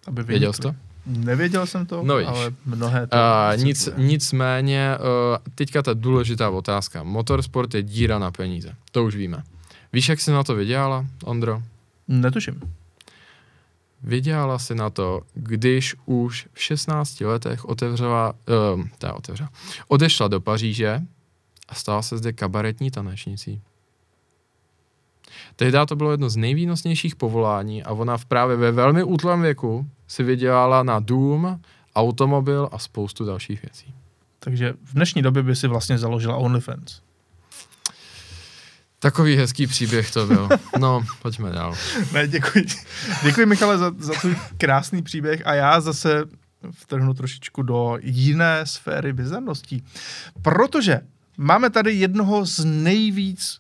Aby 0.08 0.24
Věděl 0.24 0.54
jsi 0.54 0.62
to? 0.62 0.76
Nevěděl 1.06 1.66
jsem 1.66 1.86
to, 1.86 2.04
no 2.04 2.16
ale 2.16 2.54
mnohé 2.66 3.08
to 3.08 3.18
uh, 3.18 3.64
nic, 3.64 3.90
Nicméně, 3.98 4.98
uh, 5.00 5.38
teďka 5.56 5.82
ta 5.82 5.94
důležitá 5.94 6.50
otázka. 6.50 7.04
Motorsport 7.04 7.74
je 7.74 7.84
díra 7.84 8.20
na 8.20 8.32
peníze. 8.32 8.76
To 8.92 9.04
už 9.04 9.16
víme. 9.16 9.44
Víš, 9.94 10.10
jak 10.10 10.22
jsi 10.22 10.32
na 10.32 10.44
to 10.44 10.56
vydělala, 10.56 11.06
Ondro? 11.24 11.62
Netuším. 12.08 12.62
Vydělala 14.04 14.60
si 14.60 14.76
na 14.76 14.90
to, 14.90 15.22
když 15.34 15.96
už 16.06 16.48
v 16.54 16.62
16 16.62 17.22
letech 17.22 17.66
otevřela, 17.66 18.34
uh, 18.76 18.84
ta 18.98 19.14
otevřela, 19.14 19.50
odešla 19.88 20.28
do 20.28 20.42
Paříže 20.42 21.02
a 21.70 21.76
stala 21.76 22.02
se 22.02 22.18
zde 22.18 22.34
kabaretní 22.34 22.92
tanečnicí. 22.92 23.62
Tehdy 25.56 25.78
to 25.88 25.96
bylo 25.96 26.12
jedno 26.12 26.30
z 26.30 26.36
nejvýnosnějších 26.36 27.16
povolání 27.16 27.84
a 27.84 27.92
ona 27.92 28.18
v 28.18 28.26
právě 28.26 28.56
ve 28.56 28.72
velmi 28.72 29.04
útlém 29.04 29.42
věku 29.42 29.88
si 30.08 30.24
vydělala 30.24 30.84
na 30.84 31.00
dům, 31.00 31.62
automobil 31.96 32.70
a 32.72 32.80
spoustu 32.80 33.26
dalších 33.26 33.62
věcí. 33.62 33.94
Takže 34.40 34.74
v 34.84 34.94
dnešní 34.94 35.22
době 35.22 35.44
by 35.44 35.56
si 35.56 35.68
vlastně 35.68 35.98
založila 35.98 36.36
OnlyFans. 36.36 37.02
Takový 39.04 39.36
hezký 39.36 39.68
příběh 39.68 40.12
to 40.12 40.28
byl. 40.28 40.50
No, 40.80 41.06
pojďme 41.22 41.52
dál. 41.52 41.76
Ne, 42.14 42.28
děkuji. 42.28 42.66
Děkuji, 43.24 43.46
Michale, 43.46 43.78
za, 43.78 43.92
za 43.98 44.14
tvůj 44.14 44.36
krásný 44.58 45.02
příběh 45.02 45.48
a 45.48 45.54
já 45.54 45.82
zase 45.82 46.24
vtrhnu 46.72 47.14
trošičku 47.14 47.62
do 47.62 47.98
jiné 48.02 48.62
sféry 48.64 49.14
bizarností. 49.14 49.84
Protože 50.42 51.00
máme 51.38 51.70
tady 51.70 51.94
jednoho 51.94 52.46
z 52.46 52.66
nejvíc 52.66 53.60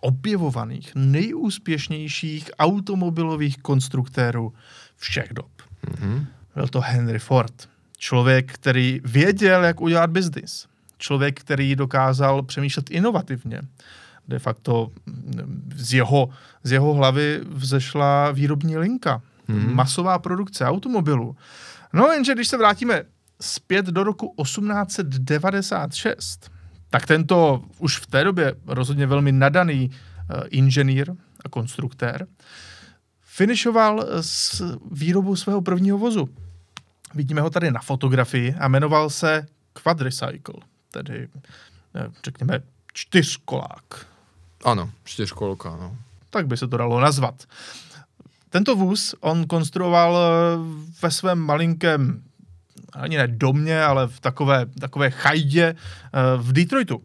objevovaných, 0.00 0.92
nejúspěšnějších 0.94 2.50
automobilových 2.58 3.58
konstruktérů 3.58 4.52
všech 4.96 5.28
dob. 5.32 5.50
Mm-hmm. 5.86 6.26
Byl 6.54 6.68
to 6.68 6.80
Henry 6.80 7.18
Ford. 7.18 7.68
Člověk, 7.98 8.52
který 8.52 9.00
věděl, 9.04 9.64
jak 9.64 9.80
udělat 9.80 10.10
biznis. 10.10 10.66
Člověk, 10.98 11.40
který 11.40 11.76
dokázal 11.76 12.42
přemýšlet 12.42 12.90
inovativně 12.90 13.60
de 14.30 14.38
facto 14.38 14.90
z 15.74 15.92
jeho, 15.92 16.28
z 16.62 16.72
jeho 16.72 16.94
hlavy 16.94 17.40
vzešla 17.48 18.30
výrobní 18.30 18.76
linka, 18.76 19.22
hmm. 19.48 19.74
masová 19.74 20.18
produkce 20.18 20.64
automobilů. 20.64 21.36
No 21.92 22.06
jenže 22.06 22.34
když 22.34 22.48
se 22.48 22.56
vrátíme 22.56 23.02
zpět 23.40 23.86
do 23.86 24.04
roku 24.04 24.34
1896, 24.42 26.50
tak 26.90 27.06
tento 27.06 27.64
už 27.78 27.98
v 27.98 28.06
té 28.06 28.24
době 28.24 28.54
rozhodně 28.66 29.06
velmi 29.06 29.32
nadaný 29.32 29.90
uh, 29.90 30.40
inženýr 30.50 31.12
a 31.44 31.48
konstruktér 31.48 32.26
finišoval 33.22 34.06
s 34.20 34.62
výrobou 34.90 35.36
svého 35.36 35.62
prvního 35.62 35.98
vozu. 35.98 36.28
Vidíme 37.14 37.40
ho 37.40 37.50
tady 37.50 37.70
na 37.70 37.80
fotografii 37.80 38.54
a 38.54 38.68
jmenoval 38.68 39.10
se 39.10 39.46
Quadricycle, 39.72 40.54
tedy 40.90 41.28
eh, 41.94 42.10
řekněme 42.24 42.62
čtyřkolák. 42.92 44.06
Ano, 44.64 44.90
čtyřkolka, 45.04 45.70
no. 45.70 45.96
Tak 46.30 46.46
by 46.46 46.56
se 46.56 46.68
to 46.68 46.76
dalo 46.76 47.00
nazvat. 47.00 47.44
Tento 48.50 48.76
vůz 48.76 49.14
on 49.20 49.46
konstruoval 49.46 50.18
eh, 50.18 50.58
ve 51.02 51.10
svém 51.10 51.38
malinkém, 51.38 52.22
ani 52.92 53.16
ne 53.16 53.28
domě, 53.28 53.84
ale 53.84 54.06
v 54.06 54.20
takové, 54.20 54.66
takové 54.80 55.10
chajdě 55.10 55.64
eh, 55.64 55.76
v 56.36 56.52
Detroitu. 56.52 57.02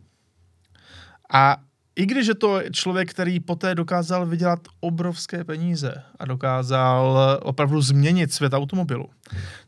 A 1.33 1.57
i 1.95 2.05
když 2.05 2.27
je 2.27 2.35
to 2.35 2.61
člověk, 2.71 3.09
který 3.09 3.39
poté 3.39 3.75
dokázal 3.75 4.25
vydělat 4.25 4.59
obrovské 4.79 5.43
peníze 5.43 6.03
a 6.19 6.25
dokázal 6.25 7.19
eh, 7.19 7.37
opravdu 7.37 7.81
změnit 7.81 8.33
svět 8.33 8.53
automobilu, 8.53 9.09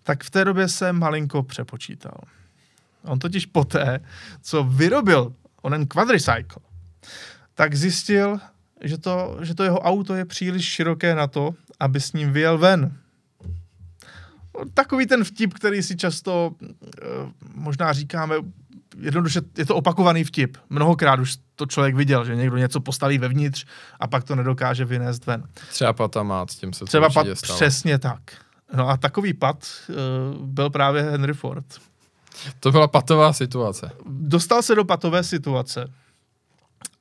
tak 0.03 0.23
v 0.23 0.29
té 0.29 0.45
době 0.45 0.67
se 0.67 0.93
malinko 0.93 1.43
přepočítal. 1.43 2.17
On 3.03 3.19
totiž 3.19 3.45
poté, 3.45 3.99
co 4.41 4.63
vyrobil 4.63 5.33
onen 5.61 5.87
quadricycle, 5.87 6.61
tak 7.57 7.75
zjistil, 7.75 8.37
že 8.81 8.97
to, 8.97 9.37
že 9.41 9.55
to 9.55 9.63
jeho 9.63 9.79
auto 9.79 10.15
je 10.15 10.25
příliš 10.25 10.65
široké 10.65 11.15
na 11.15 11.27
to, 11.27 11.55
aby 11.79 12.01
s 12.01 12.13
ním 12.13 12.31
vyjel 12.31 12.57
ven. 12.57 12.93
Takový 14.73 15.07
ten 15.07 15.23
vtip, 15.23 15.53
který 15.53 15.83
si 15.83 15.97
často 15.97 16.51
uh, 16.61 16.69
možná 17.53 17.93
říkáme, 17.93 18.35
jednoduše 18.99 19.41
je 19.57 19.65
to 19.65 19.75
opakovaný 19.75 20.23
vtip. 20.23 20.57
Mnohokrát 20.69 21.19
už 21.19 21.37
to 21.55 21.65
člověk 21.65 21.95
viděl, 21.95 22.25
že 22.25 22.35
někdo 22.35 22.57
něco 22.57 22.79
postaví 22.79 23.17
vevnitř 23.17 23.65
a 23.99 24.07
pak 24.07 24.23
to 24.23 24.35
nedokáže 24.35 24.85
vynést 24.85 25.25
ven. 25.25 25.43
Třeba 25.69 25.93
patamát, 25.93 26.51
s 26.51 26.55
tím 26.55 26.73
se 26.73 26.85
Třeba 26.85 27.09
pat, 27.09 27.27
stalo. 27.33 27.57
přesně 27.57 27.99
tak. 27.99 28.21
No 28.73 28.89
a 28.89 28.97
takový 28.97 29.33
pat 29.33 29.65
uh, 29.89 30.47
byl 30.47 30.69
právě 30.69 31.03
Henry 31.03 31.33
Ford. 31.33 31.65
To 32.59 32.71
byla 32.71 32.87
patová 32.87 33.33
situace. 33.33 33.91
Dostal 34.05 34.61
se 34.61 34.75
do 34.75 34.85
patové 34.85 35.23
situace 35.23 35.89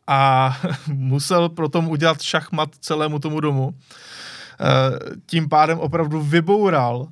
a 0.06 0.56
musel 0.86 1.48
tom 1.70 1.88
udělat 1.88 2.22
šachmat 2.22 2.68
celému 2.80 3.18
tomu 3.18 3.40
domu. 3.40 3.74
Eh, 4.60 5.16
tím 5.26 5.48
pádem 5.48 5.78
opravdu 5.78 6.22
vyboural, 6.22 7.08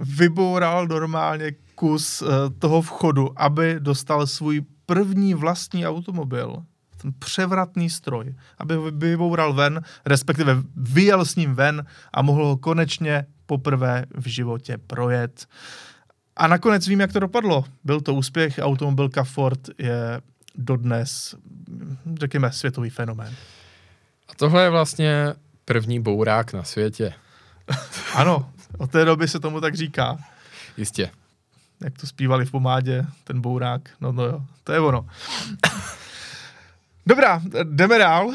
vyboural 0.00 0.86
normálně 0.86 1.52
kus 1.74 2.22
eh, 2.22 2.26
toho 2.58 2.82
vchodu, 2.82 3.30
aby 3.36 3.76
dostal 3.78 4.26
svůj 4.26 4.62
první 4.86 5.34
vlastní 5.34 5.86
automobil, 5.86 6.62
ten 7.02 7.12
převratný 7.18 7.90
stroj, 7.90 8.34
aby 8.58 8.74
vyboural 8.90 9.52
ven, 9.52 9.80
respektive 10.06 10.56
vyjel 10.76 11.24
s 11.24 11.36
ním 11.36 11.54
ven 11.54 11.86
a 12.12 12.22
mohl 12.22 12.46
ho 12.46 12.56
konečně 12.56 13.26
poprvé 13.46 14.06
v 14.14 14.26
životě 14.26 14.78
projet. 14.78 15.46
A 16.36 16.46
nakonec 16.46 16.88
vím, 16.88 17.00
jak 17.00 17.12
to 17.12 17.20
dopadlo. 17.20 17.64
Byl 17.84 18.00
to 18.00 18.14
úspěch, 18.14 18.58
automobilka 18.62 19.24
Ford 19.24 19.60
je 19.78 20.20
dodnes, 20.54 21.34
řekněme, 22.20 22.52
světový 22.52 22.90
fenomén. 22.90 23.34
A 24.28 24.34
tohle 24.36 24.62
je 24.62 24.70
vlastně 24.70 25.34
první 25.64 26.00
bourák 26.00 26.52
na 26.52 26.64
světě. 26.64 27.14
ano, 28.14 28.52
od 28.78 28.90
té 28.90 29.04
doby 29.04 29.28
se 29.28 29.40
tomu 29.40 29.60
tak 29.60 29.74
říká. 29.74 30.18
Jistě. 30.76 31.10
Jak 31.80 31.98
to 31.98 32.06
zpívali 32.06 32.44
v 32.44 32.50
pomádě, 32.50 33.06
ten 33.24 33.40
bourák, 33.40 33.90
no, 34.00 34.12
no 34.12 34.24
jo, 34.24 34.42
to 34.64 34.72
je 34.72 34.80
ono. 34.80 35.08
Dobrá, 37.06 37.42
jdeme 37.62 37.98
dál. 37.98 38.30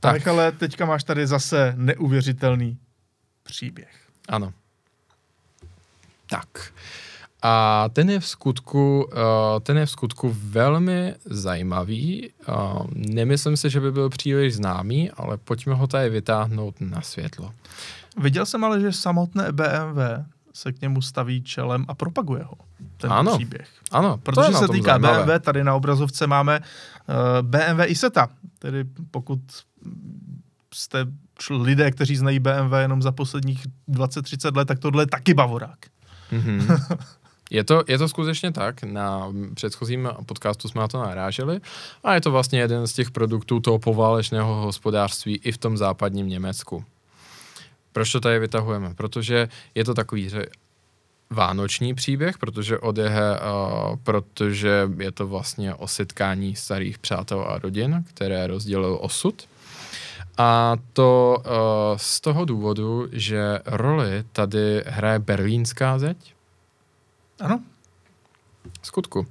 Tak. 0.00 0.28
ale 0.28 0.52
teďka 0.52 0.86
máš 0.86 1.04
tady 1.04 1.26
zase 1.26 1.74
neuvěřitelný 1.76 2.78
příběh. 3.42 4.08
Ano. 4.28 4.52
Tak. 6.30 6.72
A 7.42 7.84
ten 7.92 8.10
je 8.10 8.20
v 8.20 8.26
skutku, 8.26 9.08
uh, 9.12 9.60
ten 9.62 9.78
je 9.78 9.86
v 9.86 9.90
skutku 9.90 10.36
velmi 10.42 11.14
zajímavý. 11.24 12.30
Uh, 12.48 12.86
nemyslím 12.94 13.56
si, 13.56 13.70
že 13.70 13.80
by 13.80 13.92
byl 13.92 14.08
příliš 14.08 14.54
známý, 14.54 15.10
ale 15.10 15.36
pojďme 15.36 15.74
ho 15.74 15.86
tady 15.86 16.10
vytáhnout 16.10 16.80
na 16.80 17.00
světlo. 17.00 17.52
Viděl 18.16 18.46
jsem 18.46 18.64
ale, 18.64 18.80
že 18.80 18.92
samotné 18.92 19.52
BMW 19.52 20.00
se 20.54 20.72
k 20.72 20.80
němu 20.80 21.02
staví 21.02 21.42
čelem 21.42 21.84
a 21.88 21.94
propaguje 21.94 22.42
ho. 22.42 22.54
Ten 22.96 23.12
ano, 23.12 23.36
příběh. 23.36 23.68
Ano, 23.90 24.18
protože 24.22 24.52
se 24.52 24.68
týká 24.68 24.90
zajímavé. 24.92 25.24
BMW, 25.24 25.44
tady 25.44 25.64
na 25.64 25.74
obrazovce 25.74 26.26
máme 26.26 26.60
uh, 26.60 27.14
BMW 27.42 27.80
Iseta. 27.86 28.28
Tedy 28.58 28.84
pokud 29.10 29.40
jste 30.74 31.06
lidé, 31.50 31.90
kteří 31.90 32.16
znají 32.16 32.38
BMW 32.38 32.74
jenom 32.78 33.02
za 33.02 33.12
posledních 33.12 33.66
20-30 33.88 34.56
let, 34.56 34.68
tak 34.68 34.78
tohle 34.78 35.02
je 35.02 35.06
taky 35.06 35.34
bavorák. 35.34 35.78
Mm-hmm. 36.32 36.78
Je 37.50 37.64
to, 37.64 37.84
je 37.88 37.98
to 37.98 38.08
skutečně 38.08 38.52
tak, 38.52 38.82
na 38.82 39.32
předchozím 39.54 40.08
podcastu 40.26 40.68
jsme 40.68 40.80
na 40.80 40.88
to 40.88 40.98
naráželi 40.98 41.60
a 42.04 42.14
je 42.14 42.20
to 42.20 42.30
vlastně 42.30 42.60
jeden 42.60 42.86
z 42.86 42.92
těch 42.92 43.10
produktů 43.10 43.60
toho 43.60 43.78
poválečného 43.78 44.54
hospodářství 44.54 45.40
i 45.44 45.52
v 45.52 45.58
tom 45.58 45.76
západním 45.76 46.28
Německu. 46.28 46.84
Proč 47.92 48.12
to 48.12 48.20
tady 48.20 48.38
vytahujeme? 48.38 48.94
Protože 48.94 49.48
je 49.74 49.84
to 49.84 49.94
takový 49.94 50.28
že 50.28 50.46
vánoční 51.30 51.94
příběh, 51.94 52.38
protože 52.38 52.78
odehe, 52.78 53.40
uh, 53.40 53.96
protože 53.96 54.88
je 54.98 55.12
to 55.12 55.26
vlastně 55.26 55.74
o 55.74 55.88
setkání 55.88 56.56
starých 56.56 56.98
přátel 56.98 57.40
a 57.48 57.58
rodin, 57.58 58.04
které 58.08 58.46
rozdělil 58.46 58.98
osud. 59.00 59.48
A 60.38 60.76
to 60.92 61.36
uh, 61.38 61.52
z 61.96 62.20
toho 62.20 62.44
důvodu, 62.44 63.08
že 63.12 63.58
roli 63.66 64.24
tady 64.32 64.82
hraje 64.86 65.18
berlínská 65.18 65.98
zeď. 65.98 66.34
Ano. 67.40 67.60
Skutku. 68.82 69.20
Uh, 69.20 69.26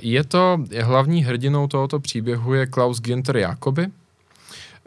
je 0.00 0.24
to, 0.24 0.58
hlavní 0.82 1.24
hrdinou 1.24 1.66
tohoto 1.66 2.00
příběhu 2.00 2.54
je 2.54 2.66
Klaus 2.66 3.00
Ginter 3.00 3.36
Jakoby, 3.36 3.90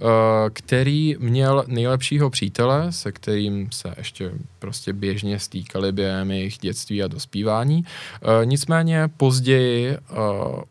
Eh, 0.02 0.50
který 0.50 1.16
měl 1.20 1.64
nejlepšího 1.68 2.30
přítele, 2.30 2.92
se 2.92 3.12
kterým 3.12 3.72
se 3.72 3.94
ještě 3.98 4.32
prostě 4.60 4.94
běžně 4.94 5.40
stýkali 5.40 5.92
během 5.92 6.32
jejich 6.32 6.58
dětství 6.58 7.04
a 7.04 7.08
dospívání. 7.08 7.86
Eh, 7.86 8.46
nicméně 8.46 9.08
později 9.18 9.98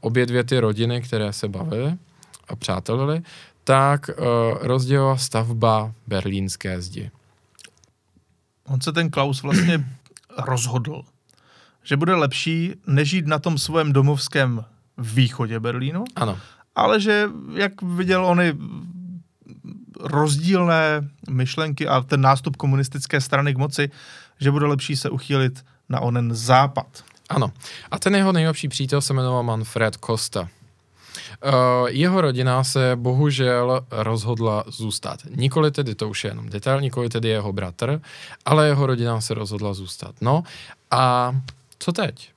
obě 0.01 0.27
dvě 0.27 0.45
ty 0.45 0.61
rodiny, 0.61 1.03
které 1.03 1.33
se 1.33 1.49
bavily 1.49 1.95
a 2.49 2.57
přátelili, 2.57 3.23
tak 3.65 4.11
rozdělila 4.61 5.17
stavba 5.17 5.93
berlínské 6.07 6.81
zdi. 6.81 7.11
On 8.67 8.81
se 8.81 8.93
ten 8.93 9.11
Klaus 9.11 9.43
vlastně 9.43 9.85
rozhodl, 10.39 11.03
že 11.83 11.97
bude 11.97 12.15
lepší 12.15 12.75
nežít 12.87 13.27
na 13.27 13.39
tom 13.39 13.59
svém 13.59 13.93
domovském 13.93 14.65
východě 14.99 15.61
Berlínu, 15.61 16.05
ano. 16.17 16.39
ale 16.75 17.01
že, 17.01 17.29
jak 17.55 17.83
viděl 17.83 18.27
ony 18.27 18.55
rozdílné 20.01 21.09
myšlenky 21.31 21.89
a 21.89 22.01
ten 22.01 22.21
nástup 22.21 22.57
komunistické 22.57 23.21
strany 23.21 23.55
k 23.55 23.59
moci, 23.59 23.91
že 24.41 24.51
bude 24.51 24.67
lepší 24.67 24.97
se 24.97 25.11
uchýlit 25.11 25.65
na 25.89 26.01
onen 26.01 26.35
západ. 26.35 27.05
Ano. 27.29 27.53
A 27.91 27.99
ten 27.99 28.15
jeho 28.15 28.33
nejlepší 28.33 28.69
přítel 28.69 29.01
se 29.01 29.15
jmenoval 29.15 29.43
Manfred 29.43 29.97
Costa. 30.07 30.49
Uh, 31.45 31.89
jeho 31.89 32.21
rodina 32.21 32.65
se 32.65 32.93
bohužel 32.95 33.87
rozhodla 33.91 34.65
zůstat. 34.67 35.21
Nikoli 35.37 35.71
tedy, 35.71 35.95
to 35.95 36.09
už 36.09 36.25
je 36.25 36.31
jenom 36.31 36.49
detail, 36.49 36.81
nikoli 36.81 37.09
tedy 37.09 37.29
jeho 37.29 37.53
bratr, 37.53 38.01
ale 38.45 38.67
jeho 38.67 38.87
rodina 38.87 39.21
se 39.21 39.35
rozhodla 39.35 39.75
zůstat. 39.75 40.15
No 40.21 40.43
a 40.91 41.33
co 41.83 41.93
teď? 41.93 42.31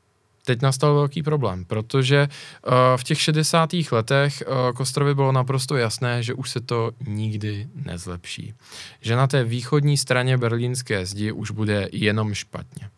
teď 0.46 0.62
nastal 0.62 0.94
velký 0.94 1.24
problém, 1.24 1.66
protože 1.66 2.28
uh, 2.68 2.74
v 2.98 3.04
těch 3.04 3.22
60. 3.22 3.70
letech 3.92 4.44
uh, 4.48 4.72
Kostrovi 4.76 5.16
bylo 5.16 5.32
naprosto 5.32 5.78
jasné, 5.78 6.24
že 6.24 6.34
už 6.34 6.50
se 6.50 6.62
to 6.62 6.92
nikdy 7.08 7.68
nezlepší. 7.86 8.54
Že 9.02 9.16
na 9.16 9.28
té 9.28 9.44
východní 9.44 9.98
straně 9.98 10.38
berlínské 10.38 11.06
zdi 11.06 11.32
už 11.32 11.52
bude 11.52 11.90
jenom 11.92 12.34
špatně. 12.34 12.90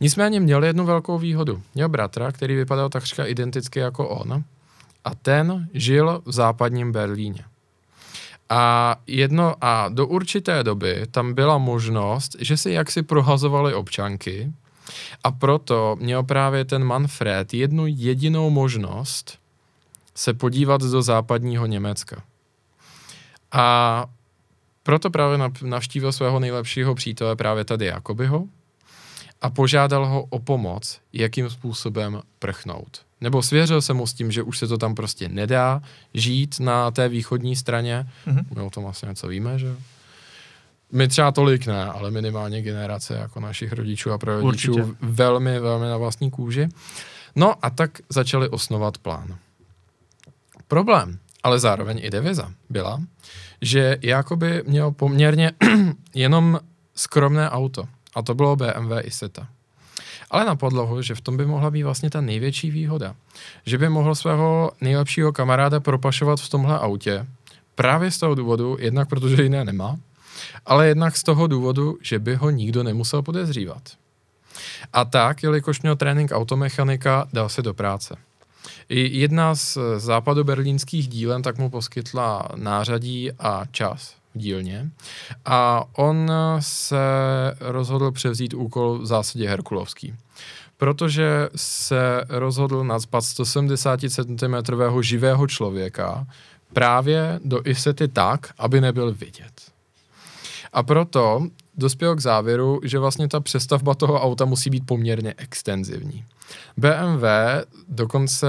Nicméně 0.00 0.40
měl 0.40 0.64
jednu 0.64 0.86
velkou 0.86 1.18
výhodu. 1.18 1.62
Měl 1.74 1.88
bratra, 1.88 2.32
který 2.32 2.56
vypadal 2.56 2.88
takřka 2.88 3.24
identicky 3.24 3.78
jako 3.78 4.08
on 4.08 4.44
a 5.04 5.14
ten 5.14 5.68
žil 5.74 6.22
v 6.24 6.32
západním 6.32 6.92
Berlíně. 6.92 7.44
A 8.48 8.96
jedno 9.06 9.54
a 9.60 9.88
do 9.88 10.06
určité 10.06 10.64
doby 10.64 11.06
tam 11.10 11.34
byla 11.34 11.58
možnost, 11.58 12.36
že 12.40 12.56
si 12.56 12.70
jaksi 12.70 13.02
prohazovali 13.02 13.74
občanky, 13.74 14.52
a 15.24 15.30
proto 15.30 15.96
měl 16.00 16.22
právě 16.22 16.64
ten 16.64 16.84
Manfred 16.84 17.54
jednu 17.54 17.86
jedinou 17.86 18.50
možnost 18.50 19.38
se 20.14 20.34
podívat 20.34 20.80
do 20.80 21.02
západního 21.02 21.66
Německa. 21.66 22.22
A 23.52 24.06
proto 24.82 25.10
právě 25.10 25.38
navštívil 25.62 26.12
svého 26.12 26.40
nejlepšího 26.40 26.94
přítele 26.94 27.36
právě 27.36 27.64
tady 27.64 27.86
Jakobyho 27.86 28.44
a 29.42 29.50
požádal 29.50 30.06
ho 30.06 30.22
o 30.22 30.38
pomoc, 30.38 31.00
jakým 31.12 31.50
způsobem 31.50 32.22
prchnout. 32.38 33.02
Nebo 33.20 33.42
svěřil 33.42 33.82
se 33.82 33.92
mu 33.92 34.06
s 34.06 34.14
tím, 34.14 34.32
že 34.32 34.42
už 34.42 34.58
se 34.58 34.66
to 34.66 34.78
tam 34.78 34.94
prostě 34.94 35.28
nedá 35.28 35.82
žít 36.14 36.60
na 36.60 36.90
té 36.90 37.08
východní 37.08 37.56
straně. 37.56 38.06
Mm-hmm. 38.26 38.44
My 38.56 38.62
o 38.62 38.70
tom 38.70 38.86
asi 38.86 39.06
něco 39.06 39.28
víme, 39.28 39.58
že 39.58 39.76
my 40.92 41.08
třeba 41.08 41.32
tolik 41.32 41.66
ne, 41.66 41.84
ale 41.84 42.10
minimálně 42.10 42.62
generace 42.62 43.14
jako 43.14 43.40
našich 43.40 43.72
rodičů 43.72 44.12
a 44.12 44.18
prarodičů 44.18 44.74
Určitě. 44.74 44.96
velmi, 45.00 45.58
velmi 45.60 45.86
na 45.86 45.96
vlastní 45.96 46.30
kůži. 46.30 46.68
No 47.36 47.54
a 47.62 47.70
tak 47.70 47.90
začali 48.08 48.48
osnovat 48.48 48.98
plán. 48.98 49.36
Problém, 50.68 51.18
ale 51.42 51.58
zároveň 51.58 52.00
i 52.02 52.10
deviza 52.10 52.52
byla, 52.70 53.02
že 53.62 53.98
Jakoby 54.02 54.62
měl 54.66 54.90
poměrně 54.90 55.52
jenom 56.14 56.60
skromné 56.94 57.50
auto 57.50 57.84
a 58.14 58.22
to 58.22 58.34
bylo 58.34 58.56
BMW 58.56 58.92
Isetta. 59.02 59.48
Ale 60.30 60.44
na 60.44 60.56
podlohu, 60.56 61.02
že 61.02 61.14
v 61.14 61.20
tom 61.20 61.36
by 61.36 61.46
mohla 61.46 61.70
být 61.70 61.82
vlastně 61.82 62.10
ta 62.10 62.20
největší 62.20 62.70
výhoda. 62.70 63.14
Že 63.66 63.78
by 63.78 63.88
mohl 63.88 64.14
svého 64.14 64.70
nejlepšího 64.80 65.32
kamaráda 65.32 65.80
propašovat 65.80 66.40
v 66.40 66.48
tomhle 66.48 66.78
autě, 66.78 67.26
právě 67.74 68.10
z 68.10 68.18
toho 68.18 68.34
důvodu, 68.34 68.76
jednak 68.80 69.08
protože 69.08 69.42
jiné 69.42 69.64
nemá, 69.64 69.96
ale 70.66 70.88
jednak 70.88 71.16
z 71.16 71.22
toho 71.22 71.46
důvodu, 71.46 71.98
že 72.02 72.18
by 72.18 72.34
ho 72.34 72.50
nikdo 72.50 72.82
nemusel 72.82 73.22
podezřívat. 73.22 73.82
A 74.92 75.04
tak, 75.04 75.42
jelikož 75.42 75.82
měl 75.82 75.96
trénink 75.96 76.30
automechanika, 76.32 77.28
dal 77.32 77.48
se 77.48 77.62
do 77.62 77.74
práce. 77.74 78.16
I 78.88 79.18
jedna 79.18 79.54
z 79.54 79.78
západoberlínských 79.96 81.08
dílen 81.08 81.42
tak 81.42 81.58
mu 81.58 81.70
poskytla 81.70 82.48
nářadí 82.54 83.32
a 83.32 83.62
čas 83.70 84.14
v 84.34 84.38
dílně 84.38 84.90
a 85.44 85.84
on 85.92 86.32
se 86.60 86.96
rozhodl 87.60 88.12
převzít 88.12 88.54
úkol 88.54 88.98
v 88.98 89.06
zásadě 89.06 89.48
Herkulovský 89.48 90.14
protože 90.80 91.48
se 91.56 92.24
rozhodl 92.28 92.84
nadspat 92.84 93.24
170 93.24 94.00
cm 94.00 94.54
živého 95.00 95.46
člověka 95.46 96.26
právě 96.72 97.40
do 97.44 97.60
Isety 97.64 98.08
tak, 98.08 98.52
aby 98.58 98.80
nebyl 98.80 99.14
vidět. 99.14 99.69
A 100.72 100.82
proto 100.82 101.46
dospěl 101.74 102.16
k 102.16 102.20
závěru, 102.20 102.80
že 102.84 102.98
vlastně 102.98 103.28
ta 103.28 103.40
přestavba 103.40 103.94
toho 103.94 104.22
auta 104.22 104.44
musí 104.44 104.70
být 104.70 104.86
poměrně 104.86 105.34
extenzivní. 105.36 106.24
BMW 106.76 107.24
dokonce 107.88 108.46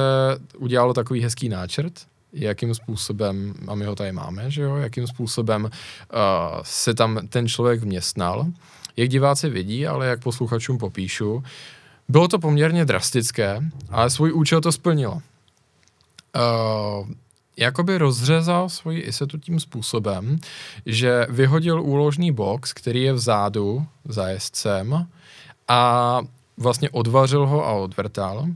udělalo 0.57 0.93
takový 0.93 1.21
hezký 1.21 1.49
náčrt, 1.49 1.93
jakým 2.33 2.75
způsobem, 2.75 3.53
a 3.67 3.75
my 3.75 3.85
ho 3.85 3.95
tady 3.95 4.11
máme, 4.11 4.51
že 4.51 4.61
jo, 4.61 4.75
jakým 4.75 5.07
způsobem 5.07 5.63
uh, 5.63 5.69
se 6.63 6.93
tam 6.93 7.27
ten 7.27 7.47
člověk 7.47 7.81
vměstnal. 7.81 8.45
Jak 8.97 9.09
diváci 9.09 9.49
vidí, 9.49 9.87
ale 9.87 10.07
jak 10.07 10.23
posluchačům 10.23 10.77
popíšu, 10.77 11.43
bylo 12.09 12.27
to 12.27 12.39
poměrně 12.39 12.85
drastické, 12.85 13.61
ale 13.89 14.09
svůj 14.09 14.33
účel 14.33 14.61
to 14.61 14.71
splnilo. 14.71 15.13
Uh, 15.13 17.07
jakoby 17.57 17.97
rozřezal 17.97 18.69
svoji 18.69 18.99
isetu 18.99 19.37
tím 19.37 19.59
způsobem, 19.59 20.39
že 20.85 21.27
vyhodil 21.29 21.81
úložný 21.81 22.31
box, 22.31 22.73
který 22.73 23.03
je 23.03 23.13
vzadu 23.13 23.85
za 24.05 24.27
jezdcem 24.27 25.07
a 25.67 26.21
vlastně 26.57 26.89
odvařil 26.89 27.47
ho 27.47 27.67
a 27.67 27.71
odvrtal 27.71 28.47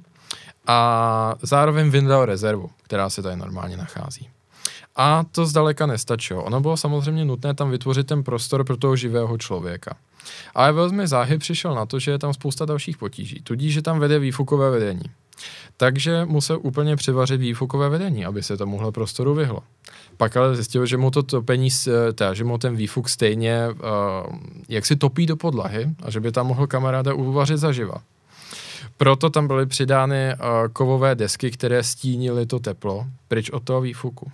a 0.68 1.36
zároveň 1.42 1.90
vyndal 1.90 2.26
rezervu, 2.26 2.70
která 2.84 3.10
se 3.10 3.22
tady 3.22 3.36
normálně 3.36 3.78
nachází. 3.78 4.30
A 4.96 5.24
to 5.32 5.46
zdaleka 5.46 5.86
nestačilo. 5.86 6.44
Ono 6.44 6.62
bylo 6.62 6.78
samozřejmě 6.78 7.26
nutné 7.26 7.54
tam 7.54 7.72
vytvořit 7.72 8.08
ten 8.08 8.24
prostor 8.24 8.64
pro 8.64 8.78
toho 8.78 8.96
živého 8.96 9.38
člověka. 9.38 9.96
Ale 10.56 10.72
velmi 10.72 11.08
záhy 11.08 11.38
přišel 11.38 11.76
na 11.76 11.86
to, 11.86 12.00
že 12.00 12.12
je 12.12 12.20
tam 12.20 12.34
spousta 12.34 12.66
dalších 12.66 12.98
potíží. 12.98 13.42
Tudíž, 13.42 13.74
že 13.74 13.82
tam 13.82 14.00
vede 14.00 14.20
výfukové 14.20 14.70
vedení. 14.70 15.04
Takže 15.78 16.26
musel 16.26 16.60
úplně 16.62 16.95
přivařit 16.95 17.38
výfukové 17.38 17.89
vedení, 17.89 18.26
aby 18.26 18.43
se 18.43 18.58
tomuhle 18.58 18.91
prostoru 18.91 19.34
vyhlo. 19.34 19.60
Pak 20.17 20.38
ale 20.38 20.56
zjistil, 20.56 20.86
že 20.86 20.98
mu 20.98 21.12
to 21.12 21.24
topení, 21.24 21.69
teda, 22.13 22.34
že 22.34 22.43
mu 22.43 22.58
ten 22.58 22.76
výfuk 22.76 23.10
stejně 23.10 23.67
uh, 23.69 24.36
jak 24.69 24.86
si 24.86 24.95
topí 24.95 25.26
do 25.26 25.36
podlahy 25.36 25.89
a 26.04 26.12
že 26.12 26.19
by 26.19 26.32
tam 26.32 26.48
mohl 26.48 26.67
kamaráda 26.67 27.13
uvařit 27.13 27.58
zaživa. 27.58 28.02
Proto 28.98 29.30
tam 29.30 29.48
byly 29.48 29.65
přidány 29.65 30.34
uh, 30.34 30.71
kovové 30.74 31.15
desky, 31.15 31.52
které 31.52 31.84
stínily 31.84 32.45
to 32.45 32.60
teplo 32.60 33.06
pryč 33.28 33.50
od 33.50 33.63
toho 33.63 33.82
výfuku. 33.82 34.32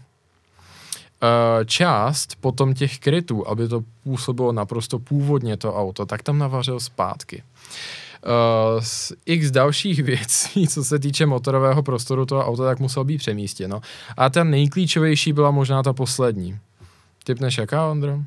Část 1.66 2.36
potom 2.42 2.74
těch 2.74 3.00
krytů, 3.00 3.48
aby 3.48 3.68
to 3.68 3.84
působilo 4.04 4.52
naprosto 4.52 5.00
původně 5.00 5.58
to 5.58 5.76
auto, 5.76 6.06
tak 6.06 6.24
tam 6.24 6.38
navařil 6.38 6.80
zpátky. 6.80 7.44
Z 8.80 9.14
x 9.26 9.52
dalších 9.52 10.04
věcí, 10.04 10.68
co 10.68 10.84
se 10.84 11.00
týče 11.00 11.26
motorového 11.26 11.84
prostoru 11.84 12.26
toho 12.26 12.46
auta, 12.46 12.64
tak 12.64 12.80
musel 12.80 13.04
být 13.04 13.18
přemístěno. 13.18 13.82
A 14.18 14.30
ta 14.30 14.44
nejklíčovější 14.44 15.34
byla 15.34 15.52
možná 15.52 15.84
ta 15.84 15.94
poslední. 15.94 16.60
Typneš 17.24 17.58
jaká, 17.58 17.88
Ondro? 17.88 18.20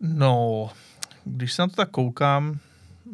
No, 0.00 0.70
když 1.24 1.52
se 1.52 1.62
na 1.62 1.68
to 1.68 1.76
tak 1.76 1.90
koukám, 1.90 2.58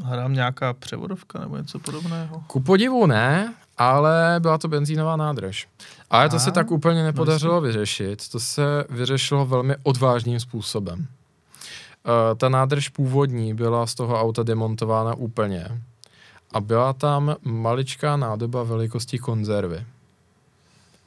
Hrám 0.05 0.35
nějaká 0.35 0.73
převodovka 0.73 1.39
nebo 1.39 1.57
něco 1.57 1.79
podobného? 1.79 2.45
Ku 2.47 2.61
podivu 2.61 3.07
ne, 3.07 3.55
ale 3.79 4.37
byla 4.39 4.59
to 4.59 4.69
benzínová 4.69 5.17
nádrž. 5.17 5.69
Ale 6.11 6.29
to 6.29 6.39
se 6.39 6.51
tak 6.51 6.71
úplně 6.71 7.03
nepodařilo 7.03 7.61
vyřešit. 7.61 8.29
To 8.29 8.41
se 8.41 8.85
vyřešilo 8.91 9.47
velmi 9.47 9.75
odvážným 9.83 10.41
způsobem. 10.41 11.07
Uh, 12.05 12.39
ta 12.39 12.49
nádrž 12.49 12.89
původní 12.89 13.55
byla 13.55 13.87
z 13.87 13.95
toho 13.95 14.21
auta 14.21 14.43
demontována 14.43 15.15
úplně 15.15 15.83
a 16.53 16.61
byla 16.61 16.93
tam 16.93 17.37
maličká 17.43 18.17
nádoba 18.17 18.63
velikosti 18.63 19.19
konzervy. 19.19 19.87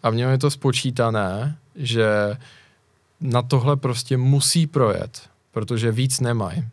A 0.04 0.10
v 0.10 0.16
něm 0.16 0.30
je 0.30 0.38
to 0.38 0.52
spočítané, 0.52 1.58
že 1.76 2.38
na 3.22 3.41
tohle 3.41 3.76
prostě 3.76 4.18
musí 4.18 4.68
projet, 4.68 5.30
protože 5.52 5.91
víc 5.91 6.20
nemají. 6.20 6.68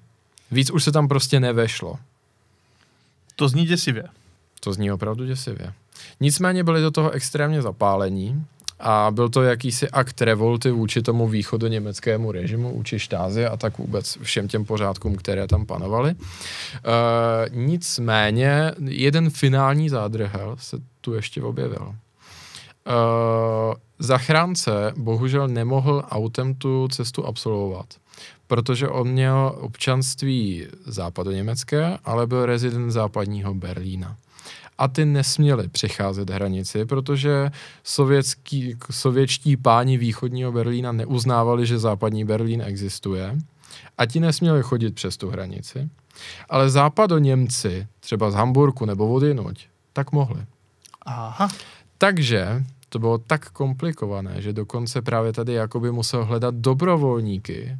Víc 0.51 0.71
už 0.71 0.85
se 0.85 0.93
tam 0.93 1.09
prostě 1.09 1.41
nevešlo. 1.41 1.99
To 3.37 3.49
zní 3.49 3.67
děsivě. 3.67 4.05
To 4.61 4.73
zní 4.73 4.93
opravdu 4.93 5.25
děsivě. 5.25 5.73
Nicméně 6.21 6.65
byli 6.65 6.81
do 6.81 6.91
toho 6.91 7.11
extrémně 7.11 7.63
zapálení 7.63 8.47
a 8.81 9.11
byl 9.11 9.29
to 9.29 9.43
jakýsi 9.43 9.91
akt 9.91 10.23
revolty 10.23 10.71
vůči 10.71 11.03
tomu 11.03 11.29
východu 11.29 11.67
německému 11.67 12.33
režimu, 12.33 12.77
vůči 12.77 12.99
štázi 12.99 13.47
a 13.47 13.57
tak 13.57 13.79
vůbec 13.79 14.19
všem 14.23 14.49
těm 14.49 14.65
pořádkům, 14.65 15.17
které 15.17 15.47
tam 15.47 15.67
panovaly. 15.67 16.11
E, 16.11 16.15
nicméně 17.51 18.73
jeden 18.85 19.31
finální 19.31 19.89
zádrhel 19.89 20.57
se 20.61 20.77
tu 21.01 21.15
ještě 21.15 21.43
objevil. 21.43 21.95
E, 21.95 21.95
zachránce 23.99 24.93
bohužel 24.97 25.49
nemohl 25.49 26.05
autem 26.11 26.55
tu 26.55 26.89
cestu 26.89 27.27
absolvovat, 27.27 27.87
protože 28.47 28.89
on 28.89 29.09
měl 29.09 29.55
občanství 29.61 30.67
západoněmecké, 30.87 31.99
ale 32.05 32.27
byl 32.27 32.47
rezident 32.47 32.91
západního 32.91 33.55
Berlína 33.55 34.17
a 34.81 34.89
ty 34.89 35.05
nesměli 35.05 35.69
přecházet 35.69 36.31
hranici, 36.31 36.85
protože 36.85 37.51
sovětský, 37.85 38.77
sovětští 38.91 39.57
páni 39.57 39.99
východního 39.99 40.53
Berlína 40.53 40.93
neuznávali, 40.93 41.67
že 41.67 41.79
západní 41.79 42.25
Berlín 42.25 42.63
existuje 42.63 43.37
a 43.99 44.07
ti 44.07 44.21
nesměli 44.21 44.63
chodit 44.63 44.95
přes 44.95 45.17
tu 45.17 45.31
hranici. 45.31 45.89
Ale 46.49 46.71
západo 46.71 47.19
Němci, 47.19 47.87
třeba 48.01 48.31
z 48.31 48.35
Hamburku 48.35 48.87
nebo 48.87 49.07
vodinuť, 49.09 49.67
tak 49.93 50.13
mohli. 50.13 50.41
Aha. 51.03 51.49
Takže 51.99 52.65
to 52.89 52.99
bylo 52.99 53.19
tak 53.19 53.51
komplikované, 53.51 54.43
že 54.43 54.53
dokonce 54.53 55.03
právě 55.03 55.33
tady 55.33 55.53
Jakoby 55.53 55.93
musel 55.93 56.25
hledat 56.25 56.55
dobrovolníky 56.55 57.77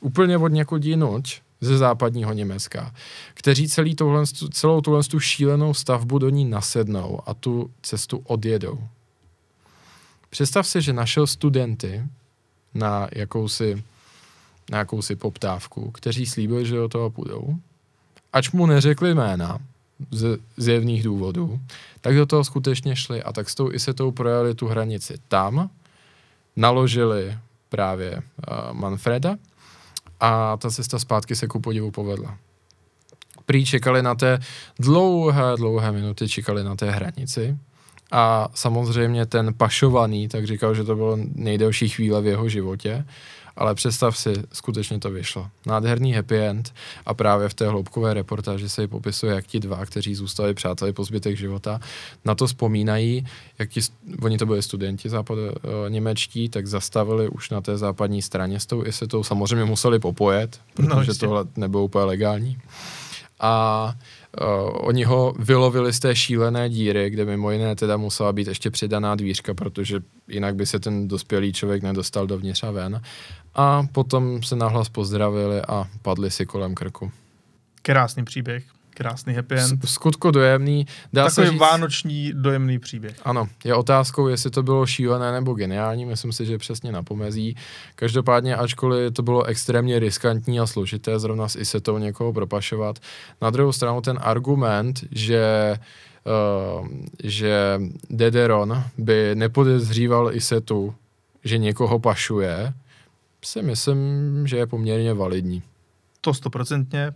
úplně 0.00 0.38
od 0.38 0.48
někud 0.48 0.84
jinuč, 0.84 1.42
ze 1.60 1.78
západního 1.78 2.32
Německa, 2.32 2.94
kteří 3.34 3.68
celý 3.68 3.94
tohle, 3.94 4.26
celou 4.50 4.80
tuhle 4.80 5.02
tu 5.02 5.20
šílenou 5.20 5.74
stavbu 5.74 6.18
do 6.18 6.28
ní 6.28 6.44
nasednou 6.44 7.20
a 7.26 7.34
tu 7.34 7.70
cestu 7.82 8.22
odjedou. 8.24 8.78
Představ 10.30 10.66
si, 10.66 10.82
že 10.82 10.92
našel 10.92 11.26
studenty 11.26 12.02
na 12.74 13.08
jakousi, 13.12 13.84
na 14.70 14.78
jakousi 14.78 15.16
poptávku, 15.16 15.90
kteří 15.90 16.26
slíbili, 16.26 16.66
že 16.66 16.76
do 16.76 16.88
toho 16.88 17.10
půjdou, 17.10 17.56
ač 18.32 18.50
mu 18.50 18.66
neřekli 18.66 19.14
jména 19.14 19.58
z 20.10 20.38
zjevných 20.56 21.02
důvodů, 21.02 21.60
tak 22.00 22.16
do 22.16 22.26
toho 22.26 22.44
skutečně 22.44 22.96
šli 22.96 23.22
a 23.22 23.32
tak 23.32 23.50
s 23.50 23.54
tou 23.54 23.72
Isetou 23.72 24.10
projeli 24.10 24.54
tu 24.54 24.66
hranici 24.66 25.14
tam, 25.28 25.70
naložili 26.56 27.38
právě 27.68 28.16
uh, 28.16 28.22
Manfreda 28.72 29.36
a 30.20 30.56
ta 30.56 30.70
cesta 30.70 30.98
zpátky 30.98 31.36
se 31.36 31.46
ku 31.46 31.60
podivu 31.60 31.90
povedla. 31.90 32.38
Prý 33.46 33.66
čekali 33.66 34.02
na 34.02 34.14
té 34.14 34.38
dlouhé, 34.78 35.56
dlouhé 35.56 35.92
minuty, 35.92 36.28
čekali 36.28 36.64
na 36.64 36.76
té 36.76 36.90
hranici 36.90 37.56
a 38.10 38.48
samozřejmě 38.54 39.26
ten 39.26 39.54
pašovaný, 39.54 40.28
tak 40.28 40.46
říkal, 40.46 40.74
že 40.74 40.84
to 40.84 40.96
bylo 40.96 41.18
nejdelší 41.34 41.88
chvíle 41.88 42.22
v 42.22 42.26
jeho 42.26 42.48
životě 42.48 43.04
ale 43.56 43.74
představ 43.74 44.18
si, 44.18 44.32
skutečně 44.52 44.98
to 44.98 45.10
vyšlo. 45.10 45.48
Nádherný 45.66 46.12
happy 46.12 46.38
end 46.38 46.74
a 47.06 47.14
právě 47.14 47.48
v 47.48 47.54
té 47.54 47.68
hloubkové 47.68 48.14
reportáži 48.14 48.68
se 48.68 48.88
popisuje, 48.88 49.34
jak 49.34 49.46
ti 49.46 49.60
dva, 49.60 49.86
kteří 49.86 50.14
zůstali 50.14 50.54
přáteli 50.54 50.92
po 50.92 51.04
zbytek 51.04 51.36
života, 51.36 51.80
na 52.24 52.34
to 52.34 52.46
vzpomínají, 52.46 53.26
jak 53.58 53.70
ti, 53.70 53.80
oni 54.22 54.38
to 54.38 54.46
byli 54.46 54.62
studenti 54.62 55.08
západ 55.08 55.38
uh, 55.38 55.50
němečtí, 55.88 56.48
tak 56.48 56.66
zastavili 56.66 57.28
už 57.28 57.50
na 57.50 57.60
té 57.60 57.78
západní 57.78 58.22
straně 58.22 58.60
s 58.60 58.66
tou 58.66 58.84
to 59.08 59.24
samozřejmě 59.24 59.64
museli 59.64 59.98
popojet, 59.98 60.60
no, 60.78 60.96
protože 60.96 61.10
no, 61.10 61.18
tohle 61.18 61.44
nebylo 61.56 61.84
úplně 61.84 62.04
legální. 62.04 62.58
A 63.40 63.94
uh, 64.40 64.88
oni 64.88 65.04
ho 65.04 65.34
vylovili 65.38 65.92
z 65.92 65.98
té 65.98 66.16
šílené 66.16 66.70
díry, 66.70 67.10
kde 67.10 67.24
mimo 67.24 67.50
jiné 67.50 67.76
teda 67.76 67.96
musela 67.96 68.32
být 68.32 68.48
ještě 68.48 68.70
přidaná 68.70 69.14
dvířka, 69.14 69.54
protože 69.54 70.00
jinak 70.28 70.54
by 70.54 70.66
se 70.66 70.78
ten 70.78 71.08
dospělý 71.08 71.52
člověk 71.52 71.82
nedostal 71.82 72.26
dovnitř 72.26 72.62
a 72.62 72.70
ven 72.70 73.00
a 73.56 73.82
potom 73.92 74.42
se 74.42 74.56
nahlas 74.56 74.88
pozdravili 74.88 75.62
a 75.68 75.84
padli 76.02 76.30
si 76.30 76.46
kolem 76.46 76.74
krku. 76.74 77.10
Krásný 77.82 78.24
příběh, 78.24 78.64
krásný 78.90 79.34
happy 79.34 79.54
end. 79.54 79.88
Skutko 79.88 80.30
dojemný. 80.30 80.86
Dá 81.12 81.24
Takový 81.24 81.46
se 81.46 81.50
říct, 81.50 81.60
vánoční 81.60 82.32
dojemný 82.34 82.78
příběh. 82.78 83.16
Ano, 83.24 83.48
je 83.64 83.74
otázkou, 83.74 84.28
jestli 84.28 84.50
to 84.50 84.62
bylo 84.62 84.86
šílené 84.86 85.32
nebo 85.32 85.54
geniální, 85.54 86.04
myslím 86.04 86.32
si, 86.32 86.46
že 86.46 86.58
přesně 86.58 86.92
na 86.92 87.02
pomezí. 87.02 87.56
Každopádně, 87.94 88.56
ačkoliv 88.56 89.12
to 89.12 89.22
bylo 89.22 89.44
extrémně 89.44 89.98
riskantní 89.98 90.60
a 90.60 90.66
složité 90.66 91.18
zrovna 91.18 91.48
s 91.48 91.56
Isetou 91.56 91.98
někoho 91.98 92.32
propašovat, 92.32 92.98
na 93.42 93.50
druhou 93.50 93.72
stranu 93.72 94.00
ten 94.00 94.18
argument, 94.22 95.00
že 95.10 95.74
Uh, 96.80 96.88
že 97.22 97.80
Dederon 98.10 98.84
by 98.98 99.30
nepodezříval 99.34 100.34
Isetu, 100.34 100.94
že 101.44 101.58
někoho 101.58 101.98
pašuje, 101.98 102.72
si 103.46 103.62
myslím, 103.62 104.00
že 104.46 104.56
je 104.56 104.66
poměrně 104.66 105.14
validní. 105.14 105.62
To 106.20 106.34
stoprocentně 106.34 107.12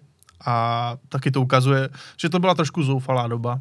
a 0.47 0.97
taky 1.09 1.31
to 1.31 1.41
ukazuje, 1.41 1.89
že 2.17 2.29
to 2.29 2.39
byla 2.39 2.55
trošku 2.55 2.83
zoufalá 2.83 3.29
doba. 3.29 3.61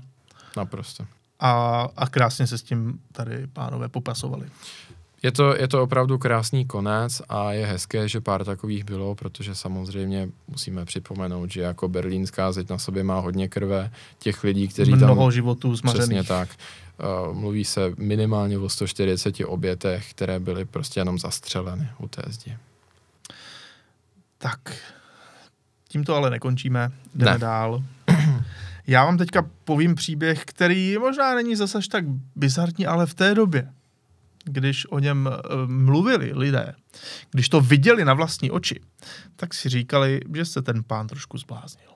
Naprosto. 0.57 1.05
A, 1.39 1.81
a 1.97 2.07
krásně 2.07 2.47
se 2.47 2.57
s 2.57 2.63
tím 2.63 2.99
tady 3.11 3.47
pánové 3.47 3.89
popasovali. 3.89 4.47
Je 5.23 5.31
to, 5.31 5.55
je 5.55 5.67
to 5.67 5.83
opravdu 5.83 6.17
krásný 6.17 6.65
konec 6.65 7.21
a 7.29 7.51
je 7.51 7.65
hezké, 7.65 8.09
že 8.09 8.21
pár 8.21 8.45
takových 8.45 8.83
bylo, 8.83 9.15
protože 9.15 9.55
samozřejmě 9.55 10.29
musíme 10.47 10.85
připomenout, 10.85 11.51
že 11.51 11.61
jako 11.61 11.87
berlínská 11.87 12.51
zeď 12.51 12.69
na 12.69 12.77
sobě 12.77 13.03
má 13.03 13.19
hodně 13.19 13.47
krve 13.47 13.91
těch 14.19 14.43
lidí, 14.43 14.67
kteří 14.67 14.91
Mnoho 14.91 15.07
tam... 15.07 15.15
Mnoho 15.15 15.31
životů 15.31 15.75
zmařených. 15.75 16.05
Přesně 16.05 16.23
tak. 16.23 16.49
Uh, 16.99 17.37
mluví 17.37 17.65
se 17.65 17.93
minimálně 17.97 18.57
o 18.57 18.69
140 18.69 19.35
obětech, 19.45 20.09
které 20.09 20.39
byly 20.39 20.65
prostě 20.65 20.99
jenom 20.99 21.19
zastřeleny 21.19 21.89
u 21.99 22.07
té 22.07 22.21
zdi. 22.27 22.57
Tak, 24.37 24.59
tím 25.87 26.03
to 26.03 26.15
ale 26.15 26.29
nekončíme, 26.29 26.91
jdeme 27.15 27.31
ne. 27.31 27.37
dál. 27.37 27.83
Já 28.87 29.05
vám 29.05 29.17
teďka 29.17 29.49
povím 29.65 29.95
příběh, 29.95 30.45
který 30.45 30.97
možná 30.97 31.35
není 31.35 31.55
zase 31.55 31.79
tak 31.91 32.03
bizarní, 32.35 32.87
ale 32.87 33.05
v 33.05 33.13
té 33.13 33.35
době, 33.35 33.73
když 34.43 34.91
o 34.91 34.99
něm 34.99 35.29
uh, 35.29 35.69
mluvili 35.71 36.31
lidé, 36.33 36.75
když 37.31 37.49
to 37.49 37.61
viděli 37.61 38.05
na 38.05 38.13
vlastní 38.13 38.51
oči, 38.51 38.81
tak 39.35 39.53
si 39.53 39.69
říkali, 39.69 40.21
že 40.35 40.45
se 40.45 40.61
ten 40.61 40.83
pán 40.83 41.07
trošku 41.07 41.37
zbláznil. 41.37 41.89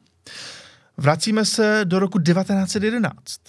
Vracíme 0.97 1.45
se 1.45 1.82
do 1.84 1.99
roku 1.99 2.20
1911. 2.20 3.41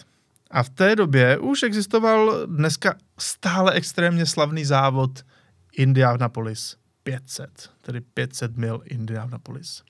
A 0.54 0.62
v 0.62 0.70
té 0.70 0.96
době 0.96 1.38
už 1.38 1.62
existoval 1.62 2.46
dneska 2.46 2.94
stále 3.18 3.72
extrémně 3.72 4.26
slavný 4.26 4.64
závod 4.64 5.24
Indianapolis 5.72 6.76
500, 7.02 7.70
tedy 7.80 8.00
500 8.00 8.56
mil 8.56 8.82
Indianapolis. 8.84 9.82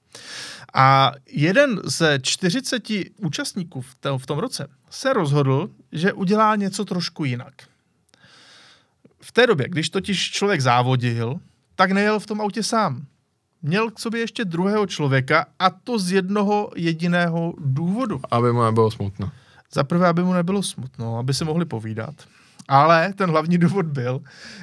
A 0.74 1.12
jeden 1.26 1.80
ze 1.84 2.18
40 2.22 2.82
účastníků 3.16 3.80
v, 3.80 3.94
tom, 3.94 4.18
v 4.18 4.26
tom 4.26 4.38
roce 4.38 4.66
se 4.90 5.12
rozhodl, 5.12 5.70
že 5.92 6.12
udělá 6.12 6.56
něco 6.56 6.84
trošku 6.84 7.24
jinak. 7.24 7.54
V 9.20 9.32
té 9.32 9.46
době, 9.46 9.68
když 9.68 9.90
totiž 9.90 10.30
člověk 10.30 10.60
závodil, 10.60 11.40
tak 11.74 11.90
nejel 11.90 12.20
v 12.20 12.26
tom 12.26 12.40
autě 12.40 12.62
sám. 12.62 13.06
Měl 13.62 13.90
k 13.90 13.98
sobě 13.98 14.20
ještě 14.20 14.44
druhého 14.44 14.86
člověka 14.86 15.46
a 15.58 15.70
to 15.70 15.98
z 15.98 16.12
jednoho 16.12 16.70
jediného 16.76 17.54
důvodu. 17.58 18.20
Aby 18.30 18.52
mu 18.52 18.62
nebylo 18.62 18.90
smutno. 18.90 19.30
Za 19.74 19.84
prvé, 19.84 20.08
aby 20.08 20.22
mu 20.22 20.32
nebylo 20.32 20.62
smutno, 20.62 21.18
aby 21.18 21.34
se 21.34 21.44
mohli 21.44 21.64
povídat. 21.64 22.14
Ale 22.68 23.12
ten 23.12 23.30
hlavní 23.30 23.58
důvod 23.58 23.86
byl, 23.86 24.20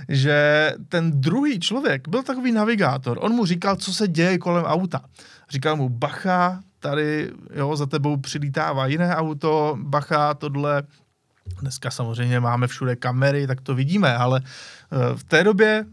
že 0.10 0.72
ten 0.90 1.22
druhý 1.22 1.60
člověk 1.60 2.08
byl 2.08 2.24
takový 2.24 2.52
navigátor. 2.52 3.18
On 3.22 3.32
mu 3.32 3.46
říkal, 3.46 3.76
co 3.76 3.94
se 3.94 4.08
děje 4.08 4.38
kolem 4.38 4.64
auta. 4.64 5.02
Říkal 5.50 5.76
mu, 5.76 5.90
bacha, 5.90 6.60
tady 6.80 7.32
jo, 7.56 7.76
za 7.76 7.86
tebou 7.86 8.18
přilítává 8.18 8.88
jiné 8.88 9.16
auto, 9.16 9.78
bacha, 9.82 10.34
tohle. 10.34 10.84
Dneska 11.62 11.92
samozřejmě 11.92 12.40
máme 12.40 12.68
všude 12.68 12.96
kamery, 12.96 13.48
tak 13.48 13.62
to 13.62 13.76
vidíme, 13.76 14.18
ale 14.18 14.42
eh, 14.44 15.18
v 15.18 15.24
té 15.24 15.44
době 15.44 15.86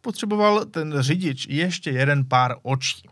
potřeboval 0.00 0.64
ten 0.64 0.94
řidič 1.00 1.46
ještě 1.50 1.90
jeden 1.90 2.24
pár 2.24 2.56
očí. 2.62 3.08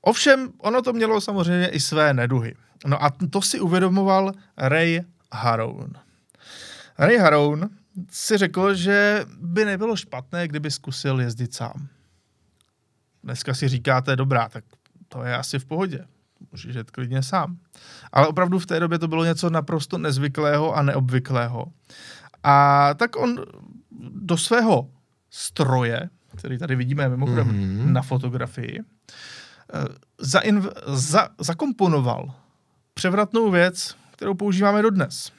Ovšem, 0.00 0.48
ono 0.58 0.82
to 0.82 0.92
mělo 0.92 1.20
samozřejmě 1.20 1.68
i 1.68 1.80
své 1.80 2.14
neduhy. 2.14 2.54
No 2.86 3.04
a 3.04 3.10
to 3.30 3.42
si 3.42 3.60
uvědomoval 3.60 4.32
Ray 4.56 5.02
Haroun. 5.32 5.92
Ray 6.98 7.16
Haroun 7.16 7.70
si 8.10 8.36
řekl, 8.36 8.74
že 8.74 9.24
by 9.40 9.64
nebylo 9.64 9.96
špatné, 9.96 10.48
kdyby 10.48 10.70
zkusil 10.70 11.20
jezdit 11.20 11.54
sám. 11.54 11.88
Dneska 13.24 13.54
si 13.54 13.68
říkáte, 13.68 14.16
dobrá, 14.16 14.48
tak 14.48 14.64
to 15.08 15.22
je 15.22 15.36
asi 15.36 15.58
v 15.58 15.64
pohodě. 15.64 16.06
Můžeš 16.52 16.74
jet 16.74 16.90
klidně 16.90 17.22
sám. 17.22 17.56
Ale 18.12 18.26
opravdu 18.28 18.58
v 18.58 18.66
té 18.66 18.80
době 18.80 18.98
to 18.98 19.08
bylo 19.08 19.24
něco 19.24 19.50
naprosto 19.50 19.98
nezvyklého 19.98 20.74
a 20.74 20.82
neobvyklého. 20.82 21.66
A 22.42 22.94
tak 22.94 23.16
on 23.16 23.36
do 24.10 24.36
svého 24.36 24.90
stroje, 25.30 26.10
který 26.36 26.58
tady 26.58 26.76
vidíme 26.76 27.08
mimochodem 27.08 27.48
mm-hmm. 27.48 27.92
na 27.92 28.02
fotografii, 28.02 28.80
eh, 28.80 29.84
zainv- 30.22 30.72
za- 30.86 31.28
zakomponoval 31.40 32.34
převratnou 32.98 33.50
věc, 33.50 33.96
kterou 34.10 34.34
používáme 34.34 34.82
dodnes. 34.82 35.32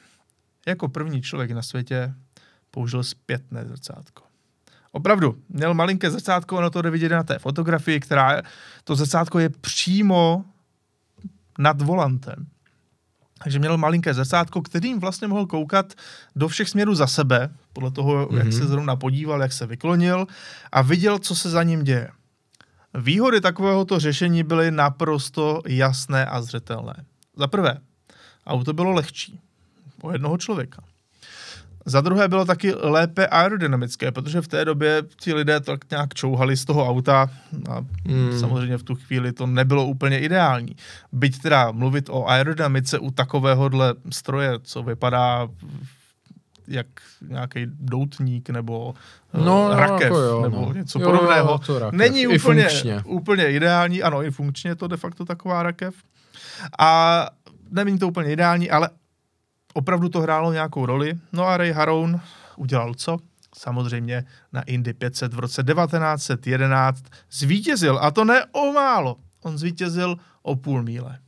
Jako 0.66 0.88
první 0.88 1.22
člověk 1.22 1.50
na 1.50 1.62
světě 1.62 2.14
použil 2.70 3.04
zpětné 3.04 3.64
zrcátko. 3.64 4.22
Opravdu, 4.92 5.36
měl 5.48 5.74
malinké 5.74 6.10
zrcátko, 6.10 6.56
ono 6.56 6.70
to 6.70 6.82
jde 6.82 6.90
vidět 6.90 7.08
na 7.08 7.22
té 7.22 7.38
fotografii, 7.38 8.00
která, 8.00 8.42
to 8.84 8.96
zrcátko 8.96 9.38
je 9.38 9.48
přímo 9.48 10.44
nad 11.58 11.82
volantem. 11.82 12.46
Takže 13.42 13.58
měl 13.58 13.76
malinké 13.76 14.14
zrcátko, 14.14 14.62
kterým 14.62 15.00
vlastně 15.00 15.28
mohl 15.28 15.46
koukat 15.46 15.92
do 16.36 16.48
všech 16.48 16.68
směrů 16.68 16.94
za 16.94 17.06
sebe, 17.06 17.50
podle 17.72 17.90
toho, 17.90 18.26
mm-hmm. 18.26 18.36
jak 18.36 18.46
mhm. 18.46 18.52
se 18.52 18.66
zrovna 18.66 18.96
podíval, 18.96 19.42
jak 19.42 19.52
se 19.52 19.66
vyklonil 19.66 20.26
a 20.72 20.82
viděl, 20.82 21.18
co 21.18 21.34
se 21.34 21.50
za 21.50 21.62
ním 21.62 21.84
děje. 21.84 22.10
Výhody 22.94 23.40
takovéhoto 23.40 23.98
řešení 23.98 24.42
byly 24.42 24.70
naprosto 24.70 25.62
jasné 25.66 26.26
a 26.26 26.42
zřetelné. 26.42 27.04
Za 27.40 27.46
prvé, 27.46 27.78
auto 28.46 28.72
bylo 28.72 28.92
lehčí 28.92 29.40
o 30.02 30.12
jednoho 30.12 30.38
člověka. 30.38 30.82
Za 31.86 32.00
druhé 32.00 32.28
bylo 32.28 32.44
taky 32.44 32.74
lépe 32.74 33.26
aerodynamické, 33.26 34.12
protože 34.12 34.40
v 34.40 34.48
té 34.48 34.64
době 34.64 35.02
ti 35.20 35.34
lidé 35.34 35.60
tak 35.60 35.90
nějak 35.90 36.14
čouhali 36.14 36.56
z 36.56 36.64
toho 36.64 36.88
auta 36.88 37.30
a 37.70 37.80
mm. 38.04 38.38
samozřejmě 38.40 38.78
v 38.78 38.82
tu 38.82 38.94
chvíli 38.94 39.32
to 39.32 39.46
nebylo 39.46 39.86
úplně 39.86 40.20
ideální. 40.20 40.76
Byť 41.12 41.42
teda 41.42 41.70
mluvit 41.70 42.08
o 42.08 42.28
aerodynamice 42.28 42.98
u 42.98 43.10
takovéhohle 43.10 43.94
stroje, 44.10 44.58
co 44.62 44.82
vypadá 44.82 45.48
jak 46.68 46.86
nějaký 47.28 47.66
doutník 47.66 48.50
nebo 48.50 48.94
no, 49.34 49.44
no, 49.44 49.74
rakev 49.74 50.00
jako 50.02 50.18
jo, 50.18 50.42
nebo 50.42 50.60
no. 50.60 50.72
něco 50.72 51.00
jo, 51.00 51.10
podobného. 51.10 51.60
Jo, 51.68 51.78
rakev. 51.78 51.98
Není 51.98 52.26
úplně, 52.26 52.68
úplně 53.04 53.50
ideální, 53.52 54.02
ano, 54.02 54.24
i 54.24 54.30
funkčně 54.30 54.70
je 54.70 54.74
to 54.74 54.88
de 54.88 54.96
facto 54.96 55.24
taková 55.24 55.62
rakev. 55.62 55.94
A 56.78 57.26
není 57.70 57.98
to 57.98 58.08
úplně 58.08 58.32
ideální, 58.32 58.70
ale 58.70 58.90
opravdu 59.74 60.08
to 60.08 60.20
hrálo 60.20 60.52
nějakou 60.52 60.86
roli. 60.86 61.18
No 61.32 61.46
a 61.46 61.56
Ray 61.56 61.72
Haroun 61.72 62.20
udělal 62.56 62.94
co? 62.94 63.18
Samozřejmě 63.58 64.24
na 64.52 64.62
Indy 64.62 64.92
500 64.92 65.34
v 65.34 65.38
roce 65.38 65.62
1911 65.62 67.04
zvítězil, 67.30 67.98
a 68.02 68.10
to 68.10 68.24
ne 68.24 68.44
o 68.52 68.72
málo. 68.72 69.16
On 69.42 69.58
zvítězil 69.58 70.16
o 70.42 70.56
půl 70.56 70.82
míle. 70.82 71.18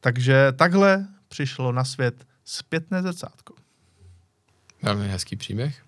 Takže 0.00 0.52
takhle 0.52 1.06
přišlo 1.28 1.72
na 1.72 1.84
svět 1.84 2.26
zpětné 2.44 3.02
zrcátko. 3.02 3.54
Velmi 4.82 5.08
hezký 5.08 5.36
příběh. 5.36 5.82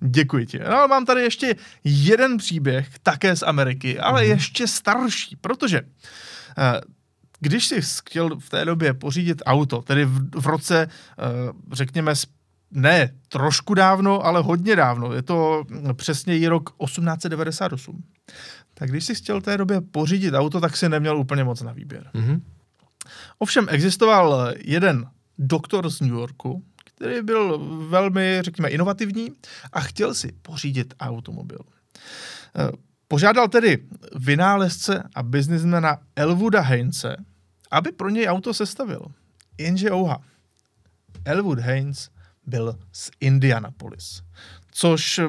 Děkuji 0.00 0.46
ti. 0.46 0.58
No, 0.58 0.88
mám 0.88 1.06
tady 1.06 1.22
ještě 1.22 1.54
jeden 1.84 2.36
příběh, 2.36 2.98
také 2.98 3.36
z 3.36 3.42
Ameriky, 3.42 3.98
ale 3.98 4.22
mm-hmm. 4.22 4.28
ještě 4.28 4.68
starší, 4.68 5.36
protože 5.36 5.80
uh, 5.80 5.86
když 7.40 7.66
si 7.66 7.80
chtěl 8.04 8.38
v 8.38 8.50
té 8.50 8.64
době 8.64 8.94
pořídit 8.94 9.42
auto, 9.46 9.82
tedy 9.82 10.04
v, 10.04 10.40
v 10.40 10.46
roce, 10.46 10.88
eh, 10.88 11.24
řekněme, 11.72 12.14
ne 12.70 13.14
trošku 13.28 13.74
dávno, 13.74 14.26
ale 14.26 14.42
hodně 14.42 14.76
dávno, 14.76 15.12
je 15.12 15.22
to 15.22 15.64
přesně 15.94 16.38
i 16.38 16.46
rok 16.46 16.70
1898, 16.84 18.04
tak 18.74 18.90
když 18.90 19.04
si 19.04 19.14
chtěl 19.14 19.40
v 19.40 19.44
té 19.44 19.56
době 19.56 19.80
pořídit 19.80 20.34
auto, 20.34 20.60
tak 20.60 20.76
si 20.76 20.88
neměl 20.88 21.18
úplně 21.18 21.44
moc 21.44 21.62
na 21.62 21.72
výběr. 21.72 22.10
Mm-hmm. 22.14 22.40
Ovšem 23.38 23.66
existoval 23.70 24.52
jeden 24.64 25.06
doktor 25.38 25.90
z 25.90 26.00
New 26.00 26.10
Yorku, 26.12 26.64
který 26.84 27.22
byl 27.22 27.58
velmi, 27.88 28.38
řekněme, 28.42 28.68
inovativní 28.68 29.32
a 29.72 29.80
chtěl 29.80 30.14
si 30.14 30.32
pořídit 30.42 30.94
automobil. 31.00 31.58
Eh, 33.08 33.14
Požádal 33.14 33.48
tedy 33.48 33.78
vynálezce 34.16 35.02
a 35.14 35.22
biznismena 35.22 35.98
Elwooda 36.16 36.60
Heinze, 36.60 37.16
aby 37.70 37.92
pro 37.92 38.08
něj 38.08 38.28
auto 38.28 38.54
sestavil. 38.54 39.00
Jenže 39.58 39.92
ouha. 39.92 40.20
Elwood 41.24 41.58
Haynes 41.58 42.10
byl 42.46 42.78
z 42.92 43.10
Indianapolis. 43.20 44.22
Což 44.70 45.20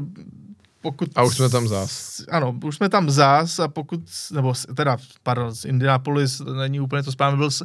pokud... 0.81 1.09
A 1.15 1.23
už 1.23 1.35
jsme 1.35 1.49
tam 1.49 1.67
zás. 1.67 2.21
Ano, 2.31 2.59
už 2.63 2.75
jsme 2.75 2.89
tam 2.89 3.09
zás 3.09 3.59
a 3.59 3.67
pokud, 3.67 4.01
nebo 4.31 4.53
teda, 4.75 4.97
pardon, 5.23 5.55
z 5.55 5.65
Indianapolis 5.65 6.39
není 6.39 6.79
úplně 6.79 7.03
to 7.03 7.11
správně, 7.11 7.37
byl 7.37 7.51
z, 7.51 7.63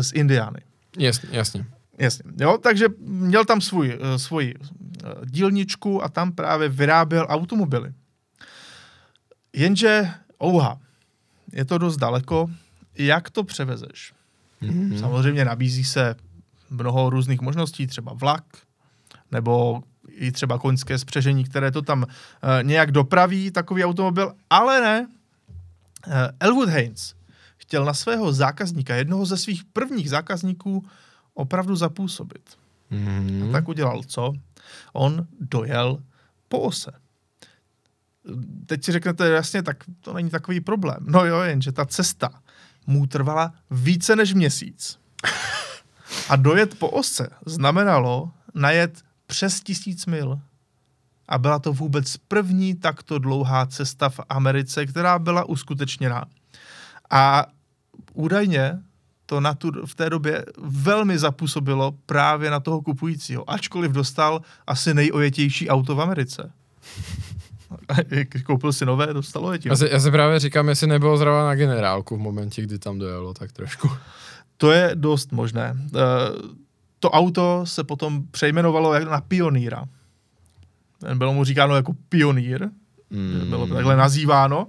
z 0.00 0.12
Indiany. 0.12 0.60
Jasně, 0.98 1.28
jasně. 1.32 1.66
Jasně, 1.98 2.32
jo, 2.40 2.58
takže 2.58 2.86
měl 2.98 3.44
tam 3.44 3.60
svůj, 3.60 3.98
eh, 4.00 4.18
svoji 4.18 4.54
eh, 4.54 5.08
dílničku 5.24 6.04
a 6.04 6.08
tam 6.08 6.32
právě 6.32 6.68
vyráběl 6.68 7.26
automobily. 7.28 7.92
Jenže, 9.56 10.10
ouha, 10.44 10.78
je 11.52 11.64
to 11.64 11.78
dost 11.78 11.96
daleko, 11.96 12.50
jak 12.98 13.30
to 13.30 13.44
převezeš? 13.44 14.12
Mm-hmm. 14.62 15.00
Samozřejmě 15.00 15.44
nabízí 15.44 15.84
se 15.84 16.14
mnoho 16.70 17.10
různých 17.10 17.40
možností, 17.40 17.86
třeba 17.86 18.12
vlak, 18.12 18.44
nebo 19.32 19.82
i 20.08 20.32
třeba 20.32 20.58
koňské 20.58 20.98
spřežení, 20.98 21.44
které 21.44 21.70
to 21.70 21.82
tam 21.82 22.02
uh, 22.02 22.08
nějak 22.62 22.92
dopraví, 22.92 23.50
takový 23.50 23.84
automobil, 23.84 24.32
ale 24.50 24.80
ne. 24.80 25.08
Uh, 26.06 26.12
Elwood 26.40 26.68
Haynes 26.68 27.14
chtěl 27.56 27.84
na 27.84 27.94
svého 27.94 28.32
zákazníka, 28.32 28.94
jednoho 28.94 29.26
ze 29.26 29.36
svých 29.36 29.64
prvních 29.64 30.10
zákazníků, 30.10 30.84
opravdu 31.34 31.76
zapůsobit. 31.76 32.56
Mm-hmm. 32.92 33.48
A 33.48 33.52
tak 33.52 33.68
udělal 33.68 34.02
co? 34.02 34.32
On 34.92 35.26
dojel 35.40 36.02
po 36.48 36.60
ose 36.60 37.05
teď 38.66 38.84
si 38.84 38.92
řeknete, 38.92 39.28
jasně, 39.28 39.62
tak 39.62 39.84
to 40.00 40.12
není 40.12 40.30
takový 40.30 40.60
problém. 40.60 40.98
No 41.00 41.24
jo, 41.24 41.40
jenže 41.40 41.72
ta 41.72 41.86
cesta 41.86 42.30
mu 42.86 43.06
trvala 43.06 43.52
více 43.70 44.16
než 44.16 44.34
měsíc. 44.34 44.98
A 46.28 46.36
dojet 46.36 46.78
po 46.78 46.90
ose 46.90 47.28
znamenalo 47.46 48.30
najet 48.54 49.02
přes 49.26 49.60
tisíc 49.60 50.06
mil. 50.06 50.40
A 51.28 51.38
byla 51.38 51.58
to 51.58 51.72
vůbec 51.72 52.16
první 52.16 52.74
takto 52.74 53.18
dlouhá 53.18 53.66
cesta 53.66 54.08
v 54.08 54.20
Americe, 54.28 54.86
která 54.86 55.18
byla 55.18 55.44
uskutečněná. 55.44 56.24
A 57.10 57.46
údajně 58.12 58.78
to 59.26 59.40
na 59.40 59.54
tu, 59.54 59.86
v 59.86 59.94
té 59.94 60.10
době 60.10 60.44
velmi 60.58 61.18
zapůsobilo 61.18 61.92
právě 62.06 62.50
na 62.50 62.60
toho 62.60 62.82
kupujícího, 62.82 63.50
ačkoliv 63.50 63.92
dostal 63.92 64.42
asi 64.66 64.94
nejojetější 64.94 65.68
auto 65.68 65.94
v 65.94 66.00
Americe. 66.00 66.52
Koupil 68.44 68.72
si 68.72 68.86
nové, 68.86 69.06
dostalo 69.14 69.52
je 69.52 69.58
tím. 69.58 69.70
Já 69.70 69.76
si, 69.76 69.88
já 69.92 70.00
si 70.00 70.10
právě 70.10 70.40
říkám, 70.40 70.68
jestli 70.68 70.86
nebylo 70.86 71.16
zrovna 71.16 71.46
na 71.46 71.54
generálku 71.54 72.16
v 72.16 72.20
momentě, 72.20 72.62
kdy 72.62 72.78
tam 72.78 72.98
dojelo, 72.98 73.34
tak 73.34 73.52
trošku. 73.52 73.90
To 74.56 74.70
je 74.70 74.90
dost 74.94 75.32
možné. 75.32 75.76
Uh, 75.94 76.00
to 76.98 77.10
auto 77.10 77.66
se 77.66 77.84
potom 77.84 78.26
přejmenovalo 78.30 79.04
na 79.04 79.20
Pioníra. 79.20 79.84
Bylo 81.14 81.32
mu 81.32 81.44
říkáno 81.44 81.76
jako 81.76 81.92
pionýr, 82.08 82.68
mm. 83.10 83.46
bylo 83.48 83.66
takhle 83.66 83.96
nazýváno. 83.96 84.66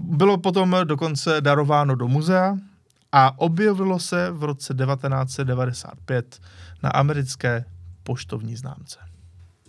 Bylo 0.00 0.38
potom 0.38 0.76
dokonce 0.84 1.40
darováno 1.40 1.94
do 1.94 2.08
muzea 2.08 2.56
a 3.12 3.38
objevilo 3.38 3.98
se 3.98 4.30
v 4.30 4.44
roce 4.44 4.74
1995 4.74 6.40
na 6.82 6.90
americké 6.90 7.64
poštovní 8.02 8.56
známce. 8.56 8.98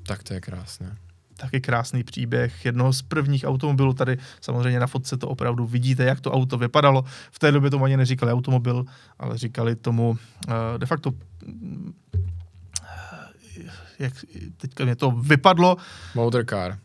Tak 0.04 0.24
to 0.24 0.34
je 0.34 0.42
krásné 0.42 0.98
taky 1.38 1.62
krásný 1.62 2.04
příběh 2.04 2.66
jednoho 2.66 2.94
z 2.94 3.02
prvních 3.02 3.44
automobilů. 3.44 3.94
Tady 3.94 4.18
samozřejmě 4.42 4.80
na 4.80 4.88
fotce 4.88 5.18
to 5.18 5.28
opravdu 5.28 5.66
vidíte, 5.66 6.04
jak 6.04 6.22
to 6.22 6.32
auto 6.32 6.58
vypadalo. 6.58 7.04
V 7.32 7.40
té 7.40 7.52
době 7.52 7.70
tomu 7.70 7.86
ani 7.86 7.98
neříkali 7.98 8.32
automobil, 8.32 8.86
ale 9.20 9.38
říkali 9.38 9.76
tomu 9.76 10.10
uh, 10.10 10.18
de 10.78 10.86
facto 10.86 11.12
uh, 11.12 11.16
jak 14.00 14.14
teďka 14.58 14.86
mě 14.86 14.96
to 14.96 15.12
vypadlo. 15.12 15.78
Motor 16.16 16.46
car. 16.46 16.80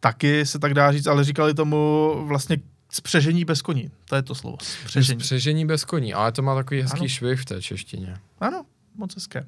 Taky 0.00 0.46
se 0.46 0.58
tak 0.58 0.74
dá 0.74 0.92
říct, 0.92 1.06
ale 1.06 1.24
říkali 1.24 1.54
tomu 1.54 2.12
vlastně 2.26 2.58
spřežení 2.92 3.44
bez 3.44 3.62
koní. 3.62 3.90
To 4.04 4.16
je 4.16 4.22
to 4.22 4.34
slovo. 4.34 4.56
Spřežení. 4.62 5.20
Spřežení 5.20 5.66
bez 5.66 5.84
koní, 5.84 6.14
ale 6.14 6.32
to 6.32 6.42
má 6.42 6.54
takový 6.54 6.82
hezký 6.82 6.98
ano. 6.98 7.08
švih 7.08 7.40
v 7.40 7.44
té 7.44 7.62
češtině. 7.62 8.16
Ano, 8.40 8.64
moc 8.96 9.14
hezké. 9.14 9.46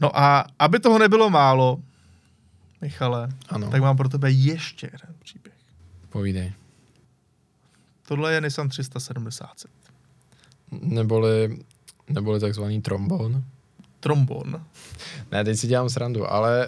No 0.00 0.18
a 0.18 0.44
aby 0.58 0.80
toho 0.80 0.98
nebylo 0.98 1.30
málo, 1.30 1.78
Michale, 2.86 3.28
ano. 3.48 3.70
tak 3.70 3.82
mám 3.82 3.96
pro 3.96 4.08
tebe 4.08 4.30
ještě 4.30 4.86
jeden 4.92 5.14
příběh. 5.18 5.54
Povídej. 6.08 6.52
Tohle 8.08 8.32
je 8.32 8.40
Nissan 8.40 8.68
370. 8.68 9.48
Neboli, 10.70 11.58
neboli 12.08 12.40
takzvaný 12.40 12.82
trombon. 12.82 13.44
Trombon. 14.00 14.62
Ne, 15.32 15.44
teď 15.44 15.58
si 15.58 15.66
dělám 15.66 15.88
srandu, 15.88 16.32
ale 16.32 16.66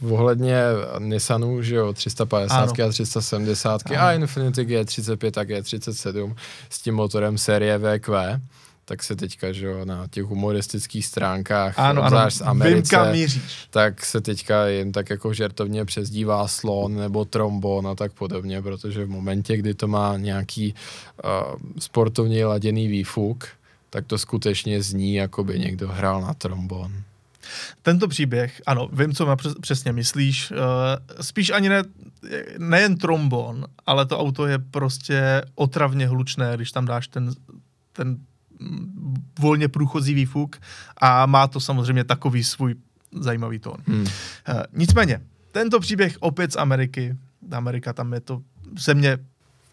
uh, 0.00 0.12
ohledně 0.12 0.56
Nissanu, 0.98 1.62
že 1.62 1.74
jo, 1.74 1.92
350 1.92 2.54
ano. 2.54 2.72
a 2.86 2.88
370 2.88 3.82
ano. 3.84 4.00
a 4.00 4.12
Infiniti 4.12 4.64
G35 4.64 5.40
a 5.40 5.44
G37 5.44 6.36
s 6.70 6.82
tím 6.82 6.94
motorem 6.94 7.38
série 7.38 7.78
VQ, 7.78 8.40
tak 8.84 9.02
se 9.02 9.16
teďka, 9.16 9.52
že 9.52 9.66
jo, 9.66 9.84
na 9.84 10.06
těch 10.10 10.24
humoristických 10.24 11.06
stránkách, 11.06 11.78
ano, 11.78 12.02
ano. 12.02 12.30
z 12.30 12.40
Americe, 12.40 13.12
Vím, 13.12 13.42
tak 13.70 14.04
se 14.04 14.20
teďka 14.20 14.66
jen 14.66 14.92
tak 14.92 15.10
jako 15.10 15.34
žertovně 15.34 15.84
přezdívá 15.84 16.48
slon 16.48 16.96
nebo 16.96 17.24
trombon 17.24 17.86
a 17.86 17.94
tak 17.94 18.12
podobně, 18.12 18.62
protože 18.62 19.04
v 19.04 19.10
momentě, 19.10 19.56
kdy 19.56 19.74
to 19.74 19.88
má 19.88 20.16
nějaký 20.16 20.74
uh, 21.24 21.30
sportovně 21.78 22.46
laděný 22.46 22.88
výfuk, 22.88 23.48
tak 23.90 24.06
to 24.06 24.18
skutečně 24.18 24.82
zní, 24.82 25.14
jako 25.14 25.44
by 25.44 25.58
někdo 25.58 25.88
hrál 25.88 26.20
na 26.20 26.34
trombon. 26.34 26.92
Tento 27.82 28.08
příběh, 28.08 28.62
ano, 28.66 28.88
vím, 28.92 29.14
co 29.14 29.26
má 29.26 29.36
přesně 29.60 29.92
myslíš. 29.92 30.50
Uh, 30.50 30.56
spíš 31.20 31.50
ani 31.50 31.68
ne, 31.68 31.82
nejen 32.58 32.96
trombon, 32.96 33.66
ale 33.86 34.06
to 34.06 34.18
auto 34.18 34.46
je 34.46 34.58
prostě 34.58 35.42
otravně 35.54 36.06
hlučné, 36.06 36.52
když 36.56 36.72
tam 36.72 36.86
dáš 36.86 37.08
ten, 37.08 37.30
ten 37.92 38.18
volně 39.38 39.68
průchozí 39.68 40.14
výfuk 40.14 40.56
a 40.96 41.26
má 41.26 41.46
to 41.46 41.60
samozřejmě 41.60 42.04
takový 42.04 42.44
svůj 42.44 42.74
zajímavý 43.20 43.58
tón. 43.58 43.76
Hmm. 43.86 44.00
Uh, 44.00 44.06
nicméně, 44.72 45.20
tento 45.52 45.80
příběh 45.80 46.16
opět 46.20 46.52
z 46.52 46.56
Ameriky. 46.56 47.16
Amerika 47.50 47.92
tam 47.92 48.12
je 48.12 48.20
to 48.20 48.42
země 48.78 49.18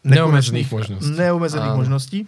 neomezených 0.03 0.71
možností. 0.71 1.11
Neomezených 1.11 1.73
možností 1.73 2.27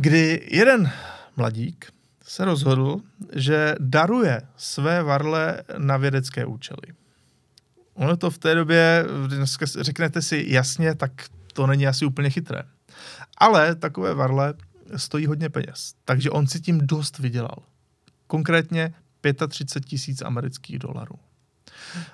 kdy 0.00 0.48
jeden 0.50 0.92
mladík 1.36 1.92
se 2.24 2.44
rozhodl, 2.44 3.00
že 3.32 3.74
daruje 3.78 4.42
své 4.56 5.02
varle 5.02 5.62
na 5.78 5.96
vědecké 5.96 6.46
účely. 6.46 6.94
Ono 7.94 8.16
to 8.16 8.30
v 8.30 8.38
té 8.38 8.54
době, 8.54 9.04
dneska 9.26 9.66
řeknete 9.80 10.22
si 10.22 10.44
jasně, 10.48 10.94
tak 10.94 11.12
to 11.52 11.66
není 11.66 11.86
asi 11.86 12.04
úplně 12.04 12.30
chytré. 12.30 12.62
Ale 13.38 13.74
takové 13.74 14.14
varle 14.14 14.54
stojí 14.96 15.26
hodně 15.26 15.48
peněz, 15.48 15.94
takže 16.04 16.30
on 16.30 16.46
si 16.46 16.60
tím 16.60 16.86
dost 16.86 17.18
vydělal. 17.18 17.62
Konkrétně 18.26 18.94
35 19.48 19.88
tisíc 19.88 20.22
amerických 20.22 20.78
dolarů. 20.78 21.14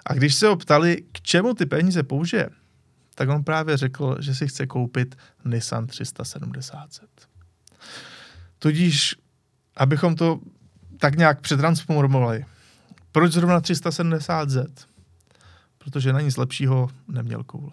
A 0.07 0.15
když 0.15 0.35
se 0.35 0.47
ho 0.47 0.57
ptali, 0.57 1.03
k 1.13 1.21
čemu 1.21 1.55
ty 1.55 1.67
peníze 1.67 2.03
použije, 2.03 2.51
tak 3.15 3.29
on 3.29 3.45
právě 3.45 3.77
řekl, 3.77 4.17
že 4.21 4.35
si 4.35 4.49
chce 4.49 4.67
koupit 4.67 5.17
Nissan 5.45 5.87
370. 5.87 6.89
Tudíž, 8.59 9.17
abychom 9.77 10.15
to 10.15 10.41
tak 10.99 11.17
nějak 11.17 11.41
přetransformovali, 11.41 12.45
proč 13.13 13.33
zrovna 13.33 13.61
370Z? 13.61 14.67
Protože 15.79 16.13
na 16.13 16.21
nic 16.21 16.37
lepšího 16.37 16.89
neměl 17.09 17.45
koule. 17.45 17.73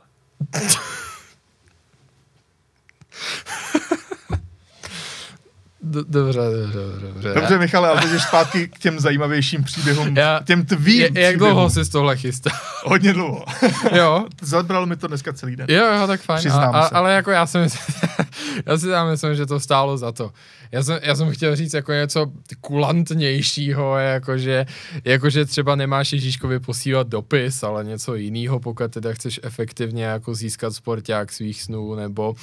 Dobře, 5.94 6.39
dobře, 6.62 6.80
dobře. 7.02 7.34
Dobře, 7.34 7.58
Michale, 7.58 7.89
ale 7.89 8.02
teď 8.02 8.22
zpátky 8.22 8.68
k 8.68 8.80
těm 8.80 9.00
zajímavějším 9.00 9.64
příběhům, 9.64 10.18
Já, 10.18 10.41
těm 10.46 10.66
tvým 10.66 11.16
je, 11.16 11.22
Jak 11.22 11.38
dlouho 11.38 11.70
jsi 11.70 11.84
z 11.84 11.89
tohle 11.89 12.18
chystal? 12.18 12.54
Hodně 12.86 13.14
dlouho. 13.14 13.46
jo. 13.96 14.26
Zabralo 14.41 14.86
mi 14.86 14.96
to 14.96 15.08
dneska 15.08 15.34
celý 15.34 15.56
den. 15.56 15.68
Jo, 15.70 15.86
jo, 16.00 16.08
tak 16.08 16.22
fajn. 16.22 16.52
a, 16.52 16.66
a, 16.66 16.86
ale 16.86 17.14
jako 17.14 17.32
já 17.32 17.46
si 17.46 17.58
myslím, 17.58 17.96
já 18.66 18.78
si 18.78 18.88
tam 18.88 19.10
myslím, 19.10 19.36
že 19.36 19.46
to 19.46 19.60
stálo 19.60 19.98
za 19.98 20.12
to. 20.12 20.32
Já 20.72 20.84
jsem, 20.84 21.00
já 21.02 21.16
jsem 21.16 21.32
chtěl 21.32 21.56
říct 21.56 21.74
jako 21.74 21.91
něco 21.91 22.32
kulantnějšího, 22.62 23.98
jakože, 23.98 24.66
jakože 25.06 25.46
třeba 25.46 25.76
nemáš 25.76 26.14
Ježíškovi 26.14 26.60
posílat 26.60 27.08
dopis, 27.08 27.64
ale 27.64 27.84
něco 27.84 28.16
jiného, 28.16 28.60
pokud 28.60 28.91
teda 28.91 29.14
chceš 29.14 29.39
efektivně 29.44 30.04
jako 30.04 30.36
získat 30.36 30.76
sporták 30.76 31.32
svých 31.32 31.62
snů, 31.62 31.96
nebo, 31.96 32.36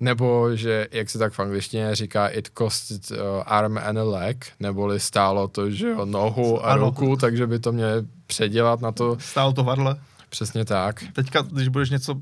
nebo 0.00 0.56
že, 0.56 0.88
jak 0.92 1.10
se 1.10 1.18
tak 1.18 1.32
v 1.32 1.40
angličtině 1.40 1.94
říká, 1.94 2.28
it 2.28 2.48
costed 2.58 2.91
uh, 3.10 3.16
arm 3.46 3.78
and 3.78 3.98
a 3.98 4.04
leg, 4.04 4.46
neboli 4.60 5.00
stálo 5.00 5.48
to, 5.48 5.70
že 5.70 5.88
jo, 5.88 6.04
nohu 6.04 6.66
a 6.66 6.76
ruku, 6.76 7.16
takže 7.16 7.46
by 7.46 7.58
to 7.58 7.72
měl 7.72 8.02
předělat 8.26 8.80
na 8.80 8.92
to. 8.92 9.16
Stálo 9.20 9.52
to 9.52 9.64
varle. 9.64 9.96
Přesně 10.28 10.64
tak. 10.64 11.04
Teďka, 11.12 11.42
když 11.42 11.68
budeš 11.68 11.90
něco 11.90 12.14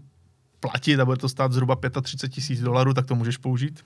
platit 0.61 1.01
a 1.01 1.05
bude 1.05 1.17
to 1.17 1.29
stát 1.29 1.53
zhruba 1.53 1.77
35 2.03 2.35
tisíc 2.35 2.61
dolarů, 2.61 2.95
tak 2.95 3.07
to 3.07 3.15
můžeš 3.15 3.37
použít? 3.37 3.85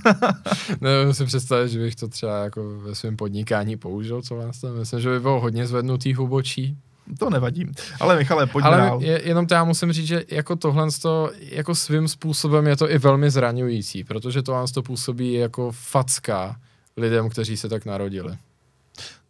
Nevím 0.80 1.14
si 1.14 1.24
představit, 1.24 1.68
že 1.68 1.78
bych 1.78 1.94
to 1.94 2.08
třeba 2.08 2.44
jako 2.44 2.78
ve 2.78 2.94
svém 2.94 3.16
podnikání 3.16 3.76
použil, 3.76 4.22
co 4.22 4.36
vás 4.36 4.60
tam 4.60 4.74
myslím, 4.74 5.00
že 5.00 5.08
by 5.08 5.20
bylo 5.20 5.40
hodně 5.40 5.66
zvednutých 5.66 6.16
hubočí. 6.16 6.78
To 7.18 7.30
nevadí. 7.30 7.66
Ale 8.00 8.16
Michale, 8.16 8.46
pojďme 8.46 8.68
Ale 8.68 8.76
dál. 8.76 9.02
Je, 9.02 9.28
jenom 9.28 9.46
to 9.46 9.54
já 9.54 9.64
musím 9.64 9.92
říct, 9.92 10.06
že 10.06 10.24
jako 10.28 10.56
tohle 10.56 10.88
to, 11.02 11.30
jako 11.40 11.74
svým 11.74 12.08
způsobem 12.08 12.66
je 12.66 12.76
to 12.76 12.90
i 12.90 12.98
velmi 12.98 13.30
zraňující, 13.30 14.04
protože 14.04 14.42
to 14.42 14.64
to 14.74 14.82
působí 14.82 15.32
jako 15.32 15.72
facka 15.72 16.56
lidem, 16.96 17.30
kteří 17.30 17.56
se 17.56 17.68
tak 17.68 17.84
narodili. 17.84 18.38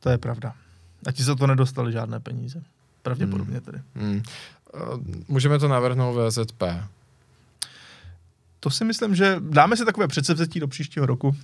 To 0.01 0.11
je 0.11 0.19
pravda. 0.19 0.53
A 1.07 1.13
ti 1.13 1.23
za 1.23 1.35
to 1.35 1.47
nedostali 1.47 1.93
žádné 1.93 2.21
peníze. 2.21 2.63
Pravděpodobně 3.03 3.55
hmm. 3.55 3.65
tedy. 3.65 3.79
Hmm. 3.95 4.23
Můžeme 5.29 5.59
to 5.59 5.69
navrhnout 5.69 6.17
VZP. 6.29 6.63
To 8.61 8.71
si 8.71 8.85
myslím, 8.85 9.15
že 9.15 9.37
dáme 9.41 9.77
si 9.77 9.85
takové 9.85 10.09
předsevzetí 10.09 10.61
do 10.61 10.69
příštího 10.69 11.07
roku. 11.07 11.37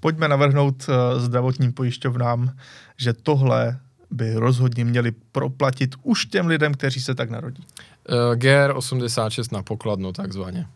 Pojďme 0.00 0.28
navrhnout 0.28 0.88
uh, 0.88 1.20
zdravotním 1.20 1.72
pojišťovnám, 1.72 2.56
že 2.96 3.12
tohle 3.12 3.80
by 4.10 4.34
rozhodně 4.34 4.84
měli 4.84 5.12
proplatit 5.32 5.94
už 6.02 6.26
těm 6.26 6.46
lidem, 6.46 6.74
kteří 6.74 7.00
se 7.00 7.14
tak 7.14 7.30
narodí. 7.30 7.66
Uh, 8.08 8.34
GR86 8.34 9.52
na 9.52 9.62
pokladnu 9.62 10.12
takzvaně. 10.12 10.66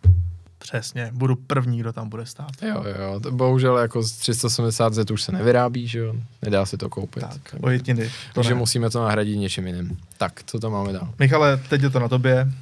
Přesně, 0.59 1.11
budu 1.14 1.37
první, 1.37 1.79
kdo 1.79 1.93
tam 1.93 2.09
bude 2.09 2.26
stát. 2.26 2.51
Jo, 2.62 2.85
jo, 3.01 3.20
bohužel 3.31 3.76
jako 3.79 4.03
z 4.03 4.12
370 4.12 4.95
Z 4.95 5.11
už 5.11 5.22
se 5.22 5.33
nevyrábí, 5.33 5.89
že 5.89 5.99
jo, 5.99 6.14
nedá 6.43 6.66
se 6.66 6.76
to 6.76 6.89
koupit. 6.89 7.20
Tak, 7.20 7.55
ojetiny. 7.61 8.11
Takže 8.35 8.51
ne. 8.51 8.57
musíme 8.57 8.91
to 8.91 9.03
nahradit 9.05 9.39
něčím 9.39 9.66
jiným. 9.66 9.99
Tak, 10.16 10.43
co 10.47 10.59
tam 10.59 10.72
máme 10.72 10.93
dál? 10.93 11.14
Michale, 11.18 11.57
teď 11.68 11.83
je 11.83 11.91
to 11.91 11.99
na 11.99 12.09
tobě. 12.09 12.53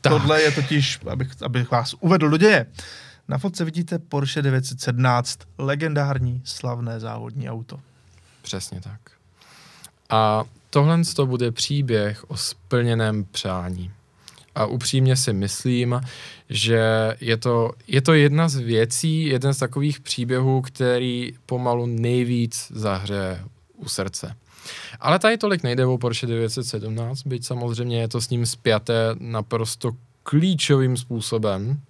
Tak. 0.00 0.12
Tohle 0.12 0.42
je 0.42 0.52
totiž, 0.52 0.98
abych, 1.10 1.28
abych 1.42 1.70
vás 1.70 1.94
uvedl 2.00 2.30
do 2.30 2.36
děje. 2.36 2.66
Na 3.28 3.38
fotce 3.38 3.64
vidíte 3.64 3.98
Porsche 3.98 4.42
917, 4.42 5.38
legendární 5.58 6.42
slavné 6.44 7.00
závodní 7.00 7.50
auto. 7.50 7.80
Přesně 8.42 8.80
tak. 8.80 9.00
A 10.10 10.44
tohle 10.70 11.00
to 11.16 11.26
bude 11.26 11.52
příběh 11.52 12.30
o 12.30 12.36
splněném 12.36 13.24
přání. 13.24 13.90
A 14.54 14.66
upřímně 14.66 15.16
si 15.16 15.32
myslím, 15.32 16.00
že 16.50 17.16
je 17.20 17.36
to, 17.36 17.72
je 17.86 18.00
to 18.00 18.14
jedna 18.14 18.48
z 18.48 18.56
věcí, 18.56 19.26
jeden 19.26 19.54
z 19.54 19.58
takových 19.58 20.00
příběhů, 20.00 20.60
který 20.60 21.32
pomalu 21.46 21.86
nejvíc 21.86 22.72
zahře 22.74 23.44
u 23.76 23.88
srdce. 23.88 24.36
Ale 25.00 25.18
tady 25.18 25.38
tolik 25.38 25.62
nejde 25.62 25.86
o 25.86 25.98
Porsche 25.98 26.26
917, 26.26 27.22
byť 27.22 27.46
samozřejmě 27.46 28.00
je 28.00 28.08
to 28.08 28.20
s 28.20 28.30
ním 28.30 28.46
spjaté 28.46 29.14
naprosto 29.18 29.92
klíčovým 30.22 30.96
způsobem, 30.96 31.80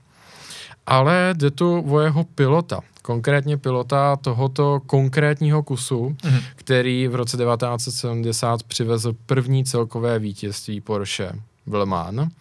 ale 0.87 1.35
jde 1.37 1.51
tu 1.51 1.85
o 1.93 2.01
jeho 2.01 2.25
pilota, 2.25 2.81
konkrétně 3.07 3.57
pilota 3.57 4.17
tohoto 4.17 4.81
konkrétního 4.87 5.63
kusu, 5.63 6.09
mm-hmm. 6.09 6.43
který 6.57 7.09
v 7.09 7.15
roce 7.15 7.37
1970 7.37 8.63
přivezl 8.63 9.13
první 9.27 9.65
celkové 9.65 10.19
vítězství 10.19 10.81
Porsche 10.81 11.33
v 11.67 11.75
Le 11.75 11.87
Mans. 11.87 12.33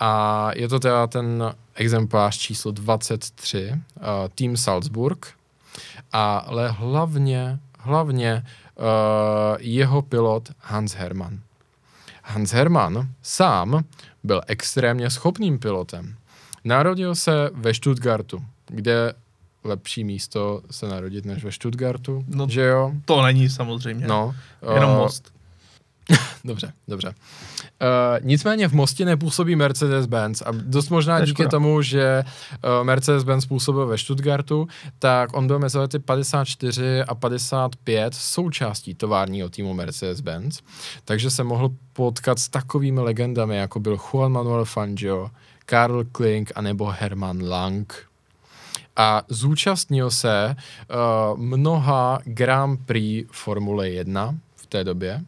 A 0.00 0.50
je 0.54 0.68
to 0.68 0.80
teda 0.80 1.06
ten 1.06 1.54
exemplář 1.74 2.38
číslo 2.38 2.72
23, 2.72 3.72
uh, 3.72 4.02
Team 4.34 4.56
Salzburg, 4.56 5.26
ale 6.12 6.70
hlavně, 6.70 7.58
hlavně 7.78 8.44
uh, 8.76 8.84
jeho 9.58 10.02
pilot 10.02 10.48
Hans 10.58 10.94
Hermann. 10.94 11.40
Hans 12.22 12.52
Hermann 12.52 13.08
sám 13.22 13.84
byl 14.24 14.40
extrémně 14.46 15.10
schopným 15.10 15.58
pilotem. 15.58 16.14
Narodil 16.64 17.14
se 17.14 17.50
ve 17.54 17.74
Stuttgartu, 17.74 18.44
kde 18.66 19.14
lepší 19.64 20.04
místo 20.04 20.62
se 20.70 20.88
narodit 20.88 21.24
než 21.24 21.44
ve 21.44 21.52
Stuttgartu, 21.52 22.24
no, 22.28 22.46
že 22.48 22.62
jo? 22.62 22.92
To 23.04 23.22
není 23.22 23.50
samozřejmě. 23.50 24.06
No, 24.06 24.34
Jenom 24.74 24.90
uh, 24.90 24.96
most. 24.96 25.34
dobře, 26.44 26.72
dobře. 26.88 27.08
Uh, 27.08 27.14
nicméně 28.26 28.68
v 28.68 28.72
Mostě 28.72 29.04
nepůsobí 29.04 29.56
Mercedes-Benz 29.56 30.42
a 30.46 30.52
dost 30.52 30.88
možná 30.88 31.20
díky 31.20 31.30
škoda. 31.30 31.48
tomu, 31.48 31.82
že 31.82 32.24
uh, 32.24 32.86
Mercedes-Benz 32.86 33.48
působil 33.48 33.86
ve 33.86 33.98
Stuttgartu, 33.98 34.68
tak 34.98 35.36
on 35.36 35.46
byl 35.46 35.58
mezi 35.58 35.78
lety 35.78 35.98
54 35.98 37.02
a 37.02 37.14
55 37.14 38.14
součástí 38.14 38.94
továrního 38.94 39.48
týmu 39.48 39.74
Mercedes-Benz, 39.74 40.62
takže 41.04 41.30
se 41.30 41.44
mohl 41.44 41.70
potkat 41.92 42.38
s 42.38 42.48
takovými 42.48 43.00
legendami, 43.00 43.56
jako 43.56 43.80
byl 43.80 43.96
Juan 43.96 44.32
Manuel 44.32 44.64
Fangio, 44.64 45.30
Karl 45.66 46.04
Klink 46.12 46.52
anebo 46.54 46.94
Hermann 46.98 47.48
Lang. 47.48 48.06
A 48.96 49.22
zúčastnil 49.28 50.10
se 50.10 50.56
uh, 50.56 51.38
mnoha 51.38 52.18
Grand 52.24 52.80
Prix 52.86 53.28
Formule 53.32 53.90
1 53.90 54.34
v 54.56 54.66
té 54.66 54.84
době. 54.84 55.24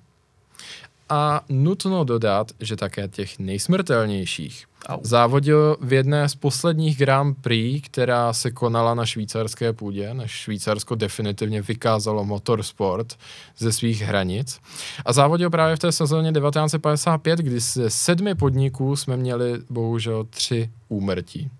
A 1.09 1.41
nutno 1.49 2.05
dodat, 2.05 2.53
že 2.61 2.77
také 2.77 3.09
těch 3.09 3.39
nejsmrtelnějších. 3.39 4.67
Au. 4.89 4.99
Závodil 5.03 5.77
v 5.81 5.93
jedné 5.93 6.29
z 6.29 6.35
posledních 6.35 6.99
Grand 6.99 7.39
Prix, 7.41 7.81
která 7.81 8.33
se 8.33 8.51
konala 8.51 8.95
na 8.95 9.07
švýcarské 9.07 9.73
půdě, 9.73 10.15
než 10.15 10.31
Švýcarsko 10.31 10.95
definitivně 10.95 11.63
vykázalo 11.63 12.25
motorsport 12.25 13.19
ze 13.59 13.73
svých 13.73 14.03
hranic. 14.03 14.61
A 15.05 15.13
závodil 15.13 15.51
právě 15.51 15.77
v 15.77 15.79
té 15.79 15.93
sezóně 15.93 16.33
1955, 16.33 17.39
kdy 17.39 17.61
ze 17.61 17.91
sedmi 17.91 18.35
podniků 18.35 18.97
jsme 18.97 19.17
měli 19.17 19.61
bohužel 19.71 20.25
tři 20.25 20.71
úmrtí. 20.89 21.51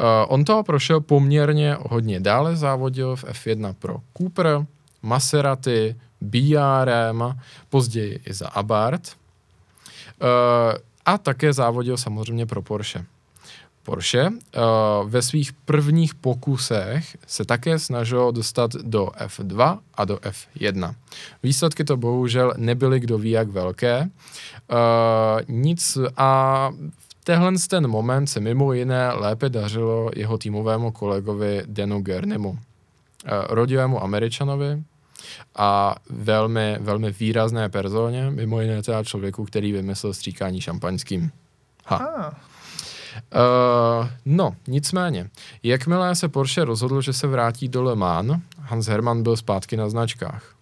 Uh, 0.00 0.04
on 0.28 0.44
toho 0.44 0.62
prošel 0.62 1.00
poměrně 1.00 1.76
hodně. 1.80 2.20
Dále 2.20 2.56
závodil 2.56 3.16
v 3.16 3.24
F1 3.24 3.74
pro 3.78 3.96
Cooper, 4.16 4.66
Maserati, 5.02 5.96
BRM, 6.20 7.22
později 7.68 8.20
i 8.26 8.34
za 8.34 8.48
Abarth. 8.48 9.16
Uh, 10.22 10.28
a 11.06 11.18
také 11.18 11.52
závodil 11.52 11.96
samozřejmě 11.96 12.46
pro 12.46 12.62
Porsche. 12.62 13.04
Porsche 13.82 14.28
uh, 14.28 15.10
ve 15.10 15.22
svých 15.22 15.52
prvních 15.52 16.14
pokusech 16.14 17.16
se 17.26 17.44
také 17.44 17.78
snažil 17.78 18.32
dostat 18.32 18.72
do 18.72 19.06
F2 19.06 19.78
a 19.94 20.04
do 20.04 20.16
F1. 20.16 20.94
Výsledky 21.42 21.84
to 21.84 21.96
bohužel 21.96 22.54
nebyly 22.56 23.00
kdo 23.00 23.18
ví 23.18 23.30
jak 23.30 23.48
velké. 23.48 24.10
Nic 25.48 25.98
a 26.16 26.70
tenhle 27.26 27.52
ten 27.68 27.88
moment 27.88 28.26
se 28.26 28.40
mimo 28.40 28.72
jiné 28.72 29.12
lépe 29.12 29.48
dařilo 29.48 30.10
jeho 30.16 30.38
týmovému 30.38 30.90
kolegovi 30.90 31.62
Denu 31.66 32.00
Gernimu, 32.00 32.50
uh, 32.50 32.58
rodivému 33.48 34.02
američanovi, 34.02 34.82
a 35.56 35.94
velmi, 36.10 36.76
velmi 36.80 37.10
výrazné 37.10 37.68
personě, 37.68 38.30
mimo 38.30 38.60
jiné 38.60 38.82
teda 38.82 39.04
člověku, 39.04 39.44
který 39.44 39.72
vymyslel 39.72 40.14
stříkání 40.14 40.60
šampaňským. 40.60 41.30
Ha. 41.84 41.96
Ah. 41.96 42.32
Uh, 43.34 44.08
no, 44.24 44.56
nicméně, 44.66 45.30
jakmile 45.62 46.14
se 46.14 46.28
Porsche 46.28 46.64
rozhodl, 46.64 47.00
že 47.00 47.12
se 47.12 47.26
vrátí 47.26 47.68
do 47.68 47.82
Le 47.82 47.96
Mans, 47.96 48.42
Hans 48.58 48.86
Hermann 48.86 49.22
byl 49.22 49.36
zpátky 49.36 49.76
na 49.76 49.88
značkách. 49.88 50.54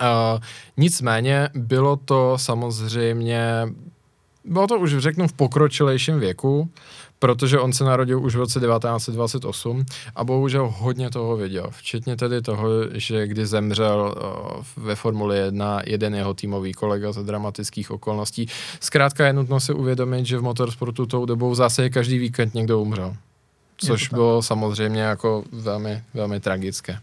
Uh, 0.00 0.40
nicméně 0.76 1.48
bylo 1.54 1.96
to 1.96 2.38
samozřejmě, 2.38 3.68
bylo 4.44 4.66
to 4.66 4.78
už 4.78 4.98
řeknu 4.98 5.28
v 5.28 5.32
pokročilejším 5.32 6.20
věku, 6.20 6.70
protože 7.18 7.58
on 7.58 7.72
se 7.72 7.84
narodil 7.84 8.24
už 8.24 8.34
v 8.34 8.38
roce 8.38 8.60
1928 8.60 9.84
a 10.16 10.24
bohužel 10.24 10.74
hodně 10.76 11.10
toho 11.10 11.36
viděl, 11.36 11.66
včetně 11.70 12.16
tedy 12.16 12.42
toho, 12.42 12.68
že 12.92 13.26
kdy 13.26 13.46
zemřel 13.46 14.14
uh, 14.16 14.84
ve 14.84 14.94
Formuli 14.94 15.38
1 15.38 15.80
jeden 15.86 16.14
jeho 16.14 16.34
týmový 16.34 16.72
kolega 16.72 17.12
za 17.12 17.22
dramatických 17.22 17.90
okolností. 17.90 18.46
Zkrátka 18.80 19.26
je 19.26 19.32
nutno 19.32 19.60
si 19.60 19.72
uvědomit, 19.72 20.26
že 20.26 20.38
v 20.38 20.42
motorsportu 20.42 21.06
tou 21.06 21.24
dobou 21.24 21.54
zase 21.54 21.90
každý 21.90 22.18
víkend 22.18 22.54
někdo 22.54 22.80
umřel. 22.80 23.16
Což 23.76 24.08
bylo 24.08 24.42
samozřejmě 24.42 25.00
jako 25.00 25.44
velmi, 25.52 26.02
velmi 26.14 26.40
tragické. 26.40 26.98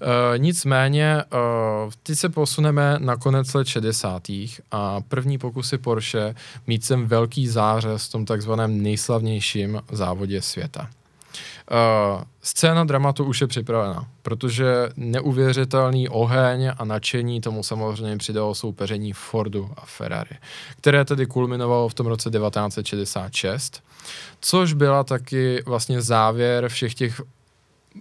Uh, 0.00 0.38
nicméně, 0.38 1.24
uh, 1.32 1.92
teď 2.02 2.18
se 2.18 2.28
posuneme 2.28 2.96
na 2.98 3.16
konec 3.16 3.54
let 3.54 3.66
60. 3.66 4.22
a 4.70 5.00
první 5.08 5.38
pokusy 5.38 5.78
Porsche 5.78 6.34
mít 6.66 6.84
sem 6.84 7.06
velký 7.06 7.48
zářez 7.48 8.08
v 8.08 8.12
tom 8.12 8.24
takzvaném 8.24 8.82
nejslavnějším 8.82 9.82
závodě 9.92 10.42
světa. 10.42 10.88
Uh, 11.70 12.22
scéna 12.42 12.84
dramatu 12.84 13.24
už 13.24 13.40
je 13.40 13.46
připravena, 13.46 14.08
protože 14.22 14.74
neuvěřitelný 14.96 16.08
oheň 16.08 16.72
a 16.78 16.84
nadšení 16.84 17.40
tomu 17.40 17.62
samozřejmě 17.62 18.16
přidalo 18.16 18.54
soupeření 18.54 19.12
Fordu 19.12 19.70
a 19.76 19.82
Ferrari, 19.84 20.36
které 20.76 21.04
tedy 21.04 21.26
kulminovalo 21.26 21.88
v 21.88 21.94
tom 21.94 22.06
roce 22.06 22.30
1966, 22.30 23.82
což 24.40 24.72
byla 24.72 25.04
taky 25.04 25.62
vlastně 25.66 26.02
závěr 26.02 26.68
všech 26.68 26.94
těch 26.94 27.22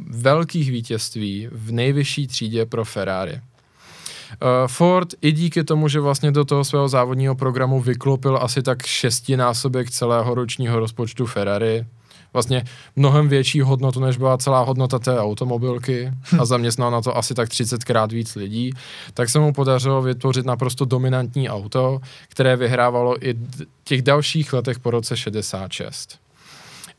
velkých 0.09 0.71
vítězství 0.71 1.47
v 1.51 1.71
nejvyšší 1.71 2.27
třídě 2.27 2.65
pro 2.65 2.85
Ferrari. 2.85 3.33
Uh, 3.33 4.67
Ford 4.67 5.13
i 5.21 5.31
díky 5.31 5.63
tomu, 5.63 5.87
že 5.87 5.99
vlastně 5.99 6.31
do 6.31 6.45
toho 6.45 6.63
svého 6.63 6.87
závodního 6.87 7.35
programu 7.35 7.81
vyklopil 7.81 8.39
asi 8.41 8.63
tak 8.63 8.85
šestinásobek 8.85 9.91
celého 9.91 10.35
ročního 10.35 10.79
rozpočtu 10.79 11.25
Ferrari, 11.25 11.85
vlastně 12.33 12.63
mnohem 12.95 13.29
větší 13.29 13.61
hodnotu, 13.61 13.99
než 13.99 14.17
byla 14.17 14.37
celá 14.37 14.61
hodnota 14.61 14.99
té 14.99 15.19
automobilky 15.19 16.11
a 16.39 16.45
zaměstnal 16.45 16.91
na 16.91 17.01
to 17.01 17.17
asi 17.17 17.33
tak 17.33 17.49
30krát 17.49 18.07
víc 18.07 18.35
lidí, 18.35 18.71
tak 19.13 19.29
se 19.29 19.39
mu 19.39 19.53
podařilo 19.53 20.01
vytvořit 20.01 20.45
naprosto 20.45 20.85
dominantní 20.85 21.49
auto, 21.49 21.99
které 22.29 22.55
vyhrávalo 22.55 23.27
i 23.27 23.35
těch 23.83 24.01
dalších 24.01 24.53
letech 24.53 24.79
po 24.79 24.91
roce 24.91 25.17
66. 25.17 26.19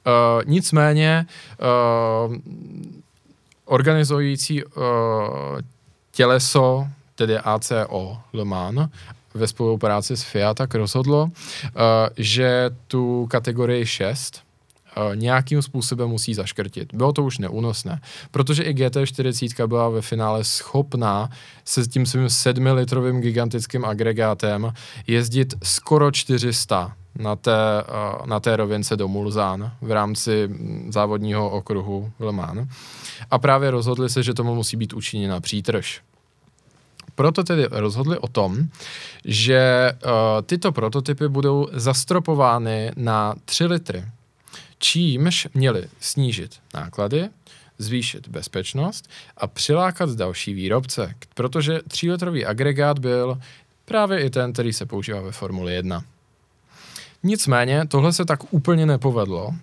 Uh, 0.06 0.42
nicméně 0.46 1.26
uh, 2.26 2.34
organizující 3.68 4.64
uh, 4.64 4.82
těleso, 6.12 6.86
tedy 7.14 7.38
ACO 7.38 8.18
Le 8.32 8.44
Mans, 8.44 8.90
ve 9.34 9.46
spolupráci 9.46 10.16
s 10.16 10.22
Fiat, 10.22 10.56
tak 10.56 10.74
rozhodlo, 10.74 11.24
uh, 11.24 11.30
že 12.16 12.70
tu 12.86 13.26
kategorii 13.30 13.86
6 13.86 14.48
nějakým 15.14 15.62
způsobem 15.62 16.08
musí 16.08 16.34
zaškrtit. 16.34 16.94
Bylo 16.94 17.12
to 17.12 17.24
už 17.24 17.38
neúnosné, 17.38 18.00
protože 18.30 18.62
i 18.62 18.74
GT40 18.74 19.66
byla 19.66 19.88
ve 19.88 20.02
finále 20.02 20.44
schopná 20.44 21.30
se 21.64 21.86
tím 21.86 22.06
svým 22.06 22.26
7-litrovým 22.26 23.20
gigantickým 23.20 23.84
agregátem 23.84 24.72
jezdit 25.06 25.54
skoro 25.62 26.10
400 26.10 26.92
na 27.18 27.36
té, 27.36 27.84
na 28.26 28.40
té 28.40 28.56
rovince 28.56 28.96
do 28.96 29.08
Mulzán 29.08 29.72
v 29.80 29.90
rámci 29.90 30.50
závodního 30.88 31.50
okruhu 31.50 32.12
Le 32.20 32.32
Mans. 32.32 32.68
A 33.30 33.38
právě 33.38 33.70
rozhodli 33.70 34.10
se, 34.10 34.22
že 34.22 34.34
tomu 34.34 34.54
musí 34.54 34.76
být 34.76 34.92
učiněna 34.92 35.40
přítrž. 35.40 36.00
Proto 37.14 37.44
tedy 37.44 37.66
rozhodli 37.70 38.18
o 38.18 38.28
tom, 38.28 38.68
že 39.24 39.92
uh, 39.92 40.10
tyto 40.46 40.72
prototypy 40.72 41.28
budou 41.28 41.68
zastropovány 41.72 42.92
na 42.96 43.34
3 43.44 43.64
litry, 43.64 44.04
čímž 44.78 45.48
měli 45.54 45.84
snížit 46.00 46.56
náklady, 46.74 47.28
zvýšit 47.78 48.28
bezpečnost 48.28 49.10
a 49.36 49.46
přilákat 49.46 50.10
další 50.10 50.54
výrobce, 50.54 51.14
protože 51.34 51.78
3-litrový 51.78 52.46
agregát 52.46 52.98
byl 52.98 53.38
právě 53.84 54.20
i 54.20 54.30
ten, 54.30 54.52
který 54.52 54.72
se 54.72 54.86
používá 54.86 55.20
ve 55.20 55.32
Formuli 55.32 55.74
1. 55.74 56.04
Nicméně 57.22 57.86
tohle 57.88 58.12
se 58.12 58.24
tak 58.24 58.40
úplně 58.52 58.86
nepovedlo, 58.86 59.54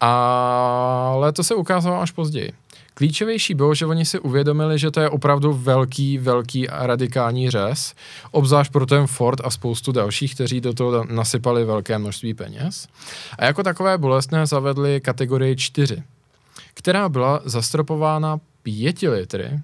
ale 0.00 1.32
to 1.32 1.44
se 1.44 1.54
ukázalo 1.54 2.00
až 2.00 2.10
později. 2.10 2.52
Klíčovější 2.94 3.54
bylo, 3.54 3.74
že 3.74 3.86
oni 3.86 4.04
si 4.04 4.18
uvědomili, 4.18 4.78
že 4.78 4.90
to 4.90 5.00
je 5.00 5.10
opravdu 5.10 5.52
velký, 5.52 6.18
velký 6.18 6.68
a 6.68 6.86
radikální 6.86 7.50
řez, 7.50 7.94
obzvlášť 8.30 8.72
pro 8.72 8.86
ten 8.86 9.06
Ford 9.06 9.40
a 9.44 9.50
spoustu 9.50 9.92
dalších, 9.92 10.34
kteří 10.34 10.60
do 10.60 10.74
toho 10.74 11.04
nasypali 11.04 11.64
velké 11.64 11.98
množství 11.98 12.34
peněz. 12.34 12.88
A 13.38 13.44
jako 13.44 13.62
takové 13.62 13.98
bolestné 13.98 14.46
zavedli 14.46 15.00
kategorii 15.00 15.56
4, 15.56 16.02
která 16.74 17.08
byla 17.08 17.40
zastropována 17.44 18.40
5 18.62 19.02
litry 19.02 19.60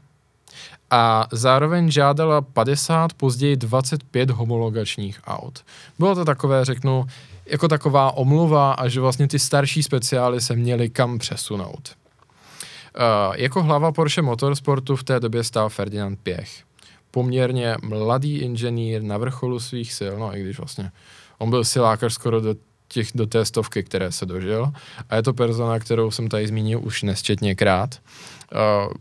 a 0.91 1.27
zároveň 1.33 1.91
žádala 1.91 2.41
50, 2.41 3.13
později 3.13 3.57
25 3.57 4.31
homologačních 4.31 5.21
aut. 5.27 5.65
Bylo 5.99 6.15
to 6.15 6.25
takové, 6.25 6.65
řeknu, 6.65 7.07
jako 7.47 7.69
taková 7.69 8.17
omluva 8.17 8.73
a 8.73 8.89
že 8.89 9.01
vlastně 9.01 9.29
ty 9.29 9.39
starší 9.39 9.83
speciály 9.83 10.41
se 10.41 10.57
měly 10.57 10.89
kam 10.89 11.19
přesunout. 11.19 11.97
Uh, 12.97 13.37
jako 13.37 13.63
hlava 13.63 13.93
Porsche 13.93 14.23
Motorsportu 14.23 14.97
v 14.97 15.05
té 15.05 15.21
době 15.21 15.45
stál 15.45 15.69
Ferdinand 15.69 16.19
Pěch. 16.23 16.63
Poměrně 17.11 17.77
mladý 17.83 18.39
inženýr 18.39 19.03
na 19.03 19.19
vrcholu 19.19 19.61
svých 19.61 19.93
sil, 19.99 20.15
no 20.19 20.37
i 20.37 20.43
když 20.43 20.59
vlastně 20.59 20.93
on 21.39 21.51
byl 21.51 21.65
silákař 21.65 22.13
skoro 22.13 22.41
do 22.41 22.55
těch, 22.89 23.09
do 23.15 23.27
té 23.27 23.45
stovky, 23.45 23.83
které 23.83 24.13
se 24.13 24.27
dožil. 24.27 24.73
A 25.09 25.17
je 25.17 25.23
to 25.23 25.35
persona, 25.35 25.79
kterou 25.79 26.11
jsem 26.11 26.29
tady 26.29 26.47
zmínil 26.47 26.81
už 26.83 27.03
nesčetněkrát. 27.03 28.01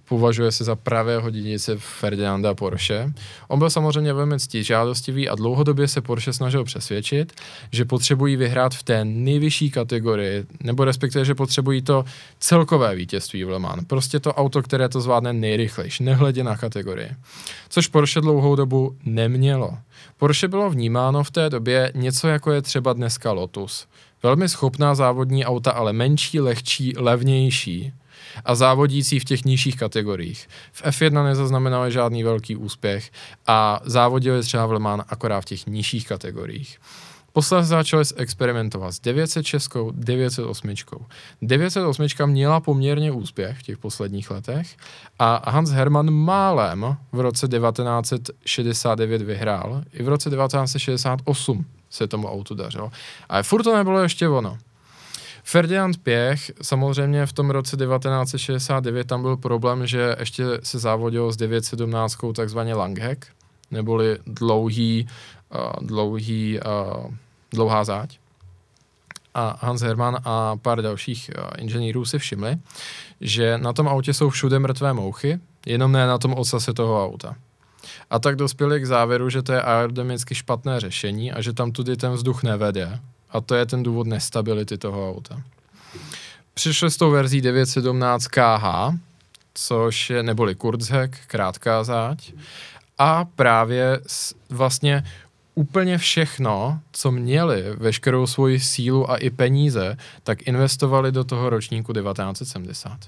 Považuje 0.08 0.52
se 0.52 0.64
za 0.64 0.76
pravého 0.76 1.30
dědice 1.30 1.76
Ferdinanda 1.78 2.54
Porsche. 2.54 3.14
On 3.48 3.60
byl 3.60 3.70
samozřejmě 3.70 4.14
velmi 4.14 4.40
ctižádostivý 4.40 5.30
a 5.30 5.36
dlouhodobě 5.36 5.88
se 5.88 6.02
Porsche 6.02 6.34
snažil 6.34 6.64
přesvědčit, 6.64 7.34
že 7.72 7.86
potřebují 7.86 8.36
vyhrát 8.36 8.74
v 8.74 8.84
té 8.84 9.06
nejvyšší 9.06 9.72
kategorii, 9.72 10.46
nebo 10.64 10.86
respektive, 10.86 11.26
že 11.26 11.36
potřebují 11.36 11.82
to 11.82 12.06
celkové 12.40 12.96
vítězství 12.96 13.44
v 13.44 13.50
Le 13.50 13.60
Mans. 13.60 13.86
Prostě 13.88 14.20
to 14.20 14.34
auto, 14.34 14.64
které 14.64 14.90
to 14.90 15.02
zvládne 15.02 15.34
nejrychlejší, 15.34 16.04
nehledě 16.04 16.44
na 16.44 16.58
kategorii. 16.58 17.10
Což 17.70 17.88
Porsche 17.88 18.22
dlouhou 18.22 18.56
dobu 18.56 18.96
nemělo. 19.06 19.78
Porsche 20.18 20.48
bylo 20.48 20.70
vnímáno 20.70 21.24
v 21.24 21.32
té 21.32 21.50
době 21.50 21.92
něco 21.96 22.28
jako 22.28 22.52
je 22.52 22.62
třeba 22.62 22.94
dneska 22.94 23.32
Lotus. 23.32 23.88
Velmi 24.24 24.50
schopná 24.50 24.96
závodní 24.96 25.46
auta, 25.46 25.72
ale 25.72 25.94
menší, 25.94 26.40
lehčí, 26.40 26.94
levnější 26.98 27.94
a 28.46 28.56
závodící 28.56 29.20
v 29.20 29.26
těch 29.26 29.46
nižších 29.46 29.78
kategoriích. 29.78 30.48
V 30.72 30.84
F1 30.84 31.24
nezaznamenali 31.24 31.92
žádný 31.92 32.24
velký 32.24 32.56
úspěch 32.56 33.12
a 33.48 33.80
závodili 33.86 34.42
třeba 34.42 34.66
v 34.66 34.72
Le 34.72 34.80
Mans 34.80 35.04
akorát 35.10 35.42
v 35.42 35.46
těch 35.46 35.68
nižších 35.68 36.08
kategoriích. 36.08 36.80
Posledně 37.36 37.66
začali 37.66 38.04
experimentovat 38.16 38.92
s 38.92 39.00
906, 39.00 39.78
908. 39.92 40.76
908 41.42 42.08
měla 42.26 42.60
poměrně 42.60 43.12
úspěch 43.12 43.60
v 43.60 43.64
těch 43.64 43.78
posledních 43.78 44.32
letech 44.32 44.78
a 45.20 45.52
Hans 45.52 45.70
Hermann 45.70 46.12
málem 46.12 46.98
v 47.12 47.20
roce 47.20 47.48
1969 47.48 49.22
vyhrál. 49.22 49.84
I 49.94 50.04
v 50.04 50.08
roce 50.08 50.30
1968 50.30 51.66
se 51.90 52.08
tomu 52.08 52.32
autu 52.32 52.56
dařilo. 52.56 52.92
Ale 53.30 53.44
furt 53.44 53.64
to 53.64 53.78
nebylo 53.78 54.00
ještě 54.00 54.30
ono. 54.30 54.58
Ferdinand 55.48 55.98
Pěch, 56.04 56.52
samozřejmě 56.62 57.26
v 57.26 57.34
tom 57.34 57.50
roce 57.50 57.78
1969 57.78 59.08
tam 59.08 59.22
byl 59.22 59.38
problém, 59.38 59.88
že 59.88 60.16
ještě 60.20 60.46
se 60.64 60.80
závodilo 60.80 61.32
s 61.32 61.38
917 61.38 62.18
takzvaně 62.36 62.76
Langheck, 62.76 63.26
neboli 63.72 64.18
dlouhý, 64.28 65.08
uh, 65.56 65.88
dlouhý, 65.88 66.60
uh, 66.60 67.14
dlouhá 67.52 67.84
záď. 67.84 68.18
A 69.34 69.66
Hans 69.66 69.82
Hermann 69.82 70.18
a 70.24 70.56
pár 70.56 70.82
dalších 70.82 71.30
uh, 71.38 71.44
inženýrů 71.58 72.06
si 72.06 72.20
všimli, 72.20 72.58
že 73.22 73.58
na 73.58 73.74
tom 73.74 73.88
autě 73.88 74.14
jsou 74.14 74.30
všude 74.30 74.60
mrtvé 74.60 74.94
mouchy, 74.94 75.40
jenom 75.66 75.92
ne 75.92 76.08
na 76.08 76.18
tom 76.18 76.34
ocase 76.34 76.74
toho 76.74 77.06
auta. 77.06 77.36
A 78.10 78.20
tak 78.20 78.36
dospěli 78.36 78.82
k 78.82 78.86
závěru, 78.86 79.30
že 79.30 79.42
to 79.42 79.54
je 79.54 79.62
aerodynamicky 79.62 80.36
špatné 80.36 80.80
řešení 80.80 81.32
a 81.32 81.42
že 81.42 81.54
tam 81.54 81.72
tudy 81.72 81.98
ten 81.98 82.12
vzduch 82.12 82.44
nevede. 82.44 83.00
A 83.36 83.42
to 83.42 83.56
je 83.56 83.66
ten 83.66 83.84
důvod 83.84 84.08
nestability 84.08 84.78
toho 84.78 85.12
auta. 85.12 85.42
Přišli 86.54 86.92
s 86.92 86.98
tou 86.98 87.12
verzí 87.12 87.42
917 87.42 88.28
KH, 88.28 88.96
což 89.54 90.10
je 90.10 90.24
neboli 90.24 90.56
Kurzheck, 90.56 91.16
krátká 91.28 91.84
záď. 91.84 92.32
A 92.98 93.26
právě 93.26 94.00
vlastně 94.50 95.04
úplně 95.56 95.98
všechno, 95.98 96.80
co 96.92 97.12
měli, 97.12 97.64
veškerou 97.78 98.28
svoji 98.28 98.60
sílu 98.60 99.12
a 99.12 99.18
i 99.18 99.30
peníze, 99.30 99.98
tak 100.24 100.48
investovali 100.48 101.12
do 101.12 101.24
toho 101.24 101.50
ročníku 101.50 101.94
1970 101.94 103.00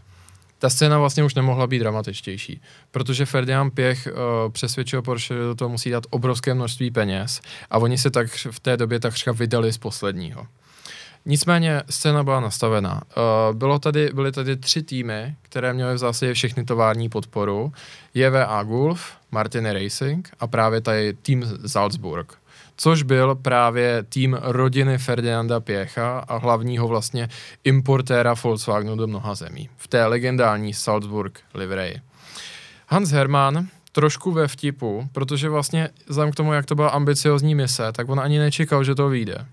ta 0.60 0.70
scéna 0.70 1.00
vlastně 1.00 1.24
už 1.24 1.36
nemohla 1.36 1.68
být 1.68 1.80
dramatičtější, 1.80 2.62
protože 2.92 3.26
Ferdinand 3.26 3.74
Pěch 3.74 4.08
uh, 4.08 4.52
přesvědčil 4.52 5.02
Porsche, 5.02 5.34
že 5.34 5.40
do 5.40 5.56
toho 5.56 5.70
musí 5.70 5.90
dát 5.90 6.04
obrovské 6.10 6.54
množství 6.54 6.92
peněz 6.92 7.42
a 7.70 7.78
oni 7.78 7.98
se 7.98 8.12
tak 8.12 8.28
v 8.52 8.60
té 8.60 8.78
době 8.78 9.00
takřka 9.00 9.32
vydali 9.32 9.74
z 9.74 9.78
posledního. 9.78 10.48
Nicméně 11.26 11.82
scéna 11.90 12.24
byla 12.24 12.40
nastavená. 12.40 13.02
Uh, 13.18 13.56
bylo 13.56 13.80
tady, 13.80 14.10
byly 14.14 14.32
tady 14.32 14.58
tři 14.58 14.84
týmy, 14.84 15.36
které 15.42 15.74
měly 15.74 15.94
v 15.94 15.98
zásadě 15.98 16.34
všechny 16.34 16.66
tovární 16.66 17.10
podporu. 17.10 17.74
JVA 18.14 18.64
Gulf, 18.64 19.12
Martini 19.32 19.74
Racing 19.74 20.30
a 20.40 20.48
právě 20.48 20.82
tady 20.82 21.14
tým 21.14 21.46
Salzburg 21.68 22.38
což 22.78 23.04
byl 23.04 23.36
právě 23.36 24.04
tým 24.10 24.38
rodiny 24.42 24.98
Ferdinanda 24.98 25.60
Pěcha 25.60 26.20
a 26.20 26.38
hlavního 26.38 26.88
vlastně 26.88 27.30
importéra 27.64 28.36
Volkswagenu 28.44 28.96
do 28.96 29.08
mnoha 29.08 29.36
zemí. 29.36 29.70
V 29.78 29.88
té 29.88 30.06
legendární 30.06 30.74
Salzburg 30.74 31.40
livery. 31.54 32.02
Hans 32.88 33.12
Hermann 33.12 33.68
trošku 33.92 34.32
ve 34.32 34.48
vtipu, 34.48 35.10
protože 35.12 35.50
vlastně 35.50 35.90
vzhledem 36.08 36.32
k 36.32 36.36
tomu, 36.36 36.54
jak 36.54 36.66
to 36.66 36.76
byla 36.76 36.90
ambiciozní 36.90 37.56
mise, 37.56 37.92
tak 37.92 38.10
on 38.10 38.20
ani 38.20 38.40
nečekal, 38.40 38.84
že 38.84 38.96
to 38.96 39.10
vyjde 39.10 39.46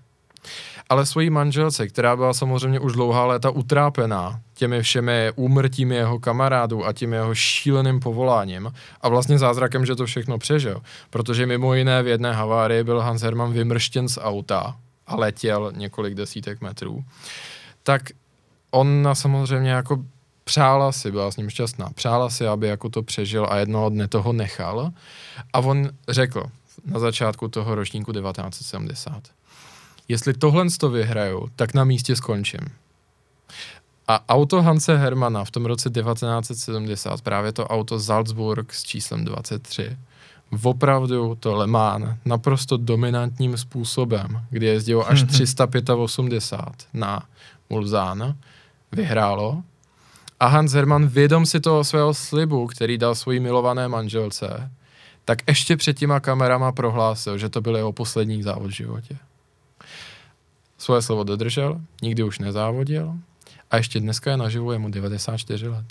ale 0.89 1.05
svojí 1.05 1.29
manželce, 1.29 1.87
která 1.87 2.15
byla 2.15 2.33
samozřejmě 2.33 2.79
už 2.79 2.93
dlouhá 2.93 3.25
léta 3.25 3.49
utrápená 3.49 4.39
těmi 4.53 4.81
všemi 4.81 5.31
úmrtími 5.35 5.95
jeho 5.95 6.19
kamarádů 6.19 6.85
a 6.85 6.93
tím 6.93 7.13
jeho 7.13 7.35
šíleným 7.35 7.99
povoláním 7.99 8.73
a 9.01 9.09
vlastně 9.09 9.37
zázrakem, 9.37 9.85
že 9.85 9.95
to 9.95 10.05
všechno 10.05 10.37
přežil, 10.37 10.81
protože 11.09 11.45
mimo 11.45 11.73
jiné 11.73 12.03
v 12.03 12.07
jedné 12.07 12.33
havárii 12.33 12.83
byl 12.83 13.01
Hans 13.01 13.21
Hermann 13.21 13.53
vymrštěn 13.53 14.09
z 14.09 14.17
auta 14.21 14.77
a 15.07 15.15
letěl 15.15 15.71
několik 15.75 16.13
desítek 16.13 16.61
metrů, 16.61 17.03
tak 17.83 18.01
ona 18.71 19.15
samozřejmě 19.15 19.69
jako 19.69 20.03
přála 20.43 20.91
si, 20.91 21.11
byla 21.11 21.31
s 21.31 21.37
ním 21.37 21.49
šťastná, 21.49 21.89
přála 21.95 22.29
si, 22.29 22.47
aby 22.47 22.67
jako 22.67 22.89
to 22.89 23.03
přežil 23.03 23.47
a 23.49 23.57
jednoho 23.57 23.89
dne 23.89 24.07
toho 24.07 24.33
nechal. 24.33 24.91
A 25.53 25.59
on 25.59 25.89
řekl 26.09 26.43
na 26.85 26.99
začátku 26.99 27.47
toho 27.47 27.75
ročníku 27.75 28.13
1970, 28.13 29.23
jestli 30.07 30.33
tohle 30.33 30.65
to 30.79 30.89
vyhraju, 30.89 31.49
tak 31.55 31.73
na 31.73 31.83
místě 31.83 32.15
skončím. 32.15 32.59
A 34.07 34.29
auto 34.29 34.61
Hanse 34.61 34.97
Hermana 34.97 35.43
v 35.43 35.51
tom 35.51 35.65
roce 35.65 35.89
1970, 35.89 37.21
právě 37.21 37.51
to 37.51 37.67
auto 37.67 37.99
Salzburg 37.99 38.73
s 38.73 38.83
číslem 38.83 39.25
23, 39.25 39.97
opravdu 40.63 41.35
to 41.35 41.55
Le 41.55 41.67
Mans 41.67 42.05
naprosto 42.25 42.77
dominantním 42.77 43.57
způsobem, 43.57 44.41
kdy 44.49 44.65
jezdilo 44.65 45.09
až 45.09 45.23
385 45.23 46.87
na 46.93 47.23
Mulzán, 47.69 48.35
vyhrálo. 48.91 49.63
A 50.39 50.47
Hans 50.47 50.71
Hermann, 50.71 51.07
vědom 51.07 51.45
si 51.45 51.59
toho 51.59 51.83
svého 51.83 52.13
slibu, 52.13 52.67
který 52.67 52.97
dal 52.97 53.15
svojí 53.15 53.39
milované 53.39 53.87
manželce, 53.87 54.71
tak 55.25 55.39
ještě 55.47 55.77
před 55.77 55.97
těma 55.97 56.19
kamerama 56.19 56.71
prohlásil, 56.71 57.37
že 57.37 57.49
to 57.49 57.61
byl 57.61 57.75
jeho 57.75 57.91
poslední 57.91 58.43
závod 58.43 58.71
v 58.71 58.75
životě. 58.75 59.17
Svoje 60.85 61.01
slovo 61.01 61.23
dodržel, 61.23 61.81
nikdy 62.01 62.23
už 62.23 62.39
nezávodil 62.39 63.13
a 63.71 63.77
ještě 63.77 63.99
dneska 63.99 64.31
je 64.31 64.37
naživu, 64.37 64.71
je 64.71 64.77
mu 64.77 64.89
94 64.89 65.67
let. 65.67 65.85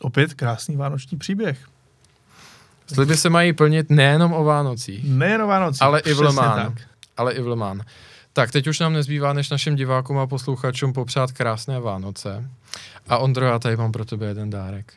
Opět 0.00 0.34
krásný 0.34 0.76
vánoční 0.76 1.18
příběh. 1.18 1.68
Sliby 2.94 3.16
se 3.16 3.30
mají 3.30 3.52
plnit 3.52 3.90
nejenom 3.90 4.32
o 4.32 4.44
Vánocích. 4.44 5.04
Nejen 5.04 5.42
o 5.42 5.46
Vánocích, 5.46 5.82
ale 5.82 6.00
i 6.00 6.14
v 6.14 6.20
Lemán. 6.20 6.74
Ale 7.16 7.32
i 7.32 7.40
v 7.40 7.48
Lemán. 7.48 7.82
Tak, 8.32 8.50
teď 8.50 8.66
už 8.66 8.78
nám 8.78 8.92
nezbývá, 8.92 9.32
než 9.32 9.50
našim 9.50 9.76
divákům 9.76 10.18
a 10.18 10.26
posluchačům 10.26 10.92
popřát 10.92 11.32
krásné 11.32 11.80
Vánoce. 11.80 12.50
A 13.08 13.18
Ondro, 13.18 13.46
já 13.46 13.58
tady 13.58 13.76
mám 13.76 13.92
pro 13.92 14.04
tebe 14.04 14.26
jeden 14.26 14.50
dárek. 14.50 14.94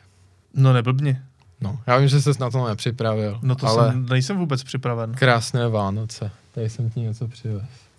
No 0.54 0.72
neblbni. 0.72 1.18
No, 1.60 1.78
já 1.86 1.98
vím, 1.98 2.08
že 2.08 2.20
jsi 2.20 2.30
na 2.40 2.50
to 2.50 2.68
nepřipravil. 2.68 3.38
No 3.42 3.54
to 3.54 3.66
ale 3.66 3.90
jsem, 3.90 4.06
nejsem 4.06 4.38
vůbec 4.38 4.62
připraven. 4.62 5.14
Krásné 5.14 5.68
Vánoce. 5.68 6.30
Tady 6.52 6.70
jsem 6.70 6.90
ti 6.90 7.00
něco 7.00 7.28
přivez. 7.28 7.91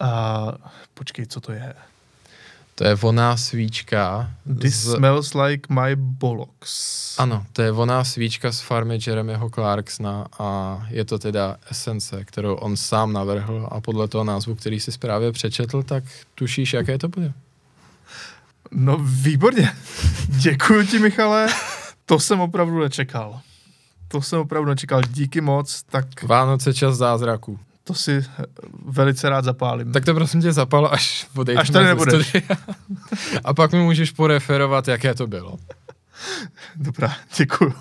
A 0.00 0.52
počkej, 0.94 1.26
co 1.26 1.40
to 1.40 1.52
je? 1.52 1.74
To 2.78 2.84
je 2.84 2.94
voná 2.94 3.36
svíčka. 3.36 4.30
This 4.60 4.74
z... 4.74 4.94
smells 4.94 5.34
like 5.34 5.74
my 5.74 5.96
bollocks. 5.96 7.14
Ano, 7.18 7.46
to 7.52 7.62
je 7.62 7.72
voná 7.72 8.04
svíčka 8.04 8.52
z 8.52 8.60
farmy 8.60 8.98
Jeremyho 9.06 9.50
Clarksona 9.50 10.26
a 10.38 10.80
je 10.90 11.04
to 11.04 11.18
teda 11.18 11.56
esence, 11.70 12.24
kterou 12.24 12.54
on 12.54 12.76
sám 12.76 13.12
navrhl 13.12 13.68
a 13.70 13.80
podle 13.80 14.08
toho 14.08 14.24
názvu, 14.24 14.54
který 14.54 14.80
si 14.80 14.98
právě 14.98 15.32
přečetl, 15.32 15.82
tak 15.82 16.04
tušíš, 16.34 16.72
jaké 16.72 16.98
to 16.98 17.08
bude? 17.08 17.32
No 18.70 18.96
výborně. 19.02 19.72
Děkuji 20.28 20.86
ti, 20.86 20.98
Michale. 20.98 21.46
To 22.06 22.20
jsem 22.20 22.40
opravdu 22.40 22.78
nečekal. 22.78 23.40
To 24.08 24.22
jsem 24.22 24.38
opravdu 24.38 24.68
nečekal. 24.68 25.02
Díky 25.02 25.40
moc. 25.40 25.82
Tak... 25.82 26.22
Vánoce 26.22 26.74
čas 26.74 26.96
zázraků 26.96 27.58
to 27.88 27.94
si 27.94 28.12
eh, 28.12 28.44
velice 28.84 29.28
rád 29.28 29.44
zapálím. 29.44 29.92
Tak 29.92 30.04
to 30.04 30.14
prosím 30.14 30.42
tě 30.42 30.52
zapal, 30.52 30.88
až 30.92 31.26
odejdeme 31.36 31.62
Až 31.62 31.70
tady 31.70 31.86
nebudeš. 31.86 32.36
A 33.44 33.54
pak 33.54 33.72
mi 33.72 33.78
můžeš 33.78 34.10
poreferovat, 34.10 34.88
jaké 34.88 35.14
to 35.14 35.26
bylo. 35.26 35.56
Dobrá, 36.76 37.16
děkuju. 37.36 37.72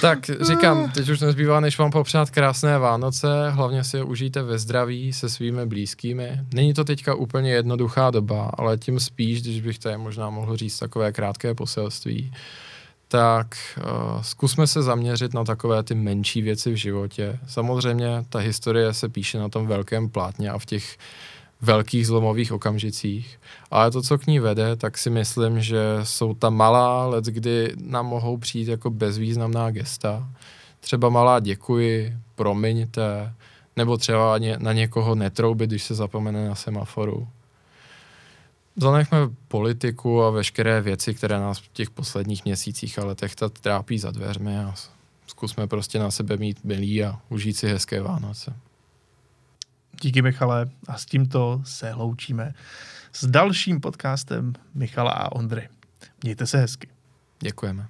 Tak 0.00 0.30
říkám, 0.40 0.90
teď 0.90 1.08
už 1.08 1.20
nezbývá, 1.20 1.60
než 1.60 1.78
vám 1.78 1.90
popřát 1.90 2.30
krásné 2.30 2.78
Vánoce, 2.78 3.50
hlavně 3.50 3.84
si 3.84 3.96
je 3.96 4.04
užijte 4.04 4.42
ve 4.42 4.58
zdraví 4.58 5.12
se 5.12 5.28
svými 5.28 5.66
blízkými. 5.66 6.40
Není 6.54 6.74
to 6.74 6.84
teďka 6.84 7.14
úplně 7.14 7.52
jednoduchá 7.52 8.10
doba, 8.10 8.50
ale 8.58 8.78
tím 8.78 9.00
spíš, 9.00 9.42
když 9.42 9.60
bych 9.60 9.78
tady 9.78 9.98
možná 9.98 10.30
mohl 10.30 10.56
říct 10.56 10.78
takové 10.78 11.12
krátké 11.12 11.54
poselství, 11.54 12.32
tak 13.12 13.56
uh, 13.76 14.22
zkusme 14.22 14.66
se 14.66 14.82
zaměřit 14.82 15.34
na 15.34 15.44
takové 15.44 15.82
ty 15.82 15.94
menší 15.94 16.42
věci 16.42 16.72
v 16.72 16.76
životě. 16.76 17.38
Samozřejmě 17.46 18.24
ta 18.28 18.38
historie 18.38 18.94
se 18.94 19.08
píše 19.08 19.38
na 19.38 19.48
tom 19.48 19.66
velkém 19.66 20.08
plátně 20.08 20.50
a 20.50 20.58
v 20.58 20.66
těch 20.66 20.98
velkých 21.60 22.06
zlomových 22.06 22.52
okamžicích. 22.52 23.40
Ale 23.70 23.90
to, 23.90 24.02
co 24.02 24.18
k 24.18 24.26
ní 24.26 24.38
vede, 24.38 24.76
tak 24.76 24.98
si 24.98 25.10
myslím, 25.10 25.60
že 25.60 25.82
jsou 26.02 26.34
ta 26.34 26.50
malá 26.50 27.06
let, 27.06 27.24
kdy 27.24 27.72
nám 27.76 28.06
mohou 28.06 28.36
přijít 28.36 28.68
jako 28.68 28.90
bezvýznamná 28.90 29.70
gesta. 29.70 30.28
Třeba 30.80 31.08
malá 31.08 31.40
děkuji, 31.40 32.16
promiňte, 32.34 33.32
nebo 33.76 33.96
třeba 33.96 34.38
na 34.58 34.72
někoho 34.72 35.14
netroubit, 35.14 35.70
když 35.70 35.82
se 35.82 35.94
zapomene 35.94 36.48
na 36.48 36.54
semaforu. 36.54 37.28
Zanechme 38.76 39.18
politiku 39.48 40.22
a 40.22 40.30
veškeré 40.30 40.80
věci, 40.80 41.14
které 41.14 41.38
nás 41.38 41.58
v 41.58 41.68
těch 41.68 41.90
posledních 41.90 42.44
měsících 42.44 42.98
a 42.98 43.04
letech 43.04 43.34
trápí 43.60 43.98
za 43.98 44.10
dveřmi 44.10 44.58
a 44.58 44.74
zkusme 45.26 45.66
prostě 45.66 45.98
na 45.98 46.10
sebe 46.10 46.36
mít 46.36 46.64
milý 46.64 47.04
a 47.04 47.20
užít 47.28 47.56
si 47.56 47.68
hezké 47.68 48.00
Vánoce. 48.00 48.54
Díky 50.02 50.22
Michale 50.22 50.70
a 50.88 50.98
s 50.98 51.06
tímto 51.06 51.62
se 51.64 51.94
loučíme 51.94 52.54
s 53.12 53.26
dalším 53.26 53.80
podcastem 53.80 54.52
Michala 54.74 55.10
a 55.10 55.32
Ondry. 55.32 55.68
Mějte 56.22 56.46
se 56.46 56.58
hezky. 56.58 56.88
Děkujeme. 57.40 57.88